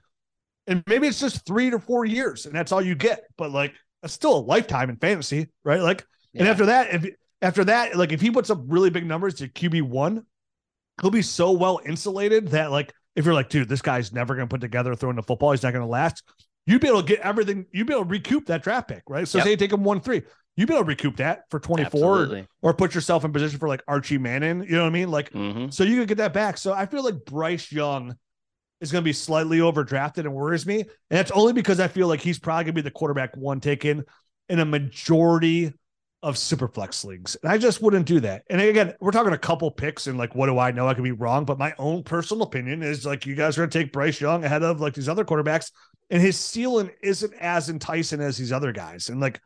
And 0.67 0.84
maybe 0.88 1.08
it's 1.08 1.19
just 1.19 1.45
three 1.45 1.69
to 1.69 1.80
four 1.80 2.06
years, 2.06 2.45
and 2.45 2.56
that's 2.56 2.71
all 2.71 2.82
you 2.82 2.95
get. 2.95 3.23
But 3.38 3.51
like 3.51 3.73
that's 4.01 4.13
still 4.13 4.38
a 4.38 4.39
lifetime 4.39 4.89
in 4.89 4.97
fantasy, 4.97 5.47
right? 5.63 5.82
Like, 5.82 6.06
and 6.34 6.47
after 6.47 6.67
that, 6.67 6.93
if 6.93 7.15
after 7.41 7.63
that, 7.65 7.95
like 7.95 8.12
if 8.12 8.21
he 8.21 8.32
puts 8.32 8.49
up 8.49 8.60
really 8.67 8.89
big 8.89 9.06
numbers 9.06 9.36
to 9.36 9.47
QB 9.47 9.84
one, 9.84 10.25
he'll 11.01 11.12
be 11.12 11.21
so 11.21 11.51
well 11.51 11.80
insulated 11.86 12.49
that 12.49 12.71
like 12.71 12.93
if 13.15 13.25
you're 13.25 13.34
like, 13.34 13.49
dude, 13.49 13.69
this 13.69 13.82
guy's 13.82 14.12
never 14.12 14.36
gonna 14.36 14.47
put 14.47 14.62
together 14.62 14.95
throwing 14.95 15.15
the 15.15 15.23
football, 15.23 15.51
he's 15.51 15.63
not 15.63 15.73
gonna 15.73 15.88
last. 15.88 16.23
You'd 16.65 16.82
be 16.82 16.88
able 16.88 17.01
to 17.01 17.08
get 17.08 17.19
everything, 17.19 17.65
you'd 17.71 17.88
be 17.88 17.93
able 17.93 18.06
to 18.06 18.10
recoup 18.10 18.47
that 18.47 18.63
draft 18.63 18.88
pick, 18.88 19.04
right? 19.08 19.28
So 19.28 19.38
Yep. 19.38 19.45
say 19.45 19.51
you 19.51 19.58
take 19.58 19.71
him 19.73 19.84
one 19.84 20.01
three, 20.01 20.23
you'd 20.56 20.67
be 20.67 20.73
able 20.73 20.84
to 20.84 20.88
recoup 20.88 21.17
that 21.17 21.43
for 21.49 21.60
24 21.60 22.43
or, 22.62 22.73
put 22.73 22.95
yourself 22.95 23.23
in 23.23 23.32
position 23.32 23.60
for 23.60 23.67
like 23.67 23.84
Archie 23.88 24.17
Manning. 24.17 24.63
You 24.63 24.71
know 24.71 24.82
what 24.82 24.88
I 24.88 24.91
mean? 24.91 25.12
Like 25.12 25.32
Mhm. 25.32 25.71
so 25.73 25.84
you 25.84 25.97
could 25.99 26.08
get 26.08 26.17
that 26.17 26.34
back. 26.34 26.58
So 26.58 26.73
I 26.73 26.86
feel 26.86 27.04
like 27.04 27.25
Bryce 27.25 27.71
Young 27.71 28.15
is 28.82 28.91
going 28.91 29.01
to 29.04 29.06
be 29.06 29.13
slightly 29.13 29.60
overdrafted 29.60 30.19
and 30.19 30.34
worries 30.34 30.65
me. 30.65 30.82
And 30.82 30.88
that's 31.10 31.32
only 31.32 31.54
because 31.54 31.80
I 31.80 31.88
feel 31.88 32.08
like 32.08 32.19
he's 32.21 32.39
probably 32.39 32.65
going 32.65 32.75
to 32.75 32.82
be 32.82 32.82
the 32.82 32.91
quarterback 32.91 33.36
one 33.38 33.60
taken 33.60 34.04
in 34.49 34.60
a 34.60 34.65
majority 34.65 35.73
of 36.21 36.36
superflex 36.36 37.06
leagues. 37.06 37.38
And 37.41 37.51
I 37.51 37.58
just 37.58 37.82
wouldn't 37.82 38.06
do 38.06 38.19
that. 38.21 38.43
And 38.49 38.60
again, 38.60 38.93
we're 38.99 39.12
talking 39.12 39.32
a 39.32 39.38
couple 39.38 39.69
picks 39.71 40.08
and 40.08 40.17
like, 40.17 40.34
what 40.36 40.47
do 40.47 40.58
I 40.60 40.71
know? 40.71 40.88
I 40.88 40.93
could 40.93 41.04
be 41.04 41.12
wrong, 41.12 41.45
but 41.45 41.58
my 41.60 41.73
own 41.78 42.04
personal 42.04 42.43
opinion 42.43 42.82
is 42.84 43.06
like, 43.06 43.25
you 43.25 43.36
guys 43.36 43.58
are 43.58 43.62
going 43.62 43.69
to 43.69 43.80
take 43.80 43.93
Bryce 43.93 44.19
Young 44.19 44.43
ahead 44.43 44.63
of 44.63 44.82
like 44.82 44.93
these 44.93 45.08
other 45.08 45.23
quarterbacks 45.23 45.71
and 46.10 46.22
his 46.22 46.38
ceiling 46.39 46.91
isn't 47.02 47.34
as 47.36 47.70
enticing 47.70 48.22
as 48.22 48.38
these 48.38 48.52
other 48.52 48.72
guys. 48.72 49.10
And 49.10 49.20
like, 49.20 49.39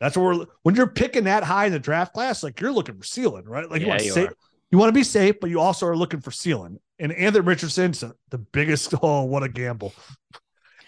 that's 0.00 0.16
what 0.16 0.38
we're 0.38 0.46
when 0.62 0.74
you're 0.74 0.86
picking 0.86 1.24
that 1.24 1.44
high 1.44 1.66
in 1.66 1.72
the 1.72 1.78
draft 1.78 2.14
class, 2.14 2.42
like 2.42 2.60
you're 2.60 2.72
looking 2.72 2.96
for 2.96 3.04
ceiling, 3.04 3.44
right? 3.44 3.68
Like 3.68 3.82
you 3.82 3.88
want 3.88 4.00
to 4.00 4.34
you 4.70 4.78
want 4.78 4.88
to 4.88 4.94
be 4.94 5.04
safe, 5.04 5.36
but 5.40 5.50
you 5.50 5.60
also 5.60 5.86
are 5.86 5.96
looking 5.96 6.20
for 6.20 6.30
ceiling. 6.30 6.78
And 6.98 7.12
Anthony 7.12 7.44
Richardson's 7.44 8.04
the 8.30 8.38
biggest. 8.38 8.94
Oh, 9.02 9.24
what 9.24 9.42
a 9.42 9.48
gamble! 9.48 9.94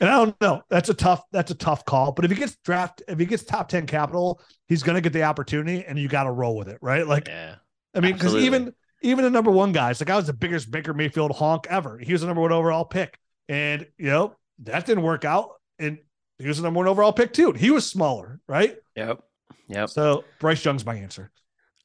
And 0.00 0.08
I 0.08 0.16
don't 0.16 0.40
know. 0.40 0.62
That's 0.68 0.88
a 0.88 0.94
tough. 0.94 1.22
That's 1.32 1.50
a 1.50 1.54
tough 1.54 1.84
call. 1.84 2.12
But 2.12 2.24
if 2.24 2.30
he 2.30 2.36
gets 2.36 2.56
draft, 2.64 3.02
if 3.08 3.18
he 3.18 3.26
gets 3.26 3.44
top 3.44 3.68
ten 3.68 3.86
capital, 3.86 4.40
he's 4.68 4.82
going 4.82 4.94
to 4.94 5.00
get 5.00 5.12
the 5.12 5.24
opportunity, 5.24 5.84
and 5.84 5.98
you 5.98 6.08
got 6.08 6.24
to 6.24 6.30
roll 6.30 6.56
with 6.56 6.68
it, 6.68 6.78
right? 6.80 7.06
Like, 7.06 7.28
Yeah. 7.28 7.56
I 7.94 8.00
mean, 8.00 8.14
because 8.14 8.34
even 8.34 8.72
even 9.02 9.24
the 9.24 9.30
number 9.30 9.50
one 9.50 9.72
guys, 9.72 10.00
like 10.00 10.10
I 10.10 10.16
was 10.16 10.26
the 10.26 10.32
biggest 10.32 10.70
Baker 10.70 10.94
Mayfield 10.94 11.32
honk 11.32 11.66
ever. 11.68 11.98
He 11.98 12.12
was 12.12 12.20
the 12.20 12.26
number 12.26 12.42
one 12.42 12.52
overall 12.52 12.84
pick, 12.84 13.18
and 13.48 13.86
you 13.98 14.06
know 14.06 14.36
that 14.64 14.86
didn't 14.86 15.04
work 15.04 15.24
out. 15.24 15.50
And 15.78 15.98
he 16.38 16.48
was 16.48 16.58
the 16.58 16.64
number 16.64 16.78
one 16.78 16.88
overall 16.88 17.12
pick 17.12 17.32
too. 17.32 17.52
He 17.52 17.70
was 17.70 17.86
smaller, 17.86 18.40
right? 18.48 18.76
Yep. 18.96 19.20
Yep. 19.68 19.88
So 19.90 20.24
Bryce 20.38 20.64
Young's 20.64 20.84
my 20.84 20.96
answer. 20.96 21.30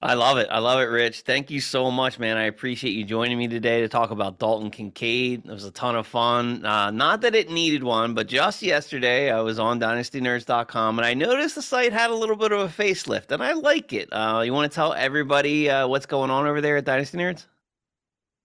I 0.01 0.13
love 0.13 0.37
it. 0.37 0.47
I 0.51 0.59
love 0.59 0.81
it, 0.81 0.85
Rich. 0.85 1.21
Thank 1.21 1.49
you 1.49 1.59
so 1.59 1.89
much, 1.89 2.19
man. 2.19 2.37
I 2.37 2.43
appreciate 2.43 2.91
you 2.91 3.05
joining 3.05 3.37
me 3.37 3.47
today 3.47 3.81
to 3.81 3.87
talk 3.87 4.11
about 4.11 4.37
Dalton 4.37 4.69
Kincaid. 4.69 5.45
It 5.45 5.51
was 5.51 5.63
a 5.63 5.71
ton 5.71 5.95
of 5.95 6.05
fun. 6.05 6.63
Uh, 6.63 6.91
not 6.91 7.21
that 7.21 7.33
it 7.33 7.49
needed 7.49 7.81
one, 7.81 8.13
but 8.13 8.27
just 8.27 8.61
yesterday 8.61 9.31
I 9.31 9.41
was 9.41 9.57
on 9.57 9.79
dynastynerds.com 9.79 10.99
and 10.99 11.05
I 11.05 11.15
noticed 11.15 11.55
the 11.55 11.61
site 11.61 11.93
had 11.93 12.11
a 12.11 12.15
little 12.15 12.35
bit 12.35 12.51
of 12.51 12.59
a 12.59 12.67
facelift, 12.67 13.31
and 13.31 13.41
I 13.41 13.53
like 13.53 13.93
it. 13.93 14.09
Uh, 14.11 14.43
you 14.45 14.53
want 14.53 14.71
to 14.71 14.75
tell 14.75 14.93
everybody 14.93 15.69
uh, 15.69 15.87
what's 15.87 16.05
going 16.05 16.29
on 16.29 16.45
over 16.45 16.61
there 16.61 16.77
at 16.77 16.85
Dynasty 16.85 17.17
Nerds? 17.17 17.45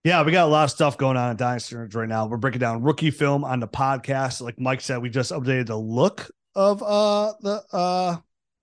Yeah, 0.02 0.22
we 0.22 0.32
got 0.32 0.46
a 0.46 0.50
lot 0.50 0.64
of 0.64 0.70
stuff 0.70 0.96
going 0.96 1.18
on 1.18 1.30
at 1.30 1.36
Dynasty 1.36 1.76
right 1.76 2.08
now. 2.08 2.26
We're 2.26 2.38
breaking 2.38 2.60
down 2.60 2.82
rookie 2.82 3.10
film 3.10 3.44
on 3.44 3.60
the 3.60 3.68
podcast. 3.68 4.40
Like 4.40 4.58
Mike 4.58 4.80
said, 4.80 5.02
we 5.02 5.10
just 5.10 5.30
updated 5.30 5.66
the 5.66 5.76
look 5.76 6.30
of 6.54 6.82
uh 6.82 7.34
the 7.42 7.62
uh 7.70 8.16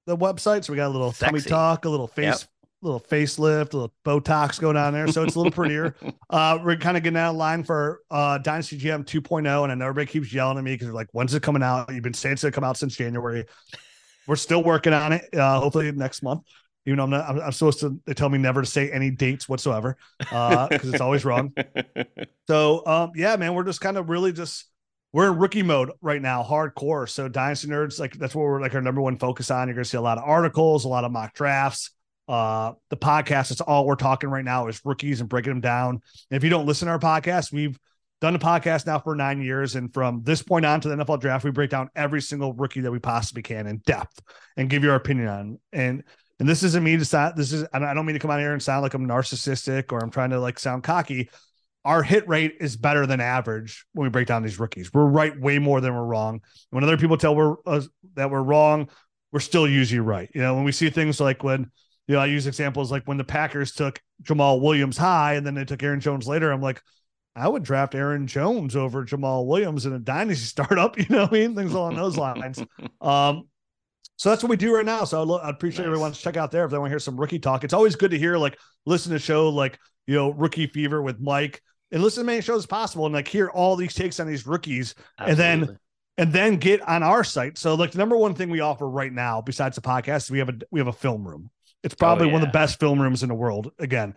the 0.08 0.18
website. 0.18 0.66
So 0.66 0.74
we 0.74 0.78
got 0.78 0.88
a 0.88 0.90
little 0.90 1.12
tummy 1.12 1.40
talk, 1.42 1.86
a 1.86 1.90
little 1.90 2.08
face, 2.08 2.48
little 2.82 3.00
facelift, 3.00 3.74
a 3.74 3.78
little 3.78 3.94
Botox 4.04 4.60
going 4.60 4.78
on 4.78 4.94
there. 4.94 5.08
So 5.10 5.24
it's 5.24 5.36
a 5.36 5.40
little 5.40 5.52
prettier. 5.52 5.96
uh 6.32 6.58
we're 6.64 6.76
kind 6.76 6.98
of 6.98 7.04
getting 7.04 7.18
out 7.18 7.32
of 7.32 7.36
line 7.36 7.64
for 7.64 8.02
uh 8.10 8.40
Dynasty 8.40 8.80
GM 8.80 9.06
2.0. 9.06 9.64
And 9.64 9.72
I 9.72 9.76
know 9.76 9.86
everybody 9.86 10.12
keeps 10.12 10.34
yelling 10.34 10.58
at 10.58 10.64
me 10.64 10.74
because 10.74 10.88
they're 10.88 10.96
like, 10.96 11.10
when's 11.12 11.36
it 11.36 11.44
coming 11.44 11.62
out? 11.62 11.94
You've 11.94 12.02
been 12.02 12.16
saying 12.16 12.34
it's 12.34 12.42
gonna 12.42 12.52
come 12.52 12.64
out 12.64 12.78
since 12.78 12.96
January. 12.96 13.46
We're 14.26 14.38
still 14.38 14.64
working 14.64 14.94
on 14.94 15.14
it. 15.14 15.36
Uh 15.36 15.60
hopefully 15.60 15.92
next 15.92 16.24
month. 16.24 16.42
Even 16.88 16.98
though 16.98 17.04
I'm 17.04 17.10
not 17.10 17.30
I'm, 17.30 17.40
I'm 17.40 17.52
supposed 17.52 17.82
to 17.82 18.00
they 18.06 18.14
tell 18.14 18.30
me 18.30 18.38
never 18.38 18.62
to 18.62 18.68
say 18.68 18.90
any 18.90 19.12
dates 19.12 19.48
whatsoever. 19.48 19.98
Uh 20.32 20.68
because 20.68 20.90
it's 20.92 21.02
always 21.02 21.24
wrong. 21.26 21.54
So 22.48 22.86
um 22.88 23.12
yeah, 23.14 23.36
man, 23.36 23.54
we're 23.54 23.66
just 23.66 23.82
kind 23.82 23.98
of 23.98 24.10
really 24.10 24.32
just 24.32 24.66
we're 25.12 25.34
in 25.34 25.38
rookie 25.38 25.64
mode 25.64 25.92
right 26.02 26.22
now, 26.22 26.44
hardcore. 26.44 27.10
So 27.10 27.28
Dynasty 27.28 27.68
Nerds, 27.68 28.00
like 28.00 28.14
that's 28.14 28.34
what 28.34 28.44
we're 28.44 28.62
like 28.62 28.74
our 28.74 28.82
number 28.82 29.02
one 29.02 29.18
focus 29.18 29.52
on. 29.52 29.68
You're 29.68 29.76
gonna 29.76 29.84
see 29.84 29.98
a 29.98 30.02
lot 30.02 30.18
of 30.18 30.24
articles, 30.24 30.86
a 30.86 30.88
lot 30.88 31.04
of 31.04 31.12
mock 31.12 31.34
drafts. 31.34 31.92
Uh 32.30 32.74
the 32.90 32.96
podcast, 32.96 33.52
it's 33.52 33.60
all 33.60 33.86
we're 33.86 33.96
talking 33.96 34.30
right 34.30 34.46
now 34.46 34.68
is 34.68 34.80
rookies 34.86 35.20
and 35.20 35.28
breaking 35.28 35.52
them 35.52 35.62
down. 35.62 36.02
And 36.32 36.38
if 36.38 36.44
you 36.46 36.50
don't 36.50 36.66
listen 36.66 36.86
to 36.86 36.94
our 36.94 37.00
podcast, 37.00 37.52
we've 37.52 37.78
done 38.22 38.34
the 38.34 38.40
podcast 38.40 38.86
now 38.86 39.00
for 39.00 39.16
nine 39.16 39.42
years. 39.42 39.76
And 39.76 39.94
from 39.94 40.24
this 40.24 40.42
point 40.42 40.66
on 40.66 40.82
to 40.82 40.90
the 40.90 40.96
NFL 40.96 41.20
draft, 41.20 41.44
we 41.44 41.52
break 41.52 41.70
down 41.70 41.90
every 41.96 42.22
single 42.22 42.54
rookie 42.54 42.82
that 42.82 42.92
we 42.92 43.00
possibly 43.00 43.44
can 43.44 43.68
in 43.68 43.78
depth 43.86 44.22
and 44.56 44.70
give 44.70 44.84
you 44.84 44.90
our 44.90 44.96
opinion 44.96 45.28
on. 45.28 45.60
And 45.72 46.04
and 46.40 46.48
this 46.48 46.64
isn't 46.64 46.84
me 46.84 46.98
to 46.98 47.06
sound 47.06 47.36
this 47.36 47.52
is 47.52 47.66
I 47.74 47.80
don't 47.94 48.06
mean 48.06 48.14
to 48.14 48.20
come 48.20 48.32
out 48.32 48.40
here 48.40 48.54
and 48.54 48.62
sound 48.62 48.84
like 48.84 48.94
I'm 48.94 49.08
narcissistic 49.08 49.92
or 49.92 50.00
I'm 50.00 50.12
trying 50.12 50.32
to 50.32 50.40
like 50.40 50.60
sound 50.60 50.84
cocky 50.84 51.30
our 51.88 52.04
hit 52.04 52.28
rate 52.28 52.58
is 52.60 52.76
better 52.76 53.06
than 53.06 53.22
average 53.22 53.86
when 53.94 54.04
we 54.04 54.10
break 54.10 54.28
down 54.28 54.44
these 54.44 54.60
rookies. 54.60 54.94
We're 54.94 55.06
right 55.06 55.40
way 55.40 55.58
more 55.58 55.80
than 55.80 55.96
we're 55.96 56.04
wrong. 56.04 56.42
When 56.70 56.84
other 56.84 56.98
people 56.98 57.16
tell 57.18 57.34
we're 57.34 57.56
uh, 57.66 57.82
that 58.16 58.30
we're 58.30 58.44
wrong, 58.44 58.90
we're 59.32 59.40
still 59.40 59.66
usually 59.66 60.02
right. 60.02 60.30
You 60.36 60.42
know, 60.42 60.54
when 60.54 60.66
we 60.66 60.74
see 60.74 60.90
things 60.90 61.22
like 61.22 61.46
when 61.46 61.72
you 62.08 62.16
know 62.16 62.20
I 62.20 62.26
use 62.26 62.46
examples 62.46 62.92
like 62.92 63.04
when 63.06 63.16
the 63.16 63.24
Packers 63.24 63.72
took 63.72 64.02
Jamaal 64.22 64.60
Williams 64.60 64.98
high 64.98 65.36
and 65.36 65.48
then 65.48 65.54
they 65.54 65.64
took 65.64 65.82
Aaron 65.82 66.02
Jones 66.02 66.28
later. 66.28 66.52
I'm 66.52 66.62
like, 66.62 66.82
I 67.38 67.48
would 67.48 67.64
draft 67.64 67.96
Aaron 67.96 68.28
Jones 68.28 68.76
over 68.76 69.06
Jamaal 69.06 69.48
Williams 69.48 69.86
in 69.86 69.94
a 69.94 70.00
dynasty 70.00 70.46
startup. 70.46 70.98
You 70.98 71.06
know 71.08 71.22
what 71.22 71.30
I 71.30 71.34
mean? 71.34 71.56
Things 71.56 71.74
along 71.74 71.96
those 71.96 72.18
lines. 72.18 72.62
Um, 73.00 73.48
so 74.18 74.30
that's 74.30 74.44
what 74.44 74.50
we 74.50 74.58
do 74.58 74.76
right 74.76 74.86
now. 74.86 75.04
So 75.06 75.24
I'd, 75.38 75.48
I'd 75.48 75.56
appreciate 75.56 75.86
Nice. 75.86 75.88
everyone 75.88 76.12
to 76.12 76.20
check 76.20 76.36
out 76.38 76.52
there 76.52 76.66
if 76.66 76.72
they 76.72 76.78
want 76.78 76.90
to 76.90 76.92
hear 76.92 77.00
some 77.00 77.20
rookie 77.20 77.40
talk. 77.40 77.64
It's 77.64 77.74
always 77.74 77.96
good 77.96 78.12
to 78.12 78.20
hear 78.20 78.38
like 78.38 78.58
listen 78.86 79.12
to 79.14 79.20
show 79.20 79.50
like 79.50 79.80
you 80.06 80.16
know 80.16 80.32
rookie 80.32 80.68
fever 80.68 81.02
with 81.02 81.20
Mike 81.20 81.62
and 81.92 82.04
listen 82.04 82.22
to 82.22 82.24
as 82.24 82.26
many 82.26 82.42
shows 82.42 82.64
as 82.64 82.66
possible 82.66 83.06
and 83.06 83.16
like 83.16 83.28
hear 83.28 83.48
all 83.50 83.76
these 83.78 83.94
takes 83.94 84.20
on 84.20 84.28
these 84.28 84.46
rookies 84.46 84.94
And 85.18 85.38
then- 85.38 85.78
and 86.20 86.34
then 86.34 86.58
get 86.58 86.82
on 86.82 87.04
our 87.04 87.24
site. 87.24 87.60
So 87.60 87.76
like 87.76 87.92
the 87.92 88.00
number 88.00 88.18
one 88.18 88.34
thing 88.34 88.50
we 88.50 88.60
offer 88.60 88.90
right 88.90 89.14
now, 89.14 89.40
besides 89.40 89.76
the 89.76 89.82
podcast, 89.84 90.32
we 90.32 90.40
have 90.40 90.50
a 90.50 90.54
we 90.72 90.80
have 90.80 90.88
a 90.88 90.94
film 90.94 91.26
room. 91.28 91.52
It's 91.84 91.94
probably 91.94 92.26
one 92.26 92.36
of 92.38 92.42
the 92.42 92.48
Oh, 92.48 92.52
best 92.52 92.80
film 92.80 93.00
rooms 93.00 93.22
in 93.22 93.30
the 93.30 93.36
world. 93.36 93.72
Again, 93.78 94.16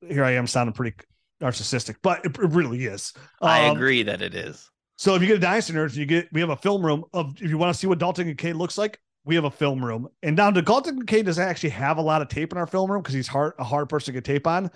here 0.00 0.24
I 0.24 0.30
am 0.32 0.46
sounding 0.46 0.72
pretty 0.72 0.96
narcissistic, 1.42 1.96
but 2.02 2.24
it, 2.24 2.30
it 2.38 2.50
really 2.52 2.86
is. 2.86 3.12
I 3.42 3.68
Um, 3.68 3.76
agree 3.76 4.02
that 4.04 4.22
it 4.22 4.34
is. 4.34 4.70
So 4.96 5.14
if 5.14 5.20
you 5.20 5.28
get 5.28 5.36
a 5.36 5.40
Dynasty 5.40 5.74
Nerds, 5.74 5.94
you 5.94 6.06
get 6.06 6.28
we 6.32 6.40
have 6.40 6.48
a 6.48 6.56
film 6.56 6.84
room 6.84 7.04
of 7.12 7.34
if 7.40 7.50
you 7.50 7.58
want 7.58 7.74
to 7.74 7.78
see 7.78 7.86
what 7.86 7.98
Dalton 7.98 8.26
Kincaid 8.28 8.56
looks 8.56 8.78
like, 8.78 8.98
we 9.26 9.34
have 9.34 9.44
a 9.44 9.50
film 9.50 9.84
room. 9.84 10.08
And 10.22 10.36
down 10.36 10.54
to 10.54 10.62
Dalton 10.62 10.98
Kincaid 10.98 11.26
doesn't 11.26 11.46
actually 11.46 11.70
have 11.70 11.98
a 11.98 12.02
lot 12.02 12.22
of 12.22 12.28
tape 12.28 12.52
in 12.52 12.58
our 12.58 12.66
film 12.66 12.90
room 12.90 13.02
because 13.02 13.14
he's 13.14 13.26
hard 13.26 13.54
a 13.58 13.64
hard 13.64 13.88
person 13.88 14.06
to 14.06 14.20
get 14.20 14.24
tape 14.24 14.46
on. 14.46 14.70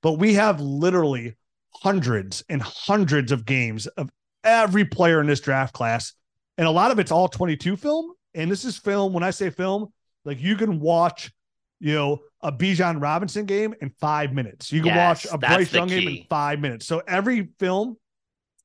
But 0.00 0.12
we 0.12 0.34
have 0.34 0.60
literally 0.60 1.36
hundreds 1.74 2.44
and 2.48 2.62
hundreds 2.62 3.32
of 3.32 3.44
games 3.44 3.86
of 3.88 4.08
every 4.44 4.84
player 4.84 5.20
in 5.20 5.26
this 5.26 5.40
draft 5.40 5.74
class. 5.74 6.12
And 6.56 6.66
a 6.66 6.70
lot 6.70 6.92
of 6.92 6.98
it's 6.98 7.10
all 7.10 7.28
22 7.28 7.76
film. 7.76 8.12
And 8.34 8.50
this 8.50 8.64
is 8.64 8.78
film. 8.78 9.12
When 9.12 9.24
I 9.24 9.30
say 9.30 9.50
film, 9.50 9.88
like 10.24 10.40
you 10.40 10.56
can 10.56 10.78
watch, 10.78 11.32
you 11.80 11.94
know, 11.94 12.20
a 12.42 12.52
Bijan 12.52 13.02
Robinson 13.02 13.44
game 13.44 13.74
in 13.80 13.90
five 14.00 14.32
minutes. 14.32 14.72
You 14.72 14.80
can 14.82 14.94
Yes, 14.94 15.24
watch 15.24 15.34
a 15.34 15.38
Bryce 15.38 15.72
Young 15.72 15.88
game 15.88 16.06
in 16.06 16.24
five 16.30 16.60
minutes. 16.60 16.86
So 16.86 17.02
every 17.08 17.48
film, 17.58 17.96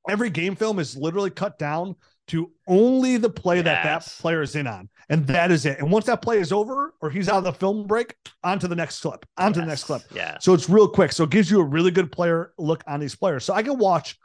every 0.08 0.30
game 0.30 0.56
film 0.56 0.78
is 0.78 0.96
literally 0.96 1.32
cut 1.32 1.58
down 1.58 1.96
to 2.28 2.52
only 2.68 3.18
the 3.18 3.30
play 3.30 3.62
that 3.62 3.84
that 3.84 4.06
player 4.20 4.42
is 4.42 4.56
in 4.56 4.68
on. 4.68 4.90
And 5.10 5.28
that 5.28 5.52
is 5.52 5.66
it. 5.66 5.80
And 5.80 5.92
once 5.92 6.06
that 6.06 6.22
play 6.22 6.40
is 6.40 6.52
over 6.52 6.94
or 7.02 7.10
he's 7.10 7.28
out 7.28 7.40
of 7.40 7.44
the 7.44 7.54
film 7.54 7.86
break, 7.86 8.16
on 8.44 8.60
to 8.60 8.68
the 8.68 8.76
next 8.76 9.02
clip, 9.02 9.26
on 9.38 9.52
to 9.54 9.60
the 9.60 9.66
next 9.66 9.84
clip. 9.84 10.04
Yeah. 10.14 10.38
So 10.40 10.54
it's 10.54 10.70
real 10.70 10.88
quick. 10.88 11.12
So 11.12 11.26
it 11.26 11.30
gives 11.30 11.52
you 11.52 11.60
a 11.60 11.64
really 11.64 11.92
good 11.92 12.12
player 12.12 12.54
look 12.58 12.84
on 12.88 13.00
these 13.00 13.16
players. 13.16 13.44
So 13.44 13.54
I 13.54 13.64
can 13.64 13.78
watch 13.78 14.18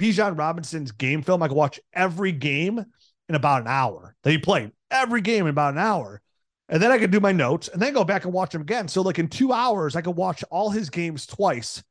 Bijan 0.00 0.38
Robinson's 0.38 0.92
game 0.92 1.22
film. 1.22 1.42
I 1.42 1.48
can 1.48 1.56
watch 1.56 1.80
every 1.92 2.32
game 2.32 2.84
in 3.28 3.34
about 3.34 3.62
an 3.62 3.68
hour 3.68 4.14
that 4.22 4.30
he 4.30 4.38
played, 4.38 4.72
every 4.90 5.20
game 5.20 5.46
in 5.46 5.50
about 5.50 5.74
an 5.74 5.78
hour. 5.78 6.20
And 6.68 6.80
then 6.80 6.92
I 6.92 6.98
can 6.98 7.10
do 7.10 7.18
my 7.18 7.32
notes 7.32 7.68
and 7.68 7.82
then 7.82 7.92
go 7.92 8.04
back 8.04 8.24
and 8.24 8.32
watch 8.32 8.54
him 8.54 8.60
again. 8.60 8.86
So, 8.86 9.02
like 9.02 9.18
in 9.18 9.26
two 9.26 9.52
hours, 9.52 9.96
I 9.96 10.02
can 10.02 10.14
watch 10.14 10.44
all 10.50 10.70
his 10.70 10.88
games 10.88 11.26
twice. 11.26 11.82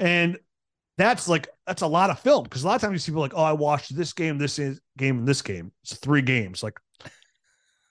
And 0.00 0.38
that's 0.96 1.28
like, 1.28 1.48
that's 1.66 1.82
a 1.82 1.86
lot 1.86 2.10
of 2.10 2.18
film 2.20 2.44
because 2.44 2.62
a 2.64 2.66
lot 2.66 2.76
of 2.76 2.80
times 2.80 2.92
you 2.92 2.98
see 2.98 3.10
people 3.12 3.22
like, 3.22 3.34
oh, 3.34 3.42
I 3.42 3.52
watched 3.52 3.96
this 3.96 4.12
game, 4.12 4.38
this 4.38 4.58
is 4.58 4.80
game, 4.96 5.18
and 5.18 5.28
this 5.28 5.42
game. 5.42 5.72
It's 5.82 5.96
three 5.96 6.22
games. 6.22 6.62
Like, 6.62 6.78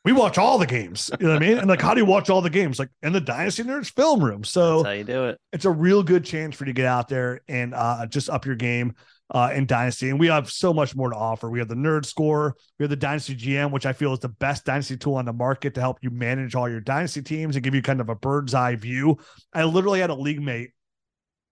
we 0.06 0.12
watch 0.12 0.38
all 0.38 0.58
the 0.58 0.66
games. 0.68 1.10
You 1.20 1.28
know 1.28 1.34
what 1.34 1.44
I 1.44 1.48
mean? 1.48 1.58
And 1.58 1.68
like, 1.68 1.82
how 1.82 1.94
do 1.94 2.02
you 2.02 2.06
watch 2.06 2.30
all 2.30 2.42
the 2.42 2.50
games? 2.50 2.78
Like 2.78 2.90
in 3.02 3.14
the 3.14 3.22
Dynasty 3.22 3.64
Nerds 3.64 3.94
film 3.94 4.24
room. 4.24 4.44
So, 4.44 4.84
That's 4.84 4.88
how 4.88 4.92
you 4.92 5.04
do 5.04 5.26
it. 5.26 5.40
it's 5.54 5.66
a 5.66 5.72
real 5.72 6.04
good 6.04 6.26
chance 6.26 6.56
for 6.56 6.66
you 6.66 6.74
to 6.74 6.76
get 6.76 6.86
out 6.86 7.08
there 7.08 7.42
and 7.48 7.74
uh, 7.74 8.06
just 8.08 8.30
up 8.30 8.46
your 8.46 8.56
game 8.56 8.96
uh, 9.34 9.52
in 9.54 9.66
Dynasty. 9.66 10.10
And 10.10 10.20
we 10.20 10.28
have 10.28 10.52
so 10.52 10.74
much 10.74 10.96
more 10.96 11.10
to 11.10 11.16
offer. 11.16 11.50
We 11.50 11.60
have 11.60 11.70
the 11.70 11.76
Nerd 11.76 12.06
Score, 12.06 12.56
we 12.78 12.84
have 12.84 12.90
the 12.90 12.98
Dynasty 12.98 13.36
GM, 13.36 13.72
which 13.72 13.86
I 13.86 13.94
feel 13.94 14.12
is 14.12 14.20
the 14.20 14.30
best 14.30 14.66
Dynasty 14.66 14.98
tool 14.98 15.16
on 15.16 15.26
the 15.26 15.34
market 15.34 15.74
to 15.76 15.82
help 15.82 16.00
you 16.02 16.10
manage 16.10 16.54
all 16.54 16.70
your 16.70 16.82
Dynasty 16.82 17.22
teams 17.22 17.56
and 17.56 17.64
give 17.64 17.74
you 17.74 17.82
kind 17.82 18.02
of 18.02 18.10
a 18.10 18.16
bird's 18.16 18.54
eye 18.54 18.76
view. 18.76 19.18
I 19.54 19.64
literally 19.64 20.02
had 20.02 20.10
a 20.10 20.16
league 20.16 20.42
mate 20.42 20.72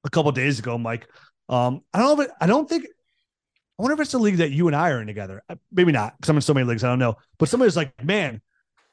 a 0.04 0.10
couple 0.10 0.32
days 0.32 0.60
ago, 0.60 0.78
Mike. 0.78 1.08
Um, 1.52 1.82
I 1.94 2.00
don't 2.00 2.18
know 2.18 2.24
if 2.24 2.30
it, 2.30 2.36
I 2.42 2.48
don't 2.48 2.68
think. 2.68 2.86
I 2.86 3.84
wonder 3.84 3.94
if 3.94 4.00
it's 4.00 4.14
a 4.14 4.20
league 4.20 4.38
that 4.38 4.52
you 4.52 4.68
and 4.68 4.76
I 4.76 4.92
are 4.92 5.02
in 5.02 5.08
together. 5.08 5.44
Uh, 5.50 5.56
Maybe 5.72 5.92
not, 5.92 6.16
because 6.18 6.30
I'm 6.30 6.36
in 6.36 6.42
so 6.42 6.54
many 6.54 6.66
leagues. 6.66 6.84
I 6.84 6.90
don't 6.90 7.00
know. 7.00 7.18
But 7.38 7.50
somebody's 7.50 7.76
like, 7.76 8.04
"Man, 8.04 8.42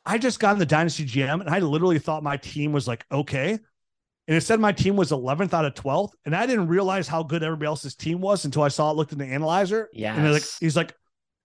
I 0.09 0.17
just 0.17 0.41
got 0.41 0.55
in 0.55 0.59
the 0.59 0.67
Dynasty 0.67 1.05
GM 1.05 1.41
and 1.41 1.51
I 1.51 1.59
literally 1.59 1.99
thought 1.99 2.23
my 2.23 2.39
team 2.39 2.73
was 2.73 2.89
like 2.89 3.05
okay. 3.13 3.51
And 3.53 4.37
it 4.37 4.43
said 4.43 4.61
my 4.61 4.73
team 4.73 4.97
was 4.97 5.11
11th 5.11 5.55
out 5.55 5.65
of 5.65 5.75
12th. 5.75 6.13
And 6.27 6.37
I 6.37 6.47
didn't 6.47 6.69
realize 6.69 7.09
how 7.09 7.23
good 7.23 7.43
everybody 7.43 7.67
else's 7.67 7.95
team 7.95 8.21
was 8.21 8.45
until 8.45 8.63
I 8.63 8.69
saw 8.69 8.91
it 8.91 8.95
looked 8.95 9.13
in 9.13 9.19
the 9.19 9.25
analyzer. 9.25 9.89
Yeah. 9.93 10.15
And 10.15 10.33
like 10.33 10.45
he's 10.61 10.77
like, 10.77 10.95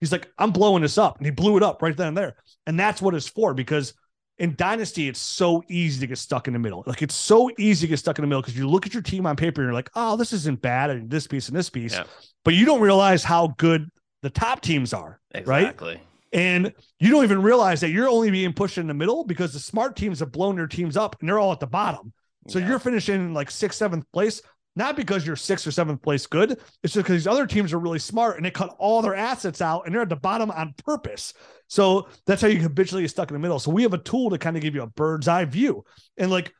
he's 0.00 0.12
like, 0.12 0.30
I'm 0.38 0.50
blowing 0.50 0.82
this 0.82 0.98
up. 0.98 1.16
And 1.18 1.26
he 1.26 1.30
blew 1.30 1.56
it 1.56 1.62
up 1.62 1.80
right 1.80 1.96
then 1.96 2.08
and 2.08 2.16
there. 2.16 2.36
And 2.66 2.78
that's 2.78 3.00
what 3.00 3.14
it's 3.14 3.28
for 3.28 3.54
because 3.54 3.94
in 4.38 4.54
Dynasty, 4.56 5.08
it's 5.08 5.20
so 5.20 5.62
easy 5.68 6.00
to 6.00 6.06
get 6.06 6.18
stuck 6.18 6.46
in 6.48 6.52
the 6.52 6.58
middle. 6.58 6.82
Like 6.86 7.02
it's 7.02 7.14
so 7.14 7.50
easy 7.58 7.86
to 7.86 7.90
get 7.90 7.98
stuck 7.98 8.18
in 8.18 8.22
the 8.22 8.26
middle 8.26 8.42
because 8.42 8.56
you 8.56 8.68
look 8.68 8.84
at 8.86 8.92
your 8.92 9.02
team 9.02 9.26
on 9.26 9.36
paper 9.36 9.60
and 9.62 9.68
you're 9.68 9.74
like, 9.74 9.90
oh, 9.94 10.16
this 10.16 10.32
isn't 10.32 10.60
bad. 10.60 10.90
And 10.90 11.08
this 11.08 11.26
piece 11.26 11.48
and 11.48 11.56
this 11.56 11.70
piece. 11.70 11.92
Yeah. 11.94 12.04
But 12.44 12.54
you 12.54 12.66
don't 12.66 12.80
realize 12.80 13.22
how 13.22 13.54
good 13.58 13.88
the 14.22 14.30
top 14.30 14.60
teams 14.60 14.92
are. 14.92 15.20
Right. 15.44 15.62
Exactly. 15.62 16.00
And 16.32 16.72
you 16.98 17.10
don't 17.10 17.22
even 17.22 17.42
realize 17.42 17.80
that 17.82 17.90
you're 17.90 18.08
only 18.08 18.30
being 18.30 18.52
pushed 18.52 18.76
in 18.76 18.88
the 18.88 18.94
middle 18.94 19.24
because 19.24 19.52
the 19.52 19.60
smart 19.60 19.94
teams 19.94 20.18
have 20.18 20.32
blown 20.32 20.56
their 20.56 20.66
teams 20.66 20.96
up 20.96 21.16
and 21.20 21.28
they're 21.28 21.38
all 21.38 21.52
at 21.52 21.60
the 21.60 21.66
bottom. 21.68 22.12
So 22.48 22.58
Yeah. 22.58 22.68
you're 22.70 22.78
finishing 22.80 23.14
in 23.14 23.34
like 23.34 23.50
sixth, 23.52 23.78
seventh 23.78 24.04
place, 24.12 24.42
not 24.76 24.96
because 24.96 25.26
you're 25.26 25.36
sixth 25.36 25.66
or 25.66 25.70
seventh 25.70 26.02
place 26.02 26.26
good. 26.26 26.52
It's 26.82 26.94
just 26.94 26.96
because 26.96 27.14
these 27.14 27.26
other 27.26 27.46
teams 27.46 27.72
are 27.72 27.78
really 27.78 27.98
smart 27.98 28.36
and 28.36 28.44
they 28.44 28.50
cut 28.50 28.74
all 28.78 29.02
their 29.02 29.14
assets 29.14 29.60
out 29.60 29.82
and 29.86 29.94
they're 29.94 30.02
at 30.02 30.08
the 30.08 30.16
bottom 30.16 30.50
on 30.50 30.74
purpose. 30.84 31.32
So 31.68 32.08
that's 32.26 32.42
how 32.42 32.48
you 32.48 32.60
habitually 32.60 33.02
get 33.02 33.10
stuck 33.10 33.30
in 33.30 33.34
the 33.34 33.40
middle. 33.40 33.58
So 33.58 33.70
we 33.70 33.82
have 33.82 33.94
a 33.94 33.98
tool 33.98 34.30
to 34.30 34.38
kind 34.38 34.56
of 34.56 34.62
give 34.62 34.74
you 34.74 34.82
a 34.82 34.88
bird's 34.88 35.28
eye 35.28 35.44
view. 35.44 35.84
And 36.16 36.30
like, 36.30 36.52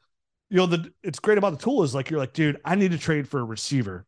you 0.50 0.58
know, 0.58 0.66
the 0.66 0.90
it's 1.02 1.18
great 1.18 1.38
about 1.38 1.58
the 1.58 1.64
tool 1.64 1.82
is 1.82 1.94
like 1.94 2.10
you're 2.10 2.20
like, 2.20 2.32
dude, 2.32 2.60
I 2.64 2.76
need 2.76 2.92
to 2.92 2.98
trade 2.98 3.28
for 3.28 3.40
a 3.40 3.44
receiver. 3.44 4.06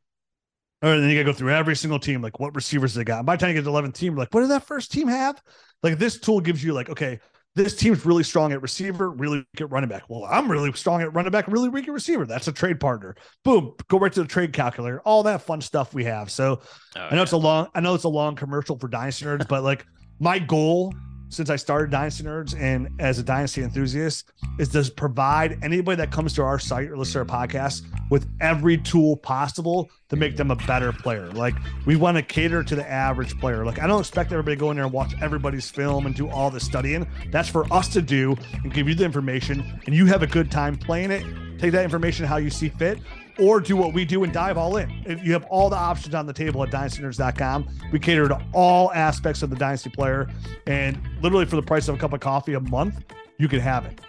Or 0.83 1.01
then 1.01 1.09
you 1.09 1.17
gotta 1.17 1.25
go 1.25 1.37
through 1.37 1.53
every 1.53 1.75
single 1.75 1.99
team, 1.99 2.23
like 2.23 2.39
what 2.39 2.55
receivers 2.55 2.95
they 2.95 3.03
got. 3.03 3.19
And 3.19 3.27
by 3.27 3.37
the 3.37 3.41
time 3.41 3.49
you 3.49 3.55
get 3.55 3.61
to 3.61 3.71
the 3.71 3.73
11th 3.73 3.95
team, 3.95 4.15
like, 4.15 4.33
what 4.33 4.43
did 4.43 4.51
that 4.51 4.65
first 4.65 4.93
team 4.93 5.09
have? 5.09 5.41
Like 5.83 5.99
this 5.99 6.21
tool 6.21 6.41
gives 6.41 6.63
you 6.63 6.73
like, 6.75 6.91
okay, 6.91 7.19
this 7.57 7.75
team's 7.75 8.05
really 8.05 8.23
strong 8.23 8.53
at 8.53 8.61
receiver, 8.61 9.11
really 9.11 9.39
weak 9.39 9.61
at 9.61 9.71
running 9.71 9.89
back. 9.89 10.05
Well, 10.09 10.27
I'm 10.31 10.49
really 10.51 10.71
strong 10.75 11.01
at 11.01 11.13
running 11.15 11.33
back, 11.33 11.49
really 11.49 11.71
weak 11.71 11.89
at 11.89 11.95
receiver. 11.95 12.27
That's 12.27 12.47
a 12.49 12.53
trade 12.53 12.79
partner. 12.79 13.17
Boom, 13.45 13.73
go 13.89 13.99
right 13.99 14.13
to 14.13 14.23
the 14.23 14.29
trade 14.29 14.53
calculator. 14.53 15.01
All 15.01 15.23
that 15.23 15.41
fun 15.41 15.63
stuff 15.63 15.95
we 15.95 16.05
have. 16.05 16.31
So 16.31 16.61
Oh, 16.97 17.01
I 17.11 17.15
know 17.15 17.23
it's 17.23 17.33
a 17.33 17.37
long, 17.37 17.69
I 17.75 17.81
know 17.81 17.95
it's 17.95 18.05
a 18.05 18.09
long 18.09 18.37
commercial 18.37 18.79
for 18.79 18.89
Dynasty 18.89 19.25
Nerds, 19.25 19.49
but 19.49 19.63
like 19.63 19.87
my 20.21 20.39
goal 20.39 20.95
since 21.29 21.51
I 21.51 21.57
started 21.57 21.91
Dynasty 21.91 22.25
Nerds 22.25 22.59
and 22.59 22.89
as 22.99 23.19
a 23.19 23.23
Dynasty 23.23 23.63
enthusiast 23.63 24.31
is 24.59 24.69
to 24.71 24.91
provide 24.93 25.59
anybody 25.63 25.97
that 25.97 26.11
comes 26.11 26.33
to 26.35 26.43
our 26.43 26.59
site 26.59 26.89
or 26.89 26.97
listens 26.97 27.27
to 27.27 27.33
our 27.33 27.47
podcast 27.47 27.83
with 28.11 28.29
every 28.41 28.79
tool 28.79 29.17
possible 29.17 29.91
to 30.09 30.17
make 30.17 30.37
them 30.37 30.51
a 30.51 30.57
better 30.57 30.93
player. 30.93 31.31
Like 31.33 31.55
we 31.85 31.97
want 31.97 32.17
to 32.17 32.23
cater 32.23 32.63
to 32.63 32.75
the 32.75 32.89
average 32.89 33.39
player. 33.41 33.65
Like 33.65 33.81
I 33.81 33.87
don't 33.87 34.01
expect 34.01 34.33
everybody 34.33 34.57
to 34.57 34.61
go 34.61 34.71
in 34.71 34.77
there 34.77 34.85
and 34.85 34.93
watch 34.93 35.15
everybody's 35.21 35.71
film 35.71 36.07
and 36.07 36.15
do 36.15 36.29
all 36.29 36.51
the 36.51 36.61
studying. 36.61 37.07
That's 37.31 37.49
for 37.49 37.71
us 37.73 37.89
to 37.89 38.03
do 38.03 38.37
and 38.63 38.73
give 38.73 38.89
you 38.89 38.95
the 38.95 39.05
information 39.05 39.81
and 39.87 39.95
you 39.95 40.07
have 40.07 40.23
a 40.23 40.27
good 40.27 40.51
time 40.51 40.77
playing 40.77 41.11
it. 41.11 41.25
Take 41.59 41.73
that 41.73 41.85
information 41.85 42.27
how 42.27 42.37
you 42.37 42.51
see 42.51 42.69
fit 42.69 42.99
or 43.39 43.61
do 43.61 43.77
what 43.77 43.93
we 43.93 44.05
do 44.05 44.25
and 44.25 44.33
dive 44.33 44.57
all 44.57 44.77
in. 44.77 44.91
You 45.23 45.33
have 45.33 45.45
all 45.45 45.69
the 45.69 45.77
options 45.77 46.15
on 46.15 46.27
the 46.27 46.33
table 46.33 46.63
at 46.63 46.71
dynastynerds.com. 46.71 47.69
We 47.93 47.99
cater 47.99 48.29
to 48.29 48.41
all 48.53 48.93
aspects 48.93 49.43
of 49.43 49.51
the 49.51 49.57
dynasty 49.57 49.91
player, 49.91 50.29
and 50.67 51.01
literally 51.23 51.47
for 51.47 51.57
the 51.57 51.63
price 51.63 51.89
of 51.89 51.95
a 51.95 51.99
cup 51.99 52.13
of 52.13 52.21
coffee 52.21 52.55
a 52.55 52.61
month, 52.61 53.05
you 53.39 53.49
can 53.49 53.61
have 53.61 53.85
it. 53.85 54.01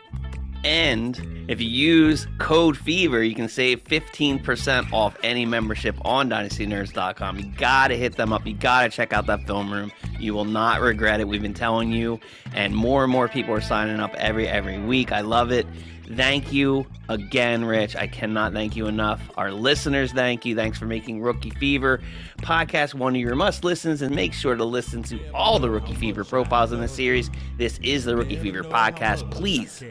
And 0.68 1.45
if 1.47 1.61
you 1.61 1.70
use 1.70 2.28
code 2.39 2.76
FEVER, 2.76 3.24
you 3.24 3.34
can 3.34 3.47
save 3.47 3.86
15% 3.86 4.91
off 4.91 5.15
any 5.24 5.45
membership 5.45 5.95
on 6.03 6.30
dynastynerds.com. 6.30 7.39
You 7.39 7.45
got 7.57 7.88
to 7.88 7.97
hit 7.97 8.18
them 8.18 8.34
up. 8.34 8.45
You 8.45 8.53
got 8.53 8.84
to 8.84 8.89
check 8.89 9.13
out 9.13 9.28
that 9.28 9.47
film 9.47 9.72
room. 9.72 9.93
You 10.20 10.34
will 10.34 10.43
not 10.43 10.82
regret 10.82 11.22
it. 11.22 11.28
We've 11.30 11.41
been 11.41 11.53
telling 11.53 11.93
you, 11.93 12.20
and 12.53 12.76
more 12.76 13.03
and 13.03 13.11
more 13.11 13.30
people 13.30 13.53
are 13.53 13.61
signing 13.61 14.01
up 14.01 14.13
every 14.15 14.45
every 14.45 14.78
week. 14.78 15.13
I 15.13 15.22
love 15.22 15.53
it. 15.53 15.65
Thank 16.11 16.51
you 16.51 16.86
again, 17.07 17.63
Rich. 17.63 17.95
I 17.95 18.07
cannot 18.07 18.51
thank 18.51 18.76
you 18.76 18.88
enough. 18.88 19.22
Our 19.38 19.53
listeners, 19.53 20.11
thank 20.11 20.45
you. 20.45 20.53
Thanks 20.53 20.78
for 20.78 20.86
making 20.86 21.22
Rookie 21.22 21.51
Fever 21.51 22.01
podcast 22.39 22.93
one 22.93 23.15
of 23.15 23.22
your 23.22 23.36
must 23.36 23.63
listens. 23.63 24.01
And 24.01 24.13
make 24.13 24.34
sure 24.34 24.57
to 24.57 24.65
listen 24.65 25.01
to 25.03 25.32
all 25.34 25.59
the 25.59 25.70
Rookie 25.70 25.95
Fever 25.95 26.26
profiles 26.26 26.74
in 26.74 26.82
the 26.82 26.89
series. 26.89 27.30
This 27.57 27.80
is 27.82 28.03
the 28.03 28.18
Rookie 28.18 28.38
Fever 28.38 28.63
podcast. 28.63 29.32
Please 29.32 29.82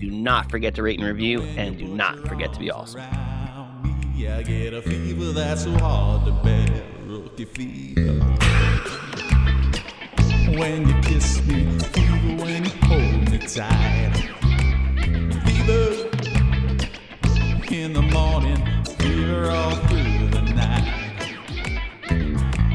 do 0.00 0.10
not 0.10 0.50
forget 0.50 0.74
to 0.76 0.82
rate 0.82 0.98
and 0.98 1.06
review, 1.06 1.42
and 1.42 1.78
do 1.78 1.86
not 1.86 2.18
forget 2.26 2.52
to 2.54 2.58
be 2.58 2.70
awesome. 2.70 3.02
I 3.02 4.42
get 4.42 4.72
a 4.72 4.80
fever 4.80 5.32
that's 5.32 5.64
so 5.64 5.72
hard 5.78 6.24
to 6.26 6.32
bear. 6.42 6.66
When 10.58 10.88
you 10.88 10.94
kiss 11.02 11.42
me, 11.46 11.78
fever 11.78 12.42
when 12.42 12.64
you 12.64 12.70
hold 12.82 13.30
me 13.30 13.38
tight. 13.38 14.12
Fever 15.44 16.08
in 17.74 17.92
the 17.92 18.02
morning, 18.02 18.84
fever 18.84 19.50
all 19.50 19.76
through 19.86 20.28
the 20.28 20.42
night. 20.54 20.88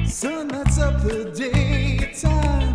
Sun 0.08 0.52
up 0.52 1.02
the 1.04 1.32
daytime, 1.36 2.75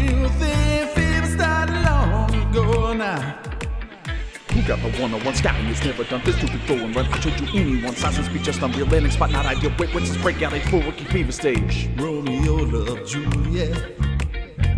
Who 4.61 4.67
got 4.67 4.79
the 4.81 4.91
one-on-one 5.01 5.33
scouting? 5.33 5.65
It's 5.67 5.83
never 5.83 6.03
done 6.03 6.21
this 6.23 6.35
to 6.39 6.45
before 6.45 6.77
and 6.77 6.95
run. 6.95 7.07
I 7.07 7.19
showed 7.19 7.39
you 7.39 7.47
anyone. 7.59 7.95
Silence 7.95 8.29
be 8.29 8.37
just 8.37 8.61
unreal 8.61 8.85
landing 8.85 9.11
spot, 9.11 9.31
not 9.31 9.45
ideal. 9.45 9.73
Wait, 9.79 9.91
when's 9.91 10.09
this 10.13 10.21
breakout 10.21 10.53
age 10.53 10.61
full 10.65 10.83
rookie 10.83 11.05
fever 11.05 11.31
stage? 11.31 11.89
Romeo 11.95 12.57
loved 12.57 13.07
Juliet. 13.07 13.97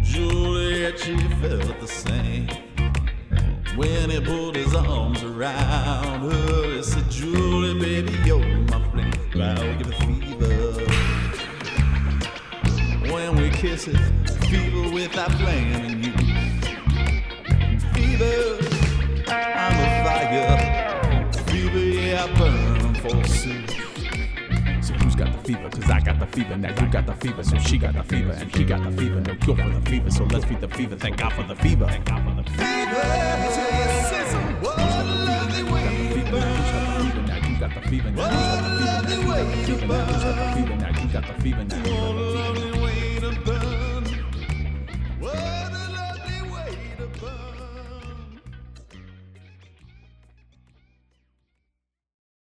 Juliet, 0.02 0.98
she 0.98 1.18
felt 1.18 1.80
the 1.82 1.88
same. 1.88 2.48
When 3.76 4.10
he 4.10 4.22
put 4.22 4.56
his 4.56 4.74
arms 4.74 5.22
around 5.22 6.32
her, 6.32 6.76
he 6.78 6.84
said, 6.84 7.12
Julie, 7.12 7.78
baby, 7.78 8.14
you're 8.24 8.40
my 8.40 8.90
flame. 8.90 9.12
I'll 9.42 9.76
give 9.78 9.88
it 9.88 9.96
fever. 9.96 10.86
When 13.12 13.36
we 13.36 13.50
kiss 13.50 13.88
it, 13.90 13.98
fever 14.48 14.94
without 14.94 15.32
planning 15.32 16.04
you. 16.06 16.14
Fever, 17.94 18.63
I'm 19.28 19.80
a 19.80 20.04
fire. 20.04 21.32
Fever, 21.48 21.80
yeah, 21.80 22.24
I 22.24 22.28
burn 22.38 22.96
forsooth. 22.96 23.70
So 24.84 24.94
who's 24.94 25.16
got 25.16 25.32
the 25.32 25.40
fever? 25.44 25.70
Cause 25.70 25.90
I 25.90 26.00
got 26.00 26.20
the 26.20 26.28
fever. 26.28 26.58
Now 26.58 26.70
you 26.82 26.88
got 26.92 27.06
the 27.06 27.14
fever. 27.16 27.44
So 27.44 27.58
she 27.60 27.78
got 27.78 27.94
the 27.94 28.04
fever. 28.04 28.32
And 28.32 28.56
he 28.56 28.64
got 28.64 28.84
the 28.84 28.92
fever. 28.98 29.22
No 29.22 29.36
cure 29.36 29.56
for 29.56 29.70
the 29.70 29.82
fever. 29.90 30.12
So 30.12 30.24
let's 30.26 30.46
feed 30.46 30.62
the 30.62 30.68
fever. 30.70 30.96
Thank 30.96 31.18
God 31.18 31.34
for 31.34 31.44
the 31.44 31.56
fever. 31.56 31.86
Thank 31.88 32.06
God 32.06 32.24
for 32.24 32.36
the 32.42 32.44
fever. 32.50 32.64
Got 32.64 33.42
the 36.62 36.70
fever. 36.70 37.22
Now 37.22 37.40
who's 37.40 37.60
got 37.60 37.74
the 37.74 37.82
fever? 37.90 38.12
Now 38.12 38.20
you 38.20 38.28
got 38.82 39.04
the 39.04 39.10
fever. 39.10 40.10
Who's 40.10 40.24
got 40.24 40.36
the 40.36 40.48
fever? 40.56 40.76
Who's 40.76 41.12
got 41.14 41.26
the 41.28 41.34
fever? 41.42 41.64
Now 41.64 42.73